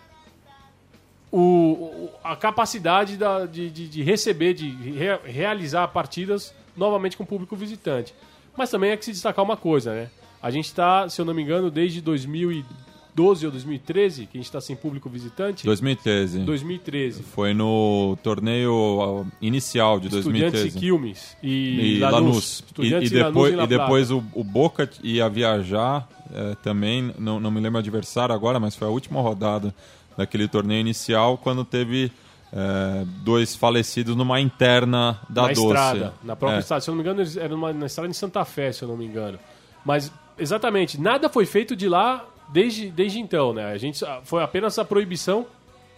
o, 1.32 2.10
a 2.24 2.36
capacidade 2.36 3.16
da- 3.18 3.46
de, 3.46 3.70
de- 3.70 3.88
de 3.88 4.04
receber, 4.04 4.54
de 4.54 4.70
re- 4.70 5.20
realizar 5.26 5.88
partidas 5.90 6.54
novamente 6.76 7.16
com 7.18 7.24
o 7.24 7.28
público 7.28 7.56
visitante. 7.56 8.14
Mas 8.58 8.70
também 8.70 8.92
é 8.92 8.98
que 8.98 9.06
se 9.06 9.12
destacar 9.12 9.44
uma 9.44 9.56
coisa, 9.58 9.94
né? 9.94 10.10
A 10.42 10.52
gente 10.52 10.66
está, 10.66 11.08
se 11.08 11.22
eu 11.22 11.26
não 11.26 11.34
me 11.34 11.42
engano, 11.42 11.70
desde 11.72 12.02
2012 12.02 13.46
ou 13.46 13.52
2013 13.52 14.26
que 14.26 14.38
a 14.38 14.40
gente 14.40 14.46
está 14.48 14.60
sem 14.60 14.76
público 14.76 15.08
visitante. 15.10 15.66
2013. 15.66 16.40
2013. 16.40 17.24
Foi 17.24 17.54
no 17.54 18.18
torneio 18.24 18.74
ó, 18.74 19.24
inicial 19.42 20.00
de 20.00 20.08
Estudiantes 20.08 20.52
2013. 20.62 20.78
e 20.78 20.80
Quilmes. 20.80 21.38
E, 21.44 21.50
e 21.98 22.00
Lanús. 22.00 22.14
Lanús. 22.22 22.60
E, 22.60 22.64
Estudiantes 22.66 23.12
e 23.12 23.14
depois, 23.14 23.54
e 23.58 23.68
depois 23.68 24.12
o, 24.12 24.24
o 24.34 24.44
Boca 24.44 24.90
ia 25.04 25.30
viajar 25.30 26.10
eh, 26.34 26.56
também, 26.64 27.14
não, 27.20 27.40
não 27.40 27.52
me 27.52 27.60
lembro 27.62 27.78
o 27.78 27.80
adversário 27.80 28.34
agora, 28.34 28.60
mas 28.60 28.76
foi 28.76 28.88
a 28.88 28.92
última 28.92 29.22
rodada 29.22 29.74
daquele 30.18 30.48
torneio 30.48 30.80
inicial, 30.82 31.38
quando 31.38 31.64
teve 31.66 32.12
eh, 32.54 33.06
dois 33.24 33.56
falecidos 33.56 34.16
numa 34.16 34.40
interna 34.42 35.20
da 35.30 35.44
na 35.44 35.48
Doce. 35.50 35.62
estrada, 35.62 36.14
na 36.24 36.36
própria 36.36 36.58
É. 36.58 36.60
estrada. 36.60 36.82
Se 36.82 36.90
eu 36.90 36.96
não 36.96 37.02
me 37.04 37.10
engano, 37.10 37.30
eram 37.40 37.56
numa- 37.56 37.72
na 37.74 37.86
estrada 37.86 38.10
de 38.10 38.16
Santa 38.18 38.44
Fé, 38.44 38.72
se 38.74 38.84
eu 38.84 38.90
não 38.90 38.98
me 38.98 39.06
engano. 39.06 39.40
Mas, 39.86 40.12
exatamente, 40.38 41.00
nada 41.00 41.30
foi 41.30 41.46
feito 41.46 41.76
de 41.78 41.88
lá 41.88 42.26
desde, 42.52 42.90
desde 42.92 43.20
então, 43.20 43.54
né? 43.54 43.72
A 43.72 43.78
gente, 43.78 44.04
foi 44.24 44.44
apenas 44.44 44.78
a 44.78 44.84
proibição 44.84 45.46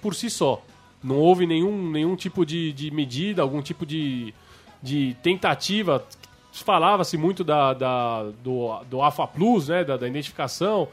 por 0.01 0.13
si 0.13 0.29
só. 0.29 0.61
Não 1.03 1.17
houve 1.17 1.47
nenhum, 1.47 1.89
nenhum 1.89 2.15
tipo 2.15 2.45
de, 2.45 2.71
de 2.71 2.91
medida, 2.91 3.41
algum 3.41 3.61
tipo 3.61 3.83
de, 3.85 4.31
de 4.81 5.17
tentativa. 5.23 6.05
Falava-se 6.51 7.17
muito 7.17 7.43
da, 7.43 7.73
da- 7.73 8.23
do, 8.43 8.79
do 8.89 9.01
AFA 9.01 9.25
Plus, 9.25 9.69
né? 9.69 9.83
Da, 9.83 9.97
da 9.97 10.07
identificação. 10.07 10.87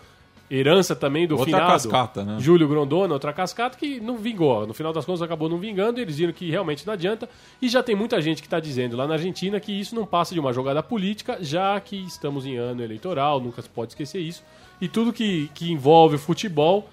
Herança 0.51 0.97
também 0.97 1.27
do 1.29 1.35
Outra 1.37 1.47
finado. 1.47 1.71
cascata, 1.73 2.25
né? 2.25 2.37
Júlio 2.41 2.67
Grondona, 2.67 3.15
outra 3.15 3.33
cascata 3.33 3.79
que 3.79 4.01
não 4.01 4.17
vingou. 4.19 4.67
No 4.67 4.75
final 4.75 4.93
das 4.93 5.05
contas 5.05 5.23
acabou 5.23 5.49
não 5.49 5.59
vingando, 5.59 6.01
e 6.01 6.03
eles 6.03 6.17
viram 6.17 6.33
que 6.33 6.51
realmente 6.51 6.85
não 6.85 6.93
adianta. 6.95 7.29
E 7.63 7.69
já 7.69 7.83
tem 7.83 7.95
muita 7.95 8.21
gente 8.21 8.43
que 8.43 8.49
está 8.49 8.59
dizendo 8.59 8.97
lá 8.97 9.07
na 9.07 9.15
Argentina 9.15 9.61
que 9.61 9.71
isso 9.71 9.95
não 9.95 10.05
passa 10.05 10.35
de 10.35 10.41
uma 10.41 10.53
jogada 10.53 10.83
política, 10.83 11.39
já 11.41 11.79
que 11.81 11.95
estamos 12.05 12.45
em 12.47 12.57
ano 12.57 12.83
eleitoral, 12.83 13.41
nunca 13.41 13.63
se 13.63 13.69
pode 13.69 13.93
esquecer 13.93 14.19
isso. 14.21 14.43
E 14.81 14.89
tudo 14.89 15.13
que, 15.13 15.49
que 15.55 15.71
envolve 15.71 16.19
futebol 16.19 16.89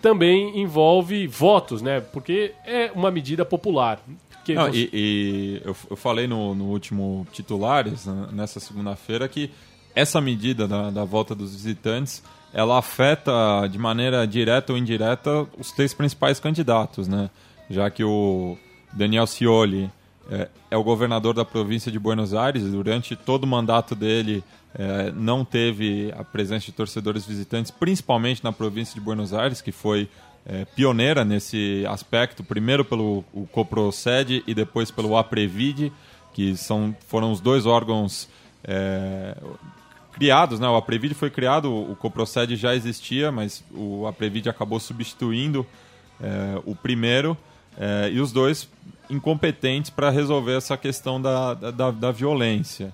também 0.00 0.60
envolve 0.60 1.26
votos, 1.26 1.82
né? 1.82 2.00
Porque 2.00 2.52
é 2.64 2.90
uma 2.94 3.10
medida 3.10 3.44
popular. 3.44 4.00
Que 4.44 4.54
Não, 4.54 4.66
você- 4.70 4.88
e 4.90 4.90
e 4.92 5.62
eu, 5.64 5.76
eu 5.90 5.96
falei 5.96 6.26
no, 6.26 6.54
no 6.54 6.64
último 6.66 7.26
Titulares, 7.32 8.06
né, 8.06 8.28
nessa 8.32 8.60
segunda-feira, 8.60 9.28
que 9.28 9.50
essa 9.98 10.20
medida 10.20 10.68
da, 10.68 10.90
da 10.90 11.04
volta 11.04 11.34
dos 11.34 11.52
visitantes, 11.52 12.22
ela 12.52 12.78
afeta 12.78 13.66
de 13.66 13.78
maneira 13.78 14.24
direta 14.26 14.72
ou 14.72 14.78
indireta 14.78 15.46
os 15.58 15.72
três 15.72 15.92
principais 15.92 16.38
candidatos, 16.38 17.08
né? 17.08 17.28
Já 17.68 17.90
que 17.90 18.04
o 18.04 18.56
Daniel 18.92 19.26
Scioli 19.26 19.90
é, 20.30 20.48
é 20.70 20.76
o 20.76 20.84
governador 20.84 21.34
da 21.34 21.44
província 21.44 21.90
de 21.90 21.98
Buenos 21.98 22.32
Aires, 22.32 22.62
durante 22.62 23.16
todo 23.16 23.42
o 23.42 23.46
mandato 23.46 23.96
dele 23.96 24.44
é, 24.74 25.10
não 25.10 25.44
teve 25.44 26.14
a 26.16 26.22
presença 26.22 26.66
de 26.66 26.72
torcedores 26.72 27.26
visitantes, 27.26 27.72
principalmente 27.72 28.44
na 28.44 28.52
província 28.52 28.94
de 28.94 29.00
Buenos 29.00 29.34
Aires, 29.34 29.60
que 29.60 29.72
foi 29.72 30.08
é, 30.46 30.64
pioneira 30.64 31.24
nesse 31.24 31.84
aspecto, 31.88 32.44
primeiro 32.44 32.84
pelo 32.84 33.24
o 33.34 33.48
Coproced 33.50 34.44
e 34.46 34.54
depois 34.54 34.92
pelo 34.92 35.16
Aprevid, 35.16 35.92
que 36.32 36.56
são, 36.56 36.94
foram 37.08 37.32
os 37.32 37.40
dois 37.40 37.66
órgãos 37.66 38.28
é, 38.62 39.36
criados, 40.18 40.58
né? 40.58 40.68
O 40.68 40.76
Aprevid 40.76 41.14
foi 41.14 41.30
criado, 41.30 41.72
o 41.72 41.94
Coproced 41.96 42.56
já 42.56 42.74
existia, 42.74 43.30
mas 43.30 43.62
o 43.72 44.06
Aprevid 44.06 44.48
acabou 44.48 44.80
substituindo 44.80 45.64
é, 46.20 46.60
o 46.66 46.74
primeiro, 46.74 47.36
é, 47.78 48.10
e 48.12 48.20
os 48.20 48.32
dois 48.32 48.68
incompetentes 49.08 49.90
para 49.90 50.10
resolver 50.10 50.56
essa 50.56 50.76
questão 50.76 51.20
da, 51.22 51.54
da, 51.54 51.90
da 51.90 52.10
violência. 52.10 52.92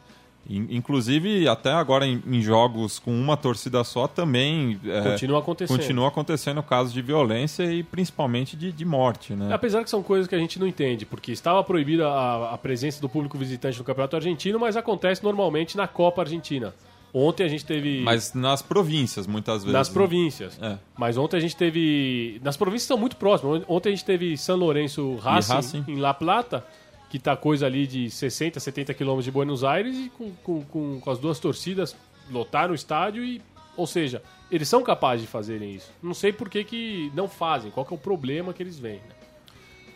In- 0.48 0.66
Inclusive, 0.76 1.48
até 1.48 1.72
agora 1.72 2.06
em, 2.06 2.22
em 2.26 2.42
jogos 2.42 2.98
com 2.98 3.10
uma 3.18 3.34
torcida 3.34 3.82
só 3.82 4.06
também 4.06 4.78
é, 4.84 5.00
Continua 5.12 5.38
acontecendo. 5.38 5.78
continua 5.78 6.08
acontecendo 6.08 6.62
casos 6.62 6.92
de 6.92 7.00
violência 7.00 7.64
e 7.72 7.82
principalmente 7.82 8.54
de, 8.54 8.70
de 8.70 8.84
morte. 8.84 9.32
Né? 9.32 9.52
Apesar 9.54 9.82
que 9.82 9.88
são 9.88 10.02
coisas 10.02 10.28
que 10.28 10.34
a 10.34 10.38
gente 10.38 10.58
não 10.60 10.66
entende, 10.66 11.06
porque 11.06 11.32
estava 11.32 11.64
proibida 11.64 12.06
a, 12.06 12.52
a 12.54 12.58
presença 12.58 13.00
do 13.00 13.08
público 13.08 13.38
visitante 13.38 13.78
no 13.78 13.84
Campeonato 13.84 14.16
Argentino, 14.16 14.58
mas 14.58 14.76
acontece 14.76 15.24
normalmente 15.24 15.78
na 15.78 15.88
Copa 15.88 16.20
Argentina. 16.20 16.74
Ontem 17.16 17.44
a 17.44 17.48
gente 17.48 17.64
teve. 17.64 18.00
Mas 18.00 18.34
nas 18.34 18.60
províncias, 18.60 19.24
muitas 19.24 19.62
vezes. 19.62 19.72
nas 19.72 19.88
né? 19.88 19.94
províncias. 19.94 20.58
É. 20.60 20.76
Mas 20.98 21.16
ontem 21.16 21.36
a 21.36 21.40
gente 21.40 21.54
teve. 21.54 22.40
Nas 22.42 22.56
províncias 22.56 22.88
são 22.88 22.98
muito 22.98 23.14
próximas. 23.16 23.62
Ontem 23.68 23.90
a 23.90 23.92
gente 23.92 24.04
teve 24.04 24.36
São 24.36 24.56
Lourenço 24.56 25.14
Racing, 25.16 25.52
Racing. 25.52 25.84
em 25.86 25.96
La 26.00 26.12
Plata, 26.12 26.66
que 27.08 27.20
tá 27.20 27.36
coisa 27.36 27.66
ali 27.66 27.86
de 27.86 28.10
60, 28.10 28.58
70 28.58 28.92
quilômetros 28.94 29.26
de 29.26 29.30
Buenos 29.30 29.62
Aires, 29.62 29.96
e 29.96 30.08
com, 30.10 30.32
com, 30.42 30.64
com, 30.64 31.00
com 31.00 31.10
as 31.10 31.20
duas 31.20 31.38
torcidas 31.38 31.94
lotaram 32.28 32.72
o 32.72 32.74
estádio 32.74 33.24
e. 33.24 33.40
Ou 33.76 33.86
seja, 33.86 34.20
eles 34.50 34.68
são 34.68 34.82
capazes 34.82 35.22
de 35.22 35.28
fazerem 35.30 35.72
isso. 35.72 35.92
Não 36.02 36.14
sei 36.14 36.32
por 36.32 36.48
que, 36.48 36.64
que 36.64 37.12
não 37.14 37.28
fazem, 37.28 37.70
qual 37.70 37.86
que 37.86 37.94
é 37.94 37.96
o 37.96 37.98
problema 37.98 38.52
que 38.52 38.62
eles 38.62 38.76
veem. 38.76 38.96
né? 38.96 39.14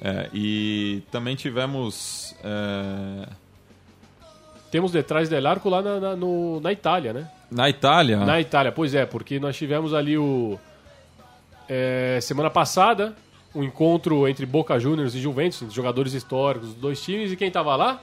É, 0.00 0.30
e 0.32 1.02
também 1.10 1.34
tivemos. 1.34 2.36
é, 2.44 3.28
Temos 4.70 4.92
detrás 4.92 5.28
del 5.28 5.46
arco 5.46 5.68
lá 5.68 5.80
na, 5.82 5.98
na, 6.00 6.16
no- 6.16 6.60
na 6.60 6.72
Itália, 6.72 7.12
né? 7.12 7.28
na 7.50 7.68
Itália. 7.68 8.18
Na 8.18 8.38
Itália, 8.40 8.70
pois 8.72 8.94
é, 8.94 9.06
porque 9.06 9.38
nós 9.40 9.56
tivemos 9.56 9.94
ali 9.94 10.18
o. 10.18 10.58
é, 11.68 12.18
semana 12.20 12.50
passada, 12.50 13.14
o 13.54 13.62
encontro 13.64 14.28
entre 14.28 14.44
Boca 14.46 14.78
Juniors 14.78 15.14
e 15.14 15.18
Juventus, 15.20 15.72
jogadores 15.72 16.12
históricos 16.12 16.68
dos 16.70 16.76
dois 16.78 17.00
times, 17.02 17.32
e 17.32 17.36
quem 17.36 17.50
tava 17.50 17.74
lá? 17.76 18.02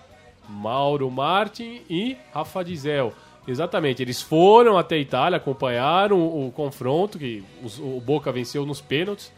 Mauro 0.50 1.10
Martin 1.10 1.82
e 1.90 2.18
Rafa 2.34 2.64
Dizel. 2.64 3.14
Exatamente, 3.48 4.02
eles 4.02 4.22
foram 4.22 4.78
até 4.78 4.96
a 4.96 5.00
Itália, 5.00 5.38
acompanharam 5.38 6.18
o, 6.20 6.48
o 6.48 6.52
confronto, 6.52 7.20
que 7.20 7.44
os- 7.64 7.78
o 7.80 8.02
Boca 8.04 8.32
venceu 8.32 8.66
nos 8.66 8.82
pênaltis, 8.82 9.32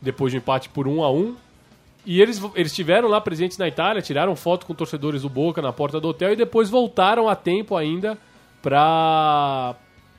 depois 0.00 0.32
de 0.32 0.38
um 0.38 0.40
empate 0.40 0.68
por 0.70 0.88
1 0.88 1.02
a 1.04 1.10
1 1.10 1.36
e 2.06 2.20
eles, 2.20 2.42
eles 2.54 2.70
estiveram 2.72 3.08
lá 3.08 3.20
presentes 3.20 3.56
na 3.58 3.66
Itália, 3.68 4.02
tiraram 4.02 4.34
foto 4.36 4.66
com 4.66 4.74
torcedores 4.74 5.22
do 5.22 5.28
Boca 5.28 5.62
na 5.62 5.72
porta 5.72 6.00
do 6.00 6.08
hotel 6.08 6.32
e 6.32 6.36
depois 6.36 6.68
voltaram 6.70 7.28
a 7.28 7.34
tempo 7.36 7.76
ainda 7.76 8.18
para 8.62 9.74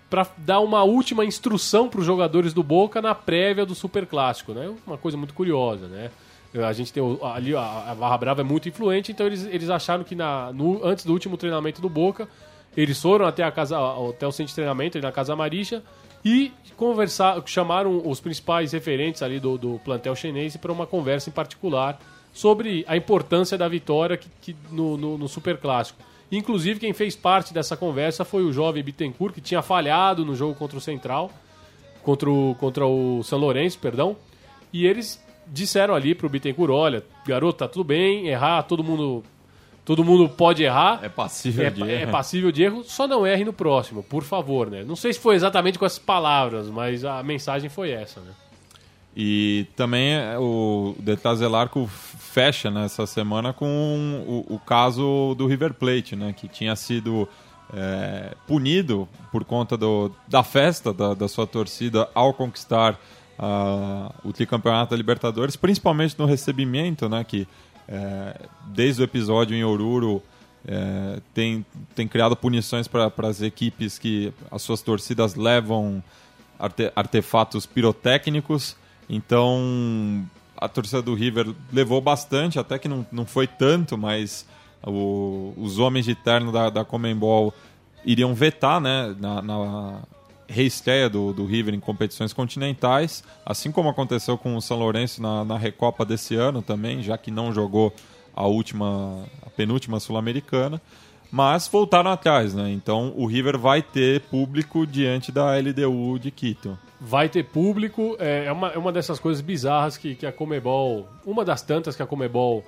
para 0.10 0.28
dar 0.38 0.60
uma 0.60 0.84
última 0.84 1.26
instrução 1.26 1.90
para 1.90 2.00
os 2.00 2.06
jogadores 2.06 2.54
do 2.54 2.62
Boca 2.62 3.02
na 3.02 3.14
prévia 3.16 3.66
do 3.66 3.74
Super 3.74 4.06
Clássico, 4.06 4.54
né? 4.54 4.72
Uma 4.86 4.98
coisa 4.98 5.18
muito 5.18 5.34
curiosa, 5.34 5.88
né? 5.88 6.12
A 6.64 6.72
gente 6.72 6.94
tem 6.94 7.04
ali 7.22 7.56
a, 7.56 7.94
Barra 8.00 8.18
Brava 8.18 8.42
é 8.42 8.44
muito 8.44 8.70
influente, 8.70 9.12
então 9.12 9.26
eles, 9.26 9.46
eles 9.46 9.70
acharam 9.70 10.04
que 10.06 10.16
na, 10.16 10.54
no- 10.54 10.86
antes 10.86 11.04
do 11.06 11.12
último 11.12 11.36
treinamento 11.36 11.82
do 11.82 11.90
Boca, 11.90 12.30
eles 12.78 13.02
foram 13.02 13.26
até 13.26 13.44
a 13.44 13.52
casa, 13.52 13.78
até 14.10 14.26
o 14.26 14.32
centro 14.32 14.50
de 14.50 14.56
treinamento, 14.56 14.98
ali 14.98 15.06
na 15.06 15.12
Casa 15.12 15.36
Marisha, 15.36 15.84
e 16.26 16.52
conversar, 16.76 17.42
chamaram 17.46 18.02
os 18.04 18.20
principais 18.20 18.72
referentes 18.72 19.22
ali 19.22 19.40
do, 19.40 19.58
do 19.58 19.80
plantel 19.86 20.16
chinês 20.16 20.58
para 20.58 20.72
uma 20.72 20.88
conversa 20.88 21.30
em 21.30 21.34
particular 21.34 22.00
sobre 22.34 22.84
a 22.88 22.98
importância 22.98 23.58
da 23.58 23.68
vitória 23.68 24.18
que, 24.18 24.28
que 24.42 24.56
no, 24.72 24.98
no, 24.98 25.18
no 25.20 25.28
Super 25.28 25.58
Clássico. 25.58 26.00
Inclusive, 26.32 26.80
quem 26.80 26.92
fez 26.92 27.16
parte 27.16 27.54
dessa 27.54 27.78
conversa 27.78 28.26
foi 28.26 28.44
o 28.44 28.52
jovem 28.52 28.84
Bittencourt, 28.84 29.36
que 29.36 29.40
tinha 29.40 29.62
falhado 29.62 30.26
no 30.26 30.36
jogo 30.36 30.56
contra 30.56 30.78
o 30.78 30.82
Central, 30.82 31.32
contra 32.02 32.30
o, 32.30 32.56
contra 32.56 32.86
o 32.86 33.24
São 33.24 33.38
Lourenço, 33.38 33.78
perdão. 33.78 34.18
E 34.74 34.86
eles 34.86 35.24
disseram 35.48 35.94
ali 35.94 36.16
pro 36.16 36.28
Bittencourt, 36.28 36.72
olha, 36.72 37.06
garoto, 37.26 37.60
tá 37.60 37.68
tudo 37.68 37.84
bem, 37.84 38.28
errar, 38.28 38.64
todo 38.64 38.84
mundo 38.84 39.24
todo 39.86 40.04
mundo 40.04 40.28
pode 40.28 40.64
errar. 40.64 41.00
É 41.04 41.08
passível 41.10 41.66
É, 41.66 41.70
de 41.70 41.84
é 41.84 42.02
erro. 42.02 42.12
passível 42.12 42.52
de 42.52 42.64
erro, 42.64 42.84
só 42.84 43.08
não 43.08 43.26
erre 43.26 43.46
no 43.46 43.54
próximo, 43.54 44.02
por 44.04 44.24
favor, 44.24 44.70
né? 44.70 44.84
Não 44.84 44.96
sei 44.96 45.14
se 45.14 45.20
foi 45.20 45.36
exatamente 45.36 45.78
com 45.80 45.86
essas 45.86 46.00
palavras, 46.00 46.70
mas 46.70 47.06
a 47.06 47.22
mensagem 47.24 47.70
foi 47.70 47.92
essa, 47.92 48.20
né? 48.20 48.32
E 49.16 49.66
também 49.78 50.14
é, 50.14 50.38
o 50.38 50.94
Detazelarco 51.00 51.88
fecha 51.88 52.70
nessa 52.70 53.06
semana 53.06 53.54
com 53.54 53.66
o, 54.28 54.56
o 54.56 54.60
caso 54.60 55.34
do 55.38 55.48
River 55.48 55.74
Plate, 55.74 56.18
né, 56.18 56.34
que 56.36 56.50
tinha 56.50 56.76
sido 56.76 57.26
é, 57.74 58.36
punido 58.46 59.08
por 59.32 59.46
conta 59.46 59.78
do, 59.78 60.12
da 60.28 60.44
festa 60.44 60.92
da, 60.94 61.14
da 61.14 61.30
sua 61.30 61.48
torcida 61.48 62.10
ao 62.14 62.34
conquistar 62.34 63.00
ah, 63.40 64.12
o 64.24 64.34
tricampeonato 64.34 64.92
da 64.92 64.98
Libertadores, 64.98 65.56
principalmente 65.56 66.16
no 66.20 66.26
recebimento, 66.26 67.08
né, 67.08 67.24
que 67.24 67.48
é, 67.88 68.40
desde 68.68 69.02
o 69.02 69.04
episódio 69.04 69.56
em 69.56 69.64
Oruro 69.64 70.22
é, 70.68 71.20
tem, 71.34 71.66
tem 71.94 72.08
criado 72.08 72.36
punições 72.36 72.88
para 72.88 73.12
as 73.28 73.42
equipes 73.42 74.00
que 74.00 74.34
as 74.52 74.62
suas 74.62 74.82
torcidas 74.82 75.36
levam 75.36 76.04
arte- 76.58 76.92
artefatos 76.96 77.66
pirotécnicos. 77.66 78.76
Então 79.08 80.26
a 80.58 80.68
torcida 80.68 81.02
do 81.02 81.14
River 81.14 81.54
levou 81.72 82.02
bastante, 82.02 82.58
até 82.58 82.80
que 82.80 82.88
não, 82.88 83.06
não 83.12 83.26
foi 83.26 83.46
tanto, 83.46 83.98
mas 83.98 84.46
o- 84.86 85.54
os 85.58 85.78
homens 85.80 86.06
de 86.06 86.16
terno 86.16 86.52
da, 86.52 86.70
da 86.70 86.84
Comembol 86.86 87.54
iriam 88.04 88.34
vetar 88.34 88.80
né, 88.80 89.16
na, 89.20 89.42
na 89.42 90.00
reestreia 90.48 91.10
do, 91.10 91.34
do 91.34 91.46
River 91.46 91.74
em 91.74 91.80
competições 91.80 92.34
continentais, 92.34 93.24
assim 93.46 93.72
como 93.72 93.90
aconteceu 93.90 94.38
com 94.38 94.56
o 94.56 94.62
São 94.62 94.78
Lourenço 94.78 95.22
na, 95.22 95.44
na 95.44 95.58
Recopa 95.58 96.06
desse 96.06 96.36
ano 96.36 96.62
também, 96.62 97.02
já 97.02 97.18
que 97.18 97.32
não 97.32 97.54
jogou 97.54 97.94
a 98.36 98.46
última, 98.46 99.26
a 99.46 99.50
penúltima 99.50 100.00
sul-americana, 100.00 100.82
mas 101.32 101.68
voltaram 101.68 102.12
atrás, 102.12 102.54
né? 102.54 102.72
Então 102.72 103.14
o 103.16 103.26
River 103.26 103.58
vai 103.58 103.82
ter 103.82 104.22
público 104.22 104.86
diante 104.86 105.32
da 105.32 105.58
LDU 105.58 106.20
de 106.20 106.32
Quito. 106.32 106.78
Vai 107.00 107.28
ter 107.30 107.44
público, 107.44 108.16
é 108.20 108.46
é 108.46 108.52
uma, 108.52 108.70
é 108.70 108.78
uma 108.78 108.92
dessas 108.92 109.20
coisas 109.20 109.42
bizarras 109.42 109.98
que, 109.98 110.16
que 110.16 110.26
a 110.26 110.32
Comebol, 110.32 111.08
uma 111.26 111.44
das 111.44 111.62
tantas 111.62 111.96
que 111.96 112.04
a 112.04 112.06
Comebol 112.06 112.64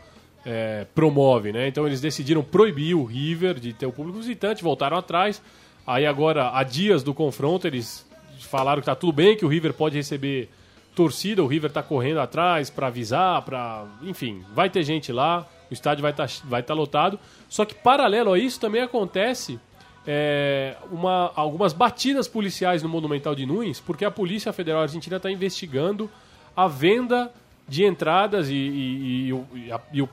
é, 0.45 0.85
promove, 0.95 1.51
né? 1.51 1.67
Então 1.67 1.85
eles 1.85 2.01
decidiram 2.01 2.43
proibir 2.43 2.95
o 2.95 3.03
River 3.03 3.59
de 3.59 3.73
ter 3.73 3.85
o 3.85 3.91
público 3.91 4.19
visitante, 4.19 4.63
voltaram 4.63 4.97
atrás. 4.97 5.41
Aí 5.87 6.05
agora, 6.05 6.51
há 6.53 6.63
dias 6.63 7.01
do 7.01 7.13
confronto, 7.13 7.65
eles 7.65 8.05
falaram 8.41 8.81
que 8.81 8.85
tá 8.85 8.95
tudo 8.95 9.13
bem, 9.13 9.37
que 9.37 9.45
o 9.45 9.47
River 9.47 9.73
pode 9.73 9.95
receber 9.95 10.49
torcida, 10.93 11.41
o 11.41 11.47
River 11.47 11.71
tá 11.71 11.81
correndo 11.81 12.19
atrás 12.19 12.69
para 12.69 12.87
avisar, 12.87 13.41
para, 13.43 13.85
enfim, 14.03 14.43
vai 14.53 14.69
ter 14.69 14.83
gente 14.83 15.11
lá, 15.13 15.47
o 15.71 15.73
estádio 15.73 16.01
vai 16.01 16.11
estar 16.11 16.27
vai 16.43 16.61
tá 16.61 16.73
lotado. 16.73 17.17
Só 17.47 17.63
que 17.65 17.73
paralelo 17.73 18.33
a 18.33 18.37
isso 18.39 18.59
também 18.59 18.81
acontece 18.81 19.59
é, 20.05 20.75
uma, 20.91 21.31
algumas 21.35 21.71
batidas 21.73 22.27
policiais 22.27 22.81
no 22.83 22.89
Monumental 22.89 23.33
de 23.35 23.45
Nunes, 23.45 23.79
porque 23.79 24.03
a 24.05 24.11
Polícia 24.11 24.51
Federal 24.51 24.81
Argentina 24.81 25.17
está 25.17 25.31
investigando 25.31 26.09
a 26.55 26.67
venda 26.67 27.31
de 27.67 27.85
entradas 27.85 28.49
e, 28.49 28.53
e- 28.55 29.27
e 29.27 29.33
o- 29.33 29.45
e 29.93 30.01
o, 30.01 30.09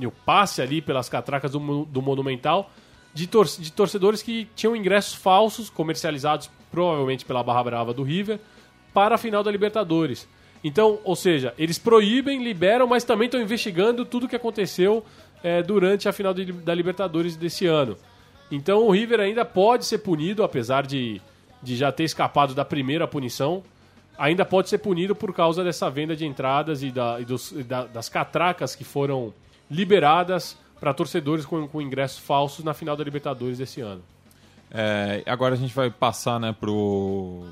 e 0.00 0.06
o 0.06 0.10
passe 0.10 0.60
ali 0.60 0.80
pelas 0.82 1.08
catracas 1.08 1.52
do, 1.52 1.84
do 1.84 2.02
Monumental 2.02 2.70
de, 3.16 3.26
tor 3.26 3.46
de 3.46 3.72
torcedores 3.72 4.22
que 4.22 4.46
tinham 4.54 4.76
ingressos 4.76 5.14
falsos, 5.14 5.70
comercializados 5.70 6.50
provavelmente 6.70 7.24
pela 7.24 7.42
Barra 7.42 7.64
Brava 7.64 7.94
do 7.94 8.02
River, 8.02 8.38
para 8.92 9.14
a 9.14 9.18
final 9.18 9.42
da 9.42 9.50
Libertadores. 9.50 10.28
Então, 10.62 10.98
ou 11.02 11.16
seja, 11.16 11.54
eles 11.58 11.78
proíbem, 11.78 12.42
liberam, 12.44 12.86
mas 12.86 13.04
também 13.04 13.26
estão 13.26 13.40
investigando 13.40 14.04
tudo 14.04 14.26
o 14.26 14.28
que 14.28 14.36
aconteceu 14.36 15.02
é, 15.42 15.62
durante 15.62 16.08
a 16.08 16.12
final 16.12 16.34
de- 16.34 16.52
da 16.52 16.74
Libertadores 16.74 17.36
desse 17.36 17.66
ano. 17.66 17.96
Então 18.50 18.86
o 18.86 18.90
River 18.90 19.20
ainda 19.20 19.44
pode 19.44 19.86
ser 19.86 19.98
punido, 19.98 20.42
apesar 20.44 20.86
de, 20.86 21.20
de 21.62 21.74
já 21.76 21.90
ter 21.90 22.04
escapado 22.04 22.54
da 22.54 22.64
primeira 22.64 23.06
punição, 23.08 23.62
ainda 24.18 24.44
pode 24.44 24.68
ser 24.68 24.78
punido 24.78 25.14
por 25.14 25.32
causa 25.34 25.64
dessa 25.64 25.88
venda 25.90 26.14
de 26.16 26.26
entradas 26.26 26.82
e, 26.82 26.90
da- 26.90 27.18
e 27.20 27.24
dos- 27.24 27.52
e 27.52 27.62
da- 27.62 27.84
das 27.86 28.08
catracas 28.08 28.74
que 28.74 28.84
foram 28.84 29.32
liberadas 29.70 30.56
para 30.78 30.92
torcedores 30.94 31.44
com, 31.44 31.66
com 31.66 31.80
ingressos 31.80 32.18
falsos 32.18 32.64
na 32.64 32.74
final 32.74 32.96
da 32.96 33.04
Libertadores 33.04 33.58
desse 33.58 33.80
ano. 33.80 34.02
É, 34.70 35.22
agora 35.26 35.54
a 35.54 35.58
gente 35.58 35.74
vai 35.74 35.90
passar 35.90 36.40
né, 36.40 36.54
pro 36.58 37.44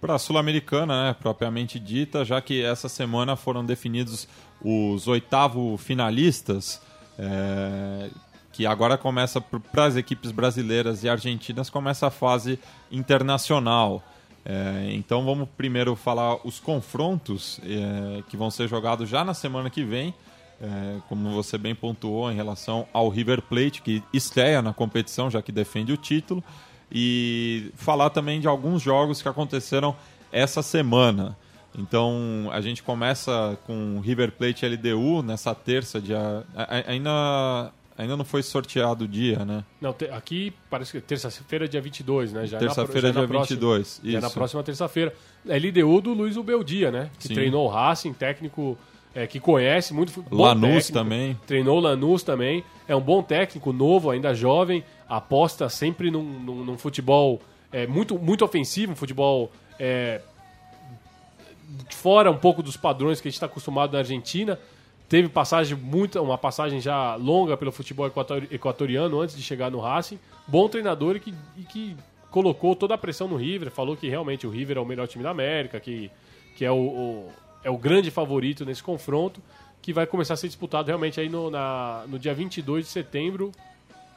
para 0.00 0.14
a 0.14 0.18
Sul-Americana, 0.18 1.08
né, 1.08 1.16
propriamente 1.18 1.78
dita, 1.78 2.24
já 2.24 2.40
que 2.40 2.62
essa 2.62 2.88
semana 2.88 3.34
foram 3.34 3.66
definidos 3.66 4.28
os 4.62 5.08
oitavo 5.08 5.76
finalistas, 5.76 6.80
é, 7.18 8.08
que 8.52 8.64
agora 8.64 8.96
começa 8.96 9.40
para 9.40 9.86
as 9.86 9.96
equipes 9.96 10.30
brasileiras 10.30 11.02
e 11.02 11.08
argentinas 11.08 11.68
começa 11.68 12.06
a 12.06 12.10
fase 12.10 12.60
internacional. 12.92 14.02
É, 14.44 14.92
então 14.92 15.24
vamos 15.24 15.48
primeiro 15.56 15.94
falar 15.96 16.38
os 16.46 16.60
confrontos 16.60 17.60
é, 17.64 18.22
que 18.28 18.36
vão 18.36 18.50
ser 18.50 18.68
jogados 18.68 19.08
já 19.08 19.24
na 19.24 19.34
semana 19.34 19.68
que 19.68 19.82
vem. 19.82 20.14
É, 20.60 20.96
como 21.08 21.30
você 21.30 21.56
bem 21.56 21.72
pontuou 21.74 22.32
em 22.32 22.34
relação 22.34 22.86
ao 22.92 23.08
River 23.08 23.40
Plate, 23.42 23.80
que 23.80 24.02
estreia 24.12 24.60
na 24.60 24.72
competição, 24.74 25.30
já 25.30 25.40
que 25.40 25.52
defende 25.52 25.92
o 25.92 25.96
título, 25.96 26.42
e 26.90 27.70
falar 27.76 28.10
também 28.10 28.40
de 28.40 28.48
alguns 28.48 28.82
jogos 28.82 29.22
que 29.22 29.28
aconteceram 29.28 29.94
essa 30.32 30.62
semana. 30.62 31.36
Então 31.76 32.48
a 32.50 32.60
gente 32.60 32.82
começa 32.82 33.56
com 33.66 34.00
River 34.00 34.32
Plate 34.32 34.66
LDU 34.66 35.22
nessa 35.22 35.54
terça, 35.54 36.00
dia. 36.00 36.42
Ainda, 36.88 37.70
ainda 37.96 38.16
não 38.16 38.24
foi 38.24 38.42
sorteado 38.42 39.04
o 39.04 39.08
dia, 39.08 39.44
né? 39.44 39.62
Não, 39.80 39.94
aqui 40.12 40.52
parece 40.68 40.92
que 40.92 41.00
terça-feira 41.00 41.68
dia 41.68 41.80
22, 41.80 42.32
né? 42.32 42.46
Já 42.46 42.56
na 42.58 42.66
Terça-feira, 42.66 43.00
já 43.02 43.08
é 43.08 43.12
na 43.12 43.20
dia 43.20 43.28
próxima- 43.28 43.56
22. 43.60 44.00
Já 44.02 44.18
é 44.18 44.20
na 44.20 44.26
isso. 44.26 44.34
próxima 44.36 44.62
terça-feira. 44.64 45.14
LDU 45.46 46.00
do 46.00 46.12
Luiz 46.14 46.36
Ubeldia, 46.36 46.90
né? 46.90 47.10
Que 47.18 47.28
Sim. 47.28 47.34
treinou 47.34 47.66
o 47.66 47.68
Racing, 47.68 48.12
técnico 48.12 48.76
é, 49.14 49.26
que 49.26 49.40
conhece 49.40 49.92
muito 49.94 50.24
Lanús 50.30 50.86
técnico. 50.86 50.92
também. 50.92 51.38
Treinou 51.46 51.80
Lanús 51.80 52.22
também. 52.22 52.62
É 52.86 52.94
um 52.94 53.00
bom 53.00 53.22
técnico, 53.22 53.72
novo, 53.72 54.10
ainda 54.10 54.34
jovem. 54.34 54.84
Aposta 55.08 55.68
sempre 55.68 56.10
num, 56.10 56.22
num- 56.22 56.64
num 56.64 56.78
futebol 56.78 57.40
é, 57.72 57.86
muito, 57.86 58.18
muito 58.18 58.44
ofensivo, 58.44 58.92
um 58.92 58.96
futebol 58.96 59.50
é, 59.78 60.20
fora 61.90 62.30
um 62.30 62.36
pouco 62.36 62.62
dos 62.62 62.76
padrões 62.76 63.20
que 63.20 63.28
a 63.28 63.30
gente 63.30 63.36
está 63.36 63.46
acostumado 63.46 63.92
na 63.92 63.98
Argentina. 63.98 64.58
Teve 65.08 65.28
passagem 65.28 65.76
muita, 65.76 66.20
uma 66.20 66.36
passagem 66.36 66.80
já 66.80 67.14
longa 67.16 67.56
pelo 67.56 67.72
futebol 67.72 68.06
equator- 68.06 68.46
equatoriano 68.50 69.20
antes 69.20 69.34
de 69.36 69.42
chegar 69.42 69.70
no 69.70 69.80
Racing. 69.80 70.18
Bom 70.46 70.68
treinador 70.68 71.16
e 71.16 71.20
que, 71.20 71.34
e 71.56 71.62
que 71.62 71.96
colocou 72.30 72.76
toda 72.76 72.94
a 72.94 72.98
pressão 72.98 73.26
no 73.26 73.36
River. 73.36 73.70
Falou 73.70 73.96
que 73.96 74.08
realmente 74.08 74.46
o 74.46 74.50
River 74.50 74.76
é 74.76 74.80
o 74.80 74.84
melhor 74.84 75.08
time 75.08 75.24
da 75.24 75.30
América, 75.30 75.80
que, 75.80 76.10
que 76.56 76.64
é, 76.64 76.70
o, 76.70 76.76
o- 76.76 77.32
é 77.62 77.70
o 77.70 77.78
grande 77.78 78.10
favorito 78.10 78.64
nesse 78.64 78.82
confronto, 78.82 79.40
que 79.80 79.92
vai 79.92 80.06
começar 80.06 80.34
a 80.34 80.36
ser 80.36 80.48
disputado 80.48 80.86
realmente 80.88 81.20
aí 81.20 81.28
no, 81.28 81.50
na, 81.50 82.04
no 82.08 82.18
dia 82.18 82.34
22 82.34 82.86
de 82.86 82.90
setembro 82.90 83.52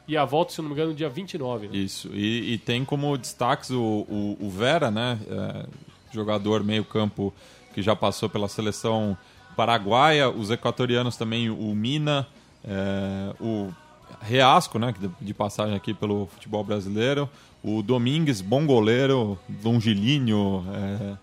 e 0.06 0.16
a 0.16 0.24
volta, 0.24 0.52
se 0.52 0.60
não 0.60 0.68
me 0.68 0.74
engano, 0.74 0.90
no 0.90 0.96
dia 0.96 1.08
29. 1.08 1.68
Né? 1.68 1.76
Isso, 1.76 2.08
e, 2.12 2.54
e 2.54 2.58
tem 2.58 2.84
como 2.84 3.16
destaques 3.16 3.70
o, 3.70 3.80
o, 3.80 4.36
o 4.40 4.50
Vera, 4.50 4.90
né? 4.90 5.18
é, 5.28 5.66
jogador 6.12 6.62
meio-campo 6.62 7.32
que 7.72 7.80
já 7.80 7.96
passou 7.96 8.28
pela 8.28 8.48
seleção 8.48 9.16
paraguaia, 9.56 10.28
os 10.28 10.50
equatorianos 10.50 11.16
também, 11.16 11.48
o 11.48 11.74
Mina, 11.74 12.26
é, 12.64 13.34
o 13.40 13.72
Reasco, 14.20 14.78
né? 14.78 14.94
de 15.20 15.32
passagem 15.32 15.74
aqui 15.74 15.94
pelo 15.94 16.26
futebol 16.26 16.64
brasileiro, 16.64 17.28
o 17.62 17.82
Domingues, 17.82 18.40
bom 18.40 18.66
goleiro, 18.66 19.38
longilíneo, 19.64 20.64
é, 20.74 21.16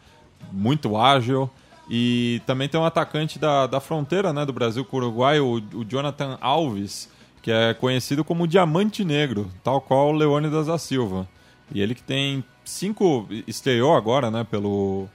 muito 0.51 0.95
ágil. 0.95 1.49
E 1.89 2.41
também 2.45 2.69
tem 2.69 2.79
um 2.79 2.85
atacante 2.85 3.39
da, 3.39 3.65
da 3.65 3.79
fronteira 3.79 4.31
né, 4.31 4.45
do 4.45 4.53
Brasil 4.53 4.85
com 4.85 4.97
o 4.97 4.99
Uruguai, 4.99 5.39
o, 5.39 5.55
o 5.73 5.83
Jonathan 5.83 6.37
Alves, 6.39 7.09
que 7.41 7.51
é 7.51 7.73
conhecido 7.73 8.23
como 8.23 8.47
Diamante 8.47 9.03
Negro, 9.03 9.49
tal 9.63 9.81
qual 9.81 10.09
o 10.09 10.11
Leônidas 10.11 10.67
da 10.67 10.77
Silva. 10.77 11.27
E 11.73 11.81
ele 11.81 11.95
que 11.95 12.03
tem 12.03 12.43
cinco. 12.63 13.27
estreou 13.47 13.95
agora 13.95 14.29
né, 14.29 14.43
pelo, 14.43 15.07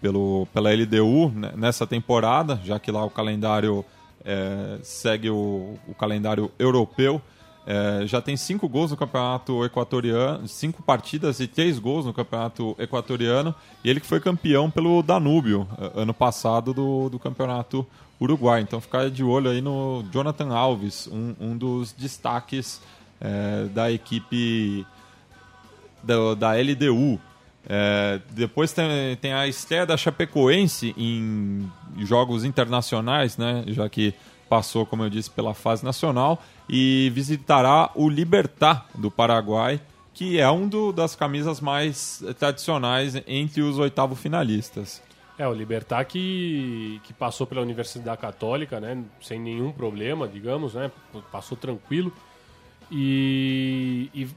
pelo, 0.00 0.46
pela 0.52 0.72
LDU 0.72 1.30
né, 1.34 1.52
nessa 1.56 1.86
temporada, 1.86 2.60
já 2.64 2.78
que 2.78 2.90
lá 2.90 3.04
o 3.04 3.10
calendário 3.10 3.84
é, 4.24 4.78
segue 4.82 5.30
o, 5.30 5.78
o, 5.86 5.94
calendário 5.94 6.50
europeu. 6.58 7.20
É, 7.64 8.06
já 8.06 8.20
tem 8.20 8.36
cinco 8.36 8.68
gols 8.68 8.90
no 8.90 8.96
campeonato 8.96 9.64
equatoriano, 9.64 10.48
cinco 10.48 10.82
partidas 10.82 11.38
e 11.38 11.46
três 11.46 11.78
gols 11.78 12.04
no 12.04 12.12
campeonato 12.12 12.74
equatoriano. 12.78 13.54
E 13.84 13.90
ele 13.90 14.00
que 14.00 14.06
foi 14.06 14.20
campeão 14.20 14.70
pelo 14.70 15.02
Danúbio 15.02 15.68
é, 15.78 16.02
ano 16.02 16.12
passado 16.12 16.74
do, 16.74 17.08
do 17.08 17.18
campeonato 17.18 17.86
uruguai. 18.20 18.60
Então 18.60 18.80
ficar 18.80 19.10
de 19.10 19.22
olho 19.22 19.50
aí 19.50 19.60
no 19.60 20.04
Jonathan 20.12 20.52
Alves, 20.52 21.06
um, 21.06 21.34
um 21.40 21.56
dos 21.56 21.92
destaques 21.92 22.80
é, 23.20 23.66
da 23.66 23.90
equipe 23.92 24.84
da, 26.02 26.34
da 26.34 26.52
LDU. 26.54 27.20
É, 27.68 28.20
depois 28.30 28.72
tem, 28.72 29.16
tem, 29.20 29.32
a 29.32 29.46
estreia 29.46 29.86
da 29.86 29.96
Chapecoense 29.96 30.92
em 30.98 31.70
jogos 31.98 32.44
internacionais, 32.44 33.36
né? 33.36 33.62
Já 33.68 33.88
que 33.88 34.12
passou, 34.52 34.84
como 34.84 35.02
eu 35.02 35.08
disse, 35.08 35.30
pela 35.30 35.54
fase 35.54 35.82
nacional 35.82 36.38
e 36.68 37.10
visitará 37.14 37.90
o 37.94 38.06
Libertar 38.06 38.86
do 38.94 39.10
Paraguai, 39.10 39.80
que 40.12 40.38
é 40.38 40.50
um 40.50 40.68
do, 40.68 40.92
das 40.92 41.16
camisas 41.16 41.58
mais 41.58 42.22
tradicionais 42.38 43.14
entre 43.26 43.62
os 43.62 43.78
oitavo 43.78 44.14
finalistas. 44.14 45.02
É, 45.38 45.48
o 45.48 45.54
Libertar 45.54 46.04
que, 46.04 47.00
que 47.04 47.14
passou 47.14 47.46
pela 47.46 47.62
Universidade 47.62 48.20
Católica, 48.20 48.78
né? 48.78 49.02
Sem 49.22 49.40
nenhum 49.40 49.72
problema, 49.72 50.28
digamos, 50.28 50.74
né? 50.74 50.90
Passou 51.32 51.56
tranquilo. 51.56 52.12
E, 52.90 54.10
e 54.12 54.28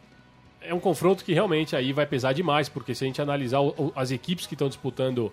é 0.62 0.74
um 0.74 0.80
confronto 0.80 1.26
que 1.26 1.34
realmente 1.34 1.76
aí 1.76 1.92
vai 1.92 2.06
pesar 2.06 2.32
demais, 2.32 2.70
porque 2.70 2.96
se 2.96 3.04
a 3.04 3.08
gente 3.08 3.22
analisar 3.22 3.60
o, 3.60 3.92
as 3.94 4.12
equipes 4.12 4.48
que 4.48 4.54
estão 4.54 4.70
disputando 4.70 5.30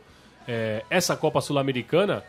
é, 0.48 0.84
essa 0.90 1.16
Copa 1.16 1.40
Sul-Americana, 1.40 2.24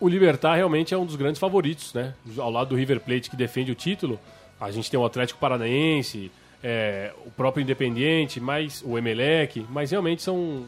o 0.00 0.08
Libertar 0.08 0.54
realmente 0.54 0.94
é 0.94 0.98
um 0.98 1.06
dos 1.06 1.16
grandes 1.16 1.40
favoritos, 1.40 1.92
né? 1.94 2.14
Ao 2.36 2.50
lado 2.50 2.70
do 2.70 2.76
River 2.76 3.00
Plate 3.00 3.30
que 3.30 3.36
defende 3.36 3.72
o 3.72 3.74
título, 3.74 4.18
a 4.60 4.70
gente 4.70 4.90
tem 4.90 4.98
o 4.98 5.04
Atlético 5.04 5.38
Paranaense, 5.38 6.30
é, 6.62 7.12
o 7.24 7.30
próprio 7.30 7.62
Independiente, 7.62 8.40
mas 8.40 8.82
o 8.84 8.98
Emelec, 8.98 9.64
mas 9.70 9.90
realmente 9.90 10.22
são 10.22 10.64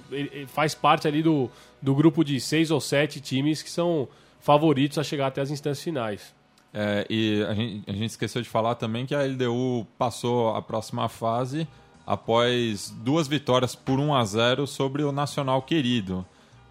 faz 0.49 0.75
parte 0.75 1.09
ali 1.09 1.23
do, 1.23 1.51
do 1.83 1.95
grupo 1.95 2.25
de 2.25 2.41
seis 2.41 2.71
ou 2.71 2.81
sete 2.81 3.21
times 3.21 3.63
que 3.63 3.71
são 3.71 4.09
favoritos 4.41 4.99
a 4.99 5.05
chegar 5.05 5.27
até 5.27 5.41
as 5.41 5.51
instâncias 5.51 5.83
finais. 5.83 6.35
É, 6.73 7.05
e 7.11 7.43
a 7.49 7.55
gente, 7.55 7.91
a 7.91 7.93
gente 7.93 8.11
esqueceu 8.11 8.41
de 8.41 8.49
falar 8.49 8.77
também 8.77 9.05
que 9.05 9.15
a 9.15 9.23
LDU 9.23 9.87
passou 9.99 10.55
a 10.55 10.63
próxima 10.63 11.09
fase 11.09 11.67
após 12.07 12.91
duas 12.91 13.27
vitórias 13.27 13.75
por 13.75 13.99
1 13.99 14.15
a 14.15 14.25
0 14.25 14.67
sobre 14.67 15.03
o 15.03 15.13
Nacional 15.13 15.63
Querido. 15.63 16.25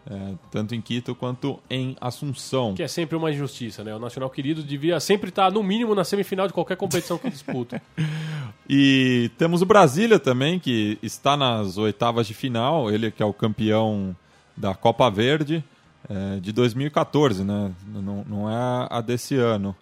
É, 0.10 0.34
tanto 0.50 0.74
em 0.74 0.82
Quito 0.82 1.14
quanto 1.14 1.60
em 1.70 1.96
Assunção. 2.02 2.74
Que 2.74 2.82
é 2.82 2.88
sempre 2.88 3.16
uma 3.16 3.30
injustiça, 3.30 3.84
né? 3.84 3.96
O 3.96 4.00
Nacional 4.00 4.30
Querido 4.30 4.64
devia 4.64 5.00
sempre 5.00 5.30
estar, 5.30 5.52
no 5.52 5.62
mínimo, 5.62 5.94
na 5.94 6.04
semifinal 6.04 6.48
de 6.48 6.54
qualquer 6.54 6.78
competição 6.78 7.20
que 7.20 7.30
disputa. 7.30 7.80
e 8.68 9.30
temos 9.38 9.62
o 9.62 9.68
Brasília 9.68 10.18
também, 10.18 10.58
que 10.58 10.98
está 11.04 11.38
nas 11.38 11.78
oitavas 11.78 12.26
de 12.26 12.34
final, 12.34 12.90
ele 12.90 13.12
que 13.12 13.22
é 13.22 13.26
o 13.26 13.34
campeão 13.34 14.16
da 14.58 14.74
Copa 14.74 15.12
Verde 15.12 15.64
é, 16.10 16.40
de 16.40 16.52
2014, 16.52 17.44
né? 17.44 17.72
Não, 17.88 18.26
não 18.28 18.50
é 18.50 18.88
a 18.90 19.02
desse 19.02 19.36
ano 19.36 19.76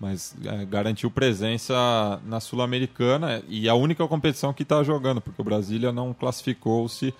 mas 0.00 0.34
é, 0.42 0.64
garantiu 0.64 1.10
presença 1.10 1.74
na 2.24 2.40
Sul-Americana 2.40 3.42
e 3.46 3.68
a 3.68 3.74
única 3.74 4.08
competição 4.08 4.50
que 4.50 4.62
está 4.62 4.82
jogando, 4.82 5.20
porque 5.20 5.42
o 5.42 5.44
Brasília 5.44 5.92
não 5.92 6.14
classificou-se 6.14 7.12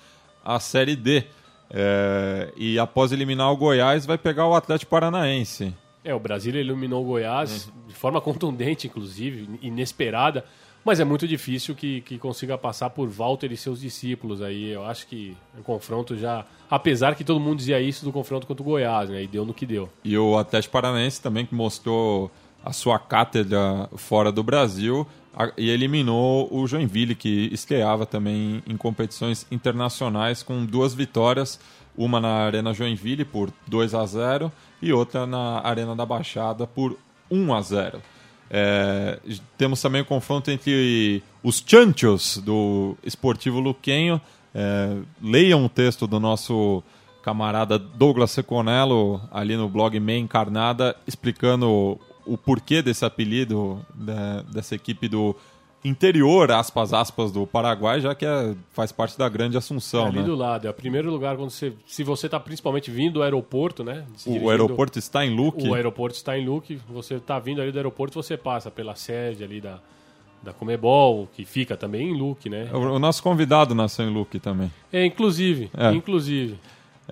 à 0.43 0.59
Série 0.59 0.97
D. 0.97 1.27
É, 1.71 2.53
e 2.57 2.79
após 2.79 3.13
eliminar 3.13 3.53
o 3.53 3.57
Goiás, 3.57 4.05
vai 4.05 4.19
pegar 4.19 4.47
o 4.47 4.55
Atlético 4.55 4.91
Paranaense. 4.91 5.75
É, 6.05 6.15
o 6.15 6.19
Brasília 6.19 6.61
eliminou 6.61 7.03
o 7.03 7.07
Goiás 7.07 7.69
é. 7.69 7.89
de 7.89 7.95
forma 7.95 8.21
contundente, 8.21 8.87
inclusive, 8.87 9.59
inesperada, 9.63 10.45
mas 10.85 10.99
é 10.99 11.05
muito 11.05 11.29
difícil 11.29 11.75
que, 11.75 12.01
que 12.01 12.19
consiga 12.19 12.57
passar 12.57 12.91
por 12.91 13.07
Walter 13.09 13.53
e 13.53 13.57
seus 13.57 13.81
discípulos 13.81 14.41
aí. 14.41 14.71
Eu 14.71 14.85
acho 14.85 15.07
que 15.07 15.37
o 15.59 15.63
confronto 15.63 16.17
já. 16.17 16.45
Apesar 16.71 17.15
que 17.15 17.23
todo 17.23 17.39
mundo 17.39 17.59
dizia 17.59 17.81
isso 17.81 18.05
do 18.05 18.13
confronto 18.13 18.47
contra 18.47 18.63
o 18.63 18.65
Goiás, 18.65 19.11
né? 19.11 19.23
E 19.23 19.27
deu 19.27 19.45
no 19.45 19.53
que 19.53 19.67
deu. 19.67 19.91
E 20.03 20.17
o 20.17 20.39
Atlético 20.39 20.73
Paranaense 20.73 21.21
também 21.21 21.45
que 21.45 21.55
mostrou 21.55 22.31
a 22.65 22.73
sua 22.73 22.99
cátedra 22.99 23.89
fora 23.97 24.31
do 24.31 24.43
Brasil 24.43 25.07
e 25.57 25.71
eliminou 25.71 26.49
o 26.53 26.67
Joinville, 26.67 27.15
que 27.15 27.49
estreava 27.53 28.05
também 28.05 28.63
em 28.67 28.77
competições 28.77 29.47
internacionais 29.51 30.43
com 30.43 30.65
duas 30.65 30.93
vitórias, 30.93 31.59
uma 31.97 32.21
na 32.21 32.29
Arena 32.29 32.75
Joinville 32.75 33.25
por 33.25 33.53
2 33.67 33.95
a 33.95 34.05
0 34.05 34.53
e 34.83 34.93
outra 34.93 35.27
na 35.27 35.61
Arena 35.65 35.95
da 35.95 36.05
Baixada 36.05 36.67
por 36.67 36.97
1 37.31 37.55
a 37.55 37.63
0. 37.63 38.03
É, 38.51 39.19
temos 39.57 39.81
também 39.81 40.03
o 40.03 40.05
confronto 40.05 40.51
entre 40.51 41.23
os 41.43 41.63
Chanchos 41.65 42.39
do 42.39 42.97
Esportivo 43.05 43.61
Luquenho. 43.61 44.21
É, 44.53 44.97
leiam 45.23 45.65
o 45.65 45.69
texto 45.69 46.07
do 46.07 46.19
nosso 46.19 46.83
camarada 47.23 47.79
Douglas 47.79 48.33
Seconello 48.33 49.21
ali 49.31 49.57
no 49.57 49.69
blog 49.69 49.99
Meia 50.01 50.19
Encarnada, 50.19 50.97
explicando 51.07 52.01
o 52.25 52.37
porquê 52.37 52.83
desse 52.83 53.05
apelido 53.05 53.85
da, 53.95 54.43
dessa 54.43 54.75
equipe 54.75 55.09
do 55.09 55.37
interior, 55.85 56.51
aspas, 56.53 56.93
aspas, 56.93 57.33
do 57.33 57.47
Paraguai, 57.47 58.01
já 58.01 58.15
que 58.15 58.27
é, 58.27 58.55
faz 58.71 58.93
parte 58.93 59.19
da 59.19 59.29
grande 59.29 59.57
Assunção. 59.57 60.07
É 60.07 60.09
ali 60.09 60.19
né? 60.19 60.25
do 60.25 60.35
lado, 60.35 60.67
é 60.67 60.71
o 60.71 60.75
primeiro 60.75 61.11
lugar 61.11 61.37
quando 61.37 61.51
você. 61.51 61.73
Se 61.87 62.05
você 62.05 62.27
está 62.27 62.39
principalmente 62.39 62.91
vindo 62.91 63.15
do 63.15 63.23
aeroporto, 63.23 63.83
né? 63.83 64.05
O 64.27 64.51
aeroporto 64.51 64.99
está 64.99 65.25
em 65.25 65.35
Luque. 65.35 65.69
O 65.69 65.75
aeroporto 65.75 66.17
está 66.17 66.39
em 66.39 66.45
Luque. 66.45 66.81
Você 66.89 67.15
está 67.15 67.39
vindo 67.39 67.61
ali 67.61 67.73
do 67.73 67.79
aeroporto, 67.79 68.23
você 68.23 68.37
passa 68.37 68.71
pela 68.71 68.95
sede 68.95 69.43
ali 69.43 69.61
da, 69.61 69.79
da 70.43 70.53
Comebol, 70.53 71.29
que 71.35 71.45
fica 71.45 71.77
também 71.77 72.11
em 72.11 72.17
Luque, 72.17 72.49
né? 72.49 72.69
O, 72.73 72.79
o 72.79 72.99
nosso 72.99 73.23
convidado 73.23 73.75
nasceu 73.75 74.07
em 74.07 74.13
Luque 74.13 74.39
também. 74.39 74.71
É, 74.93 75.05
inclusive. 75.05 75.71
É. 75.77 75.93
Inclusive. 75.93 76.59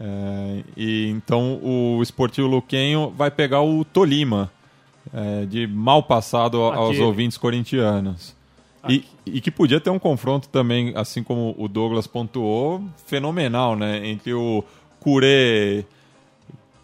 É, 0.01 0.63
e 0.77 1.09
então 1.09 1.59
o 1.63 2.01
Esportivo 2.03 2.47
Luquenho 2.47 3.13
vai 3.17 3.31
pegar 3.31 3.63
o 3.63 3.85
Tolima 3.85 4.51
é, 5.13 5.47
de 5.47 5.67
mal 5.67 6.03
passado 6.03 6.65
Aquele. 6.65 6.83
aos 6.83 6.99
ouvintes 6.99 7.39
corintianos. 7.39 8.37
E, 8.89 9.05
e, 9.27 9.41
que 9.41 9.51
podia 9.51 9.81
ter 9.81 9.91
um 9.91 9.99
confronto 9.99 10.49
também, 10.49 10.93
assim 10.97 11.23
como 11.23 11.55
o 11.59 11.69
Douglas 11.69 12.07
pontuou, 12.07 12.83
fenomenal, 13.07 13.77
né? 13.77 14.07
Entre 14.07 14.33
o 14.33 14.65
Cure, 15.01 15.85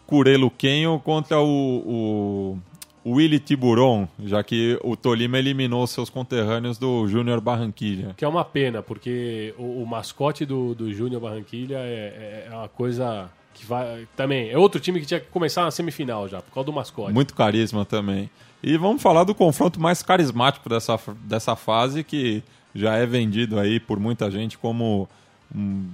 Cure 0.05 0.37
Luquenho 0.37 0.99
contra 1.03 1.39
o, 1.39 2.59
o 3.05 3.11
Willy 3.13 3.39
Tiburon, 3.39 4.07
já 4.23 4.43
que 4.43 4.79
o 4.83 4.97
Tolima 4.97 5.37
eliminou 5.37 5.85
seus 5.85 6.09
conterrâneos 6.09 6.77
do 6.77 7.07
Júnior 7.07 7.39
Barranquilha. 7.39 8.15
Que 8.17 8.25
é 8.25 8.27
uma 8.27 8.43
pena, 8.43 8.81
porque 8.81 9.53
o, 9.57 9.83
o 9.83 9.87
mascote 9.87 10.43
do, 10.43 10.73
do 10.73 10.91
Júnior 10.91 11.21
Barranquilha 11.21 11.77
é, 11.77 12.45
é, 12.47 12.47
é 12.51 12.55
uma 12.55 12.67
coisa 12.67 13.29
que 13.55 13.65
vai 13.65 14.07
também 14.15 14.49
é 14.49 14.57
outro 14.57 14.79
time 14.79 14.99
que 14.99 15.05
tinha 15.05 15.19
que 15.19 15.27
começar 15.27 15.63
na 15.63 15.71
semifinal 15.71 16.27
já 16.27 16.41
por 16.41 16.53
causa 16.53 16.65
do 16.65 16.73
mascote 16.73 17.13
muito 17.13 17.33
carisma 17.33 17.85
também 17.85 18.29
e 18.61 18.77
vamos 18.77 19.01
falar 19.01 19.23
do 19.23 19.33
confronto 19.33 19.79
mais 19.79 20.03
carismático 20.03 20.69
dessa, 20.69 20.99
dessa 21.23 21.55
fase 21.55 22.03
que 22.03 22.43
já 22.73 22.95
é 22.95 23.05
vendido 23.05 23.57
aí 23.57 23.79
por 23.79 23.99
muita 23.99 24.29
gente 24.29 24.57
como 24.57 25.07
um, 25.55 25.87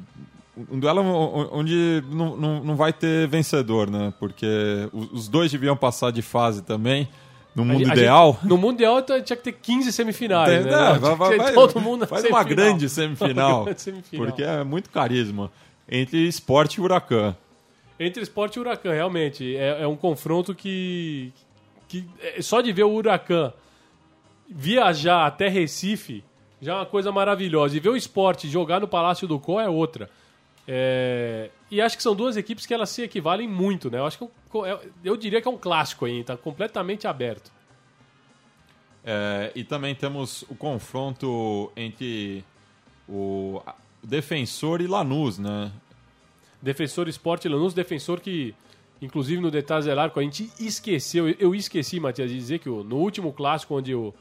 um 0.72 0.80
duelo 0.80 1.01
onde 1.53 2.03
não, 2.09 2.36
não, 2.36 2.64
não 2.64 2.76
vai 2.76 2.91
ter 2.91 3.28
vencedor 3.28 3.89
né 3.89 4.12
porque 4.20 4.89
os 4.91 5.30
dois 5.30 5.51
deviam 5.51 5.78
passar 5.78 6.12
de 6.12 6.22
fase 6.22 6.64
também 6.64 7.07
no 7.55 7.66
mundo 7.66 7.89
a, 7.89 7.93
ideal. 7.93 8.34
Gente, 8.34 8.49
no 8.49 8.57
mundo 8.57 8.76
ideal 8.76 9.01
tinha 9.01 9.38
que 9.38 9.43
ter 9.43 9.51
15 9.51 9.91
semifinais. 9.91 10.66
Né? 10.66 10.72
Não, 10.72 11.16
vai, 11.16 11.38
vai, 11.38 11.53
todo 11.53 11.80
mundo 11.80 12.07
faz 12.07 12.24
uma 12.26 12.43
grande 12.43 12.88
semifinal, 12.89 13.57
uma 13.57 13.66
grande 13.66 13.82
semifinal. 13.82 14.26
Porque 14.26 14.43
é 14.43 14.64
muito 14.64 14.89
carisma. 14.89 15.51
Entre 15.89 16.26
esporte 16.28 16.76
e 16.76 16.82
huracan. 16.82 17.36
Entre 18.04 18.24
esporte 18.24 18.56
e 18.56 18.60
huracan, 18.60 18.91
realmente. 18.91 19.56
É, 19.56 19.84
é 19.84 19.88
um 19.88 19.95
confronto 19.95 20.56
que, 20.56 21.32
que. 21.88 22.08
É, 22.20 22.41
só 22.41 22.60
de 22.62 22.72
ver 22.74 22.84
o 22.84 22.91
huracan 22.91 23.54
viajar 24.49 25.26
até 25.26 25.47
Recife 25.47 26.24
já 26.62 26.74
é 26.74 26.76
uma 26.76 26.86
coisa 26.86 27.12
maravilhosa. 27.12 27.78
E 27.78 27.80
ver 27.80 27.89
o 27.89 27.95
esporte 27.95 28.49
jogar 28.49 28.80
no 28.80 28.88
Palácio 28.88 29.28
do 29.28 29.39
Có 29.39 29.62
é 29.62 29.70
outra. 29.70 30.10
É... 30.68 31.49
E 31.70 31.80
acho 31.80 31.95
que 31.95 32.04
são 32.04 32.16
duas 32.16 32.38
equipes 32.38 32.66
que 32.66 32.74
elas 32.74 32.89
se 32.89 33.04
equivalem 33.04 33.47
muito, 33.47 33.89
né? 33.89 33.99
Eu 33.99 34.06
acho 34.06 34.18
que 34.18 34.28
eu, 34.54 34.66
é, 34.66 34.80
eu 35.04 35.16
diria 35.16 35.41
que 35.41 35.47
é 35.47 35.52
um 35.52 35.58
clássico 35.58 36.06
aí, 36.06 36.24
tá 36.24 36.36
completamente 36.36 37.08
aberto. 37.08 37.52
É, 39.04 39.52
e 39.56 39.64
também 39.64 39.95
temos 39.95 40.43
o 40.43 40.56
confronto 40.56 41.72
entre 41.76 42.43
o 43.10 43.62
Defensor 44.04 44.82
e 44.82 44.88
Lanús, 44.88 45.38
né? 45.38 45.72
Defensor 46.62 47.07
Esporte 47.07 47.49
Lanús, 47.49 47.74
defensor 47.74 48.20
que, 48.20 48.53
inclusive 49.01 49.41
no 49.41 49.49
detalhe 49.49 49.84
Zelarco, 49.84 50.20
a 50.20 50.24
gente 50.24 50.51
esqueceu, 50.59 51.30
eu 51.30 51.55
esqueci, 51.55 51.99
Matias, 51.99 52.30
de 52.30 52.38
dizer 52.38 52.59
que 52.59 52.70
no 52.70 52.97
último 52.97 53.34
clássico, 53.34 53.76
onde 53.76 53.95
o 53.95 54.14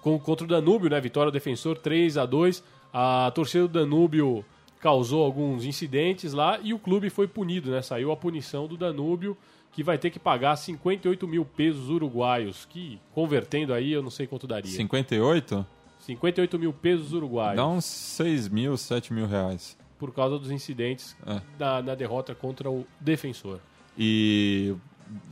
contra 0.00 0.44
o 0.44 0.48
Danúbio, 0.48 0.88
né, 0.88 0.98
vitória 1.00 1.30
do 1.30 1.34
defensor 1.34 1.76
3 1.76 2.16
a 2.16 2.24
2 2.24 2.62
a 2.92 3.30
torcida 3.34 3.68
do 3.68 3.80
Danúbio 3.80 4.44
causou 4.80 5.24
alguns 5.24 5.64
incidentes 5.64 6.32
lá 6.32 6.58
e 6.62 6.72
o 6.72 6.78
clube 6.78 7.10
foi 7.10 7.28
punido, 7.28 7.70
né? 7.70 7.82
Saiu 7.82 8.10
a 8.10 8.16
punição 8.16 8.66
do 8.66 8.76
Danúbio, 8.76 9.36
que 9.72 9.82
vai 9.82 9.98
ter 9.98 10.10
que 10.10 10.18
pagar 10.18 10.56
58 10.56 11.28
mil 11.28 11.44
pesos 11.44 11.88
uruguaios, 11.90 12.64
que 12.64 12.98
convertendo 13.12 13.74
aí 13.74 13.92
eu 13.92 14.02
não 14.02 14.10
sei 14.10 14.26
quanto 14.26 14.46
daria. 14.46 14.70
58? 14.70 15.66
58 16.00 16.58
mil 16.58 16.72
pesos 16.72 17.12
uruguaios. 17.12 17.56
Dá 17.56 17.68
uns 17.68 17.84
6 17.84 18.48
mil, 18.48 18.76
7 18.76 19.12
mil 19.12 19.26
reais. 19.26 19.76
Por 20.00 20.12
causa 20.12 20.36
dos 20.38 20.50
incidentes 20.50 21.14
É. 21.26 21.40
da, 21.58 21.80
na 21.82 21.94
derrota 21.94 22.34
contra 22.34 22.68
o 22.70 22.84
defensor. 22.98 23.60
E 23.96 24.74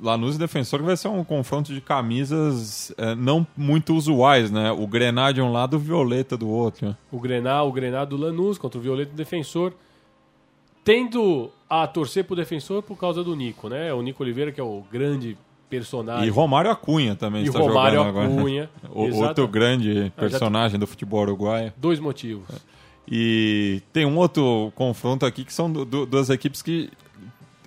Lanús 0.00 0.36
e 0.36 0.38
Defensor 0.38 0.82
vai 0.82 0.96
ser 0.96 1.08
um 1.08 1.24
confronto 1.24 1.72
de 1.72 1.80
camisas 1.80 2.92
é, 2.98 3.14
não 3.14 3.46
muito 3.56 3.94
usuais, 3.94 4.50
né? 4.50 4.70
O 4.72 4.86
Grená 4.86 5.32
de 5.32 5.40
um 5.40 5.50
lado, 5.50 5.76
o 5.76 5.78
Violeta 5.78 6.36
do 6.36 6.48
outro. 6.48 6.94
O 7.10 7.18
Grenal, 7.18 7.68
o 7.68 7.72
Grenal 7.72 8.04
do 8.04 8.16
Lanús 8.16 8.58
contra 8.58 8.78
o 8.78 8.82
Violeta 8.82 9.10
do 9.12 9.16
Defensor. 9.16 9.72
Tendo 10.84 11.50
a 11.68 11.86
torcer 11.86 12.24
pro 12.24 12.34
defensor 12.34 12.82
por 12.82 12.96
causa 12.96 13.22
do 13.22 13.36
Nico, 13.36 13.68
né? 13.68 13.92
O 13.92 14.00
Nico 14.00 14.22
Oliveira, 14.22 14.50
que 14.50 14.60
é 14.60 14.64
o 14.64 14.82
grande 14.90 15.36
personagem. 15.68 16.26
E 16.26 16.30
Romário 16.30 16.70
Acunha 16.70 17.14
também 17.14 17.42
E 17.44 17.46
está 17.48 17.58
Romário 17.58 17.98
jogando 17.98 18.08
agora. 18.18 18.34
Acunha, 18.40 18.70
O- 18.90 19.04
exato. 19.06 19.24
Outro 19.28 19.48
grande 19.48 19.90
Ah, 19.90 20.04
já- 20.04 20.10
personagem 20.10 20.80
do 20.80 20.86
futebol 20.86 21.20
uruguaio. 21.20 21.72
Dois 21.76 22.00
motivos. 22.00 22.46
E 23.10 23.80
tem 23.92 24.04
um 24.04 24.16
outro 24.18 24.72
confronto 24.74 25.24
aqui 25.24 25.44
que 25.44 25.52
são 25.52 25.70
du- 25.72 25.84
du- 25.84 26.04
duas 26.06 26.28
equipes 26.30 26.60
que, 26.60 26.90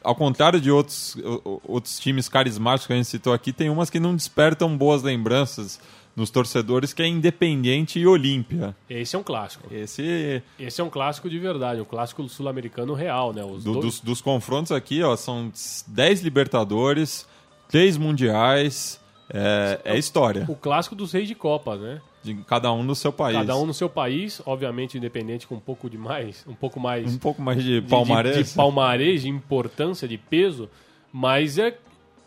ao 0.04 0.14
contrário 0.16 0.62
de 0.62 0.70
outros, 0.72 1.18
outros 1.64 2.00
times 2.00 2.30
carismáticos 2.30 2.88
que 2.88 2.94
a 2.94 2.96
gente 2.96 3.08
citou 3.08 3.34
aqui, 3.34 3.52
tem 3.52 3.70
umas 3.70 3.90
que 3.90 4.00
não 4.00 4.16
despertam 4.16 4.78
boas 4.78 5.02
lembranças 5.02 5.80
nos 6.16 6.30
torcedores, 6.30 6.92
que 6.94 7.02
é 7.02 7.08
Independente 7.08 7.98
e 7.98 8.06
Olímpia. 8.06 8.76
Esse 8.90 9.16
é 9.16 9.20
um 9.20 9.24
clássico. 9.24 9.74
Esse, 9.74 10.44
Esse 10.60 10.82
é 10.82 10.84
um 10.84 10.90
clássico 10.90 11.30
de 11.30 11.40
verdade, 11.40 11.80
um 11.82 11.86
clássico 11.86 12.28
sul-americano 12.28 12.94
real, 12.94 13.32
né? 13.34 13.44
Os 13.44 13.64
do- 13.64 13.74
dois- 13.74 13.86
dos, 13.86 14.00
dos 14.02 14.22
confrontos 14.22 14.72
aqui, 14.74 15.02
ó, 15.02 15.16
são 15.16 15.52
10 15.88 16.22
Libertadores, 16.22 17.26
3 17.70 17.98
Mundiais, 17.98 19.00
é, 19.34 19.80
é 19.86 19.98
história, 19.98 20.46
O 20.50 20.56
clássico 20.56 20.94
dos 20.96 21.14
reis 21.14 21.28
de 21.30 21.34
Copa, 21.36 21.78
né? 21.78 22.02
De 22.24 22.36
cada 22.48 22.72
um 22.72 22.84
no 22.84 22.96
seu 22.96 23.12
país. 23.12 23.38
Cada 23.38 23.56
um 23.58 23.66
no 23.66 23.74
seu 23.74 23.90
país, 23.90 24.42
obviamente 24.46 24.98
independente 24.98 25.48
com 25.48 25.56
um 25.56 25.60
pouco 25.60 25.90
de 25.90 25.98
mais, 25.98 26.46
um 26.48 26.54
pouco 26.54 26.80
mais 26.80 27.14
Um 27.16 27.18
pouco 27.18 27.42
mais 27.42 27.64
de 27.64 27.82
de- 27.82 27.88
palmarés. 27.90 28.38
de, 28.38 28.44
de 28.44 28.56
palmarés, 28.56 29.22
de 29.24 29.30
importância, 29.30 30.08
de 30.08 30.18
peso, 30.18 30.70
mas 31.12 31.58
é 31.58 31.78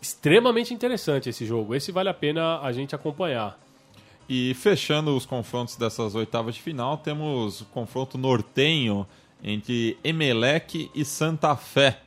extremamente 0.01 0.73
interessante 0.73 1.29
esse 1.29 1.45
jogo. 1.45 1.73
Esse 1.73 1.91
vale 1.91 2.09
a 2.09 2.13
pena 2.13 2.59
a 2.59 2.71
gente 2.71 2.93
acompanhar. 2.93 3.57
E 4.27 4.53
fechando 4.55 5.15
os 5.15 5.25
confrontos 5.25 5.75
dessas 5.75 6.13
oitavas 6.15 6.55
de 6.55 6.61
final, 6.61 6.97
temos 6.97 7.61
o 7.61 7.65
confronto 7.65 8.17
nortenho 8.17 9.05
entre 9.43 9.97
Emelec 10.03 10.89
e 10.95 11.05
Santa 11.05 11.55
Fé. 11.55 12.01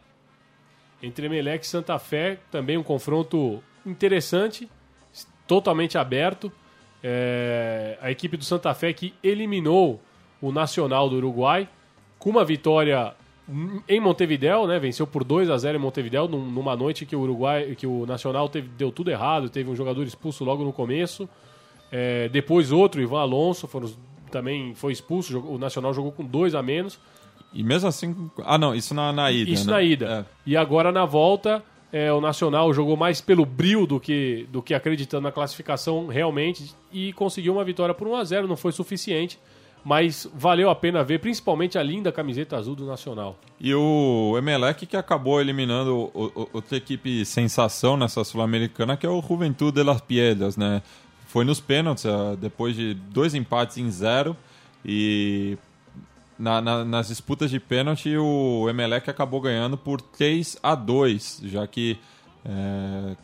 Entre 1.03 1.26
Emelec 1.26 1.64
e 1.64 1.68
Santa 1.68 1.97
Fé, 1.99 2.41
também 2.51 2.76
um 2.76 2.82
confronto 2.82 3.62
interessante, 3.86 4.68
totalmente 5.47 5.97
aberto. 5.97 6.53
É, 7.03 7.96
a 8.01 8.11
equipe 8.11 8.36
do 8.36 8.44
Santa 8.44 8.72
Fé 8.74 8.92
que 8.92 9.14
eliminou 9.22 10.01
o 10.42 10.51
Nacional 10.53 11.09
do 11.09 11.16
Uruguai 11.16 11.68
com 12.18 12.30
uma 12.30 12.44
vitória 12.44 13.14
em 13.88 13.99
Montevidéu, 14.01 14.66
né? 14.66 14.78
Venceu 14.78 15.07
por 15.07 15.24
2 15.24 15.49
a 15.49 15.57
0 15.57 15.78
em 15.78 15.80
Montevidéu 15.80 16.28
num- 16.28 16.44
numa 16.51 16.76
noite 16.76 17.07
que 17.07 17.16
o 17.16 17.20
Uruguai, 17.20 17.74
que 17.76 17.86
o 17.86 18.05
Nacional 18.05 18.49
teve, 18.49 18.68
deu 18.76 18.90
tudo 18.92 19.11
errado, 19.11 19.49
teve 19.49 19.70
um 19.70 19.76
jogador 19.76 20.03
expulso 20.03 20.44
logo 20.44 20.64
no 20.64 20.72
começo. 20.72 21.28
É, 21.90 22.28
depois 22.28 22.70
outro, 22.72 23.01
Ivan 23.01 23.20
Alonso, 23.20 23.66
foram 23.66 23.90
também 24.30 24.74
foi 24.74 24.92
expulso. 24.92 25.32
jogou- 25.32 25.55
o 25.55 25.59
Nacional 25.59 25.94
jogou 25.94 26.12
com 26.12 26.22
dois 26.24 26.55
a 26.55 26.62
menos. 26.62 26.99
E 27.55 27.62
mesmo 27.62 27.88
assim. 27.88 28.30
Ah, 28.44 28.59
não, 28.59 28.74
isso 28.74 28.92
na, 28.92 29.11
na 29.11 29.30
ida. 29.32 29.51
Isso 29.51 29.66
né? 29.66 29.72
na 29.72 29.82
ida. 29.82 30.26
E 30.44 30.55
agora 30.55 30.92
na 30.92 31.07
volta, 31.07 31.62
é, 31.93 32.12
o 32.12 32.20
Nacional 32.20 32.72
jogou 32.74 32.97
mais 32.97 33.20
pelo 33.20 33.47
brilho 33.47 33.86
do 33.86 33.99
que, 33.99 34.47
do 34.53 34.61
que 34.62 34.74
acreditando 34.74 35.22
na 35.22 35.32
classificação 35.32 36.07
realmente 36.07 36.74
e 36.93 37.12
conseguiu 37.14 37.55
uma 37.55 37.64
vitória 37.64 37.95
por 37.95 38.07
1 38.09 38.16
a 38.16 38.24
0 38.24 38.47
Não 38.49 38.57
foi 38.57 38.72
suficiente, 38.72 39.39
mas 39.84 40.28
valeu 40.34 40.68
a 40.68 40.74
pena 40.74 41.03
ver, 41.03 41.18
principalmente 41.20 41.78
a 41.78 41.82
linda 41.82 42.12
camiseta 42.12 42.57
azul 42.57 42.74
do 42.74 42.84
Nacional. 42.84 43.39
E 43.61 43.72
o 43.74 44.34
Emelec 44.36 44.84
que 44.86 44.97
acabou 44.97 45.41
eliminando 45.41 46.11
o- 46.12 46.32
o- 46.34 46.49
outra 46.53 46.76
equipe 46.76 47.24
sensação 47.24 47.97
nessa 47.97 48.22
Sul-Americana, 48.22 48.97
que 48.97 49.07
é 49.07 49.09
o 49.09 49.22
Juventude 49.22 49.76
de 49.76 49.82
las 49.82 50.01
Piedras, 50.01 50.57
né? 50.57 50.82
Foi 51.26 51.45
nos 51.45 51.61
pênaltis, 51.61 52.05
ah, 52.07 52.34
depois 52.39 52.74
de 52.76 52.95
dois 52.95 53.34
empates 53.34 53.78
em 53.78 53.91
zero. 53.91 54.36
E 54.84 55.57
na- 56.39 56.61
na- 56.61 56.84
nas 56.84 57.09
disputas 57.09 57.51
de 57.51 57.59
pênalti, 57.59 58.16
o 58.16 58.66
Emelec 58.68 59.09
acabou 59.11 59.41
ganhando 59.41 59.76
por 59.76 60.01
3 60.01 60.57
a 60.62 60.74
2 60.74 61.41
já 61.45 61.66
que 61.66 61.99
é, 62.45 63.16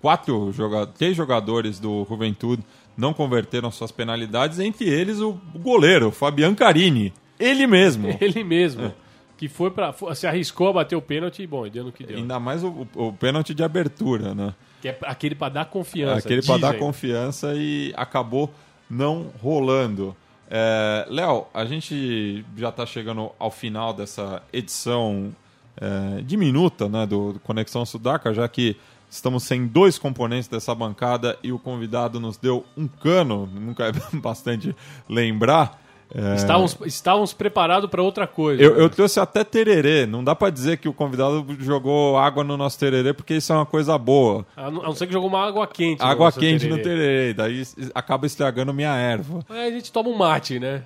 quatro 0.00 0.52
joga 0.52 0.86
três 0.86 1.16
jogadores 1.16 1.78
do 1.78 2.06
Juventude 2.08 2.62
não 2.96 3.12
converteram 3.12 3.70
suas 3.70 3.90
penalidades, 3.90 4.58
entre 4.58 4.86
eles 4.88 5.20
o 5.20 5.32
goleiro, 5.56 6.08
o 6.08 6.12
Fabian 6.12 6.54
Carini. 6.54 7.12
Ele 7.38 7.66
mesmo. 7.66 8.08
Ele 8.20 8.44
mesmo, 8.44 8.92
que 9.38 9.48
foi 9.48 9.70
para 9.70 9.94
se 10.14 10.26
arriscou 10.26 10.68
a 10.68 10.72
bater 10.74 10.96
o 10.96 11.00
pênalti 11.02 11.42
e, 11.42 11.46
bom, 11.46 11.66
deu 11.68 11.84
no 11.84 11.92
que 11.92 12.04
deu. 12.04 12.18
Ainda 12.18 12.38
mais 12.38 12.62
o, 12.62 12.86
o 12.94 13.12
pênalti 13.12 13.54
de 13.54 13.62
abertura, 13.62 14.34
né? 14.34 14.54
Que 14.82 14.88
é 14.88 14.98
aquele 15.02 15.34
para 15.34 15.48
dar 15.54 15.64
confiança. 15.66 16.18
Aquele 16.18 16.42
para 16.42 16.58
dar 16.58 16.74
confiança 16.78 17.54
e 17.54 17.92
acabou 17.96 18.50
não 18.88 19.30
rolando. 19.42 20.14
É, 20.52 21.06
Léo, 21.08 21.46
a 21.54 21.64
gente 21.64 22.44
já 22.56 22.70
está 22.70 22.84
chegando 22.84 23.30
ao 23.38 23.52
final 23.52 23.94
dessa 23.94 24.42
edição 24.52 25.30
é, 25.76 26.22
diminuta 26.22 26.88
né, 26.88 27.06
do, 27.06 27.40
Conexão 27.44 27.86
Sudaca, 27.86 28.34
já 28.34 28.48
que 28.48 28.76
estamos 29.08 29.44
sem 29.44 29.66
dois 29.66 29.96
componentes 29.96 30.48
dessa 30.48 30.74
bancada 30.74 31.38
e 31.40 31.52
o 31.52 31.58
convidado 31.58 32.18
nos 32.18 32.36
deu 32.36 32.66
um 32.76 32.88
cano, 32.88 33.46
nunca 33.46 33.84
é 33.84 33.92
bastante 34.18 34.74
lembrar. 35.08 35.80
É, 36.12 36.34
Estávamos, 36.34 36.76
estávamos 36.86 37.32
preparados 37.32 37.88
para 37.88 38.02
outra 38.02 38.26
coisa. 38.26 38.60
eu, 38.60 38.76
eu 38.76 38.90
trouxe 38.90 39.20
até 39.20 39.44
tererê. 39.44 40.06
Não 40.06 40.24
dá 40.24 40.34
pra 40.34 40.50
dizer 40.50 40.78
que 40.78 40.88
o 40.88 40.92
convidado 40.92 41.46
jogou 41.60 42.18
água 42.18 42.42
no 42.42 42.56
nosso 42.56 42.78
tererê, 42.78 43.12
porque 43.12 43.34
isso 43.34 43.52
é 43.52 43.56
uma 43.56 43.66
coisa 43.66 43.96
boa. 43.96 44.44
A 44.56 44.70
não 44.70 44.80
a 44.82 44.86
não 44.86 44.94
ser 44.94 45.06
que 45.06 45.12
jogou 45.12 45.28
uma 45.28 45.46
água 45.46 45.66
quente. 45.68 46.00
no 46.00 46.04
Água 46.06 46.26
nosso 46.26 46.40
quente 46.40 46.66
no 46.66 46.76
tererê. 46.78 47.32
tererê, 47.32 47.34
daí 47.34 47.62
acaba 47.94 48.26
estragando 48.26 48.74
minha 48.74 48.94
erva. 48.96 49.44
Aí 49.48 49.68
a 49.68 49.70
gente 49.70 49.92
toma 49.92 50.08
um 50.08 50.16
mate, 50.16 50.58
né? 50.58 50.82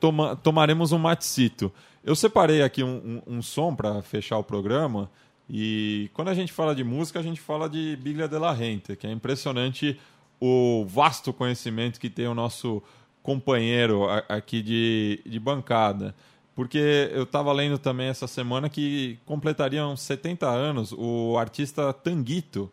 Toma- 0.00 0.34
tomaremos 0.36 0.90
um 0.92 0.98
matecito. 0.98 1.72
Eu 2.04 2.16
separei 2.16 2.62
aqui 2.62 2.82
um, 2.82 3.20
um- 3.28 3.36
um 3.36 3.42
som 3.42 3.74
pra 3.74 4.02
fechar 4.02 4.38
o 4.38 4.42
programa. 4.44 5.10
E 5.48 6.10
quando 6.14 6.28
a 6.28 6.34
gente 6.34 6.52
fala 6.52 6.74
de 6.74 6.82
música, 6.84 7.18
a 7.20 7.22
gente 7.22 7.40
fala 7.40 7.68
de 7.68 7.96
Biglia 8.02 8.28
de 8.28 8.36
la 8.38 8.52
Rente, 8.52 8.96
que 8.96 9.06
é 9.06 9.10
impressionante 9.12 9.98
o 10.40 10.84
vasto 10.86 11.32
conhecimento 11.32 11.98
que 11.98 12.08
tem 12.10 12.26
o 12.28 12.34
nosso 12.34 12.82
companheiro 13.28 14.06
aqui 14.26 14.62
de, 14.62 15.20
de 15.26 15.38
bancada. 15.38 16.14
Porque 16.54 17.10
eu 17.12 17.24
estava 17.24 17.52
lendo 17.52 17.76
também 17.76 18.06
essa 18.06 18.26
semana 18.26 18.70
que 18.70 19.18
completariam 19.26 19.94
70 19.94 20.48
anos 20.48 20.94
o 20.96 21.36
artista 21.36 21.92
Tanguito, 21.92 22.70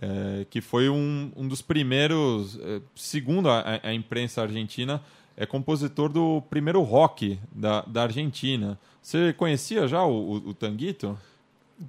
eh, 0.00 0.46
que 0.48 0.62
foi 0.62 0.88
um, 0.88 1.30
um 1.36 1.46
dos 1.46 1.60
primeiros, 1.60 2.58
eh, 2.58 2.80
segundo 2.96 3.50
a, 3.50 3.80
a 3.82 3.92
imprensa 3.92 4.40
argentina, 4.40 5.02
é 5.36 5.44
compositor 5.44 6.08
do 6.08 6.42
primeiro 6.48 6.80
rock 6.80 7.38
da, 7.52 7.82
da 7.82 8.04
Argentina. 8.04 8.78
Você 9.02 9.34
conhecia 9.34 9.86
já 9.86 10.02
o, 10.02 10.10
o, 10.10 10.34
o 10.48 10.54
Tanguito? 10.54 11.18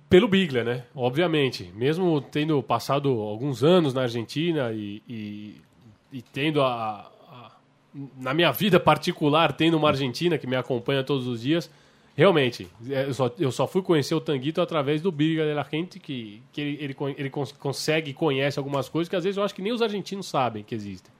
Pelo 0.09 0.27
Biglia, 0.27 0.65
né? 0.65 0.83
Obviamente. 0.93 1.71
Mesmo 1.73 2.19
tendo 2.19 2.61
passado 2.61 3.09
alguns 3.09 3.63
anos 3.63 3.93
na 3.93 4.01
Argentina 4.01 4.73
e, 4.73 5.01
e, 5.07 5.55
e 6.11 6.21
tendo 6.21 6.61
a- 6.61 7.09
Na 8.17 8.33
minha 8.33 8.51
vida 8.51 8.79
particular, 8.79 9.53
tendo 9.53 9.75
uma 9.77 9.89
Argentina 9.89 10.37
que 10.37 10.45
me 10.45 10.55
acompanha 10.55 11.03
todos 11.03 11.25
os 11.27 11.41
dias, 11.41 11.69
realmente, 12.15 12.67
é, 12.89 13.05
eu 13.05 13.13
só, 13.13 13.31
eu 13.39 13.51
só 13.51 13.67
fui 13.67 13.81
conhecer 13.81 14.13
o 14.13 14.21
Tanguito 14.21 14.61
através 14.61 15.01
do 15.01 15.11
Biglia 15.11 15.45
de 15.45 15.53
la 15.53 15.63
Gente, 15.63 15.99
que, 15.99 16.41
que 16.51 16.61
ele, 16.61 16.77
ele, 16.83 16.95
ele 17.17 17.29
cons- 17.29 17.51
consegue 17.53 18.11
e 18.11 18.13
conhece 18.13 18.59
algumas 18.59 18.87
coisas 18.87 19.09
que 19.09 19.15
às 19.15 19.23
vezes 19.23 19.37
eu 19.37 19.43
acho 19.43 19.55
que 19.55 19.61
nem 19.61 19.73
os 19.73 19.81
argentinos 19.81 20.27
sabem 20.27 20.63
que 20.63 20.75
existem. 20.75 21.11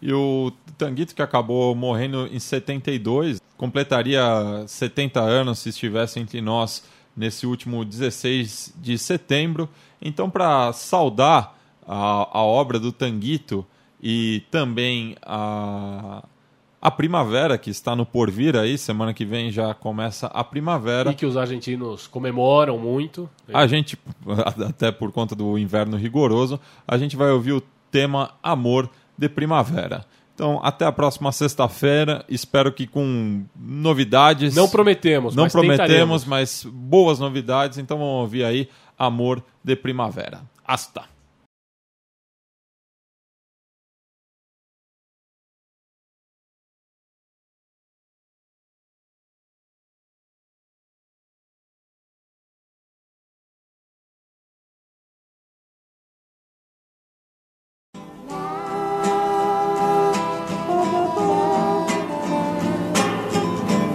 E 0.00 0.12
o 0.12 0.52
Tanguito, 0.76 1.14
que 1.14 1.22
acabou 1.22 1.74
morrendo 1.74 2.26
em 2.26 2.38
72, 2.38 3.40
completaria 3.56 4.64
70 4.66 5.20
anos 5.20 5.60
se 5.60 5.68
estivesse 5.68 6.18
entre 6.18 6.40
nós 6.40 6.84
nesse 7.16 7.46
último 7.46 7.84
16 7.84 8.74
de 8.76 8.98
setembro. 8.98 9.68
Então, 10.00 10.28
para 10.28 10.72
saudar 10.72 11.56
a, 11.86 12.38
a 12.38 12.42
obra 12.42 12.78
do 12.80 12.90
Tanguito 12.92 13.64
e 14.02 14.42
também 14.50 15.14
a, 15.22 16.24
a 16.80 16.90
primavera 16.90 17.56
que 17.56 17.70
está 17.70 17.94
no 17.94 18.04
porvir 18.04 18.56
aí, 18.56 18.76
semana 18.76 19.14
que 19.14 19.24
vem 19.24 19.52
já 19.52 19.72
começa 19.72 20.26
a 20.26 20.42
primavera. 20.42 21.12
E 21.12 21.14
que 21.14 21.24
os 21.24 21.36
argentinos 21.36 22.08
comemoram 22.08 22.76
muito. 22.76 23.30
Né? 23.46 23.54
A 23.54 23.66
gente, 23.66 23.96
até 24.66 24.90
por 24.90 25.12
conta 25.12 25.36
do 25.36 25.56
inverno 25.56 25.96
rigoroso, 25.96 26.58
a 26.86 26.98
gente 26.98 27.16
vai 27.16 27.30
ouvir 27.30 27.52
o 27.52 27.62
tema 27.90 28.32
Amor 28.42 28.90
de 29.16 29.28
Primavera. 29.28 30.04
Então, 30.34 30.60
até 30.64 30.84
a 30.84 30.90
próxima 30.90 31.30
sexta-feira. 31.30 32.24
Espero 32.28 32.72
que 32.72 32.86
com 32.86 33.44
novidades. 33.54 34.56
Não 34.56 34.68
prometemos, 34.68 35.36
não 35.36 35.44
mas 35.44 35.52
prometemos, 35.52 36.24
mas 36.24 36.66
boas 36.68 37.20
novidades. 37.20 37.78
Então, 37.78 37.98
vamos 37.98 38.22
ouvir 38.22 38.44
aí 38.44 38.68
Amor 38.98 39.40
de 39.62 39.76
Primavera. 39.76 40.40
Hasta! 40.66 41.11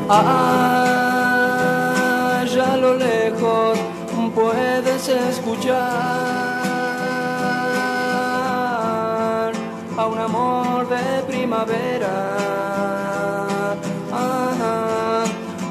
Allá 0.10 0.24
a 2.74 2.78
lo 2.78 2.93
lejos 2.95 3.78
puedes 4.34 5.10
escuchar 5.10 5.76
a 9.97 10.05
un 10.05 10.18
amor 10.18 10.88
de 10.88 11.24
primavera 11.24 12.38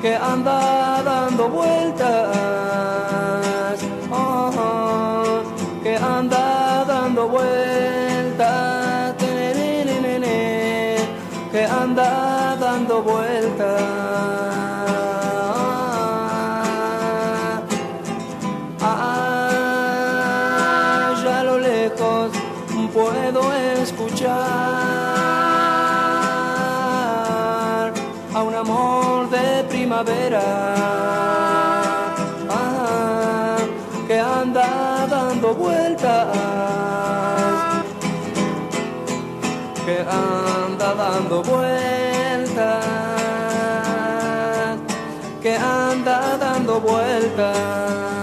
que 0.03 0.15
anda 0.15 1.03
dando 1.03 1.49
vueltas, 1.49 2.29
que 5.83 5.97
anda 5.97 6.56
primavera. 30.05 30.43
Que 34.07 34.19
anda 34.19 35.07
dando 35.11 35.55
vueltas, 35.55 36.29
que 39.85 39.99
anda 40.01 40.95
dando 40.95 41.43
vueltas, 41.43 42.85
que 45.43 45.57
anda 45.57 46.37
dando 46.39 46.81
vueltas. 46.81 48.16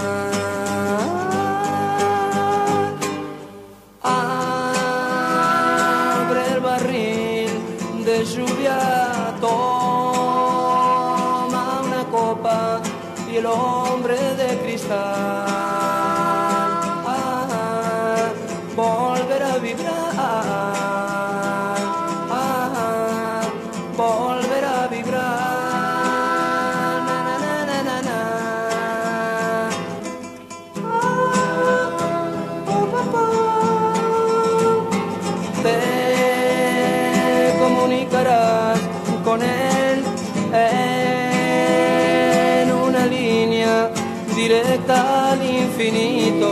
diretta 44.84 45.30
all'infinito. 45.32 46.50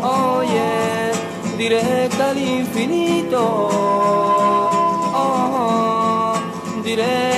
Oh 0.00 0.42
yeah, 0.42 1.12
diretta 1.56 2.28
all'infinito. 2.28 3.36
Oh, 3.36 5.10
oh 5.12 6.38
diretta. 6.82 7.37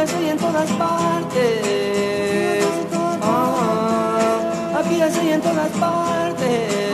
así 0.00 0.28
en 0.28 0.38
todas 0.38 0.70
partes. 0.72 2.64
Ah, 2.92 3.18
ah, 3.22 4.72
ah 4.74 4.78
aquí 4.78 5.00
así 5.02 5.30
en 5.30 5.40
todas 5.40 5.68
partes. 5.72 6.89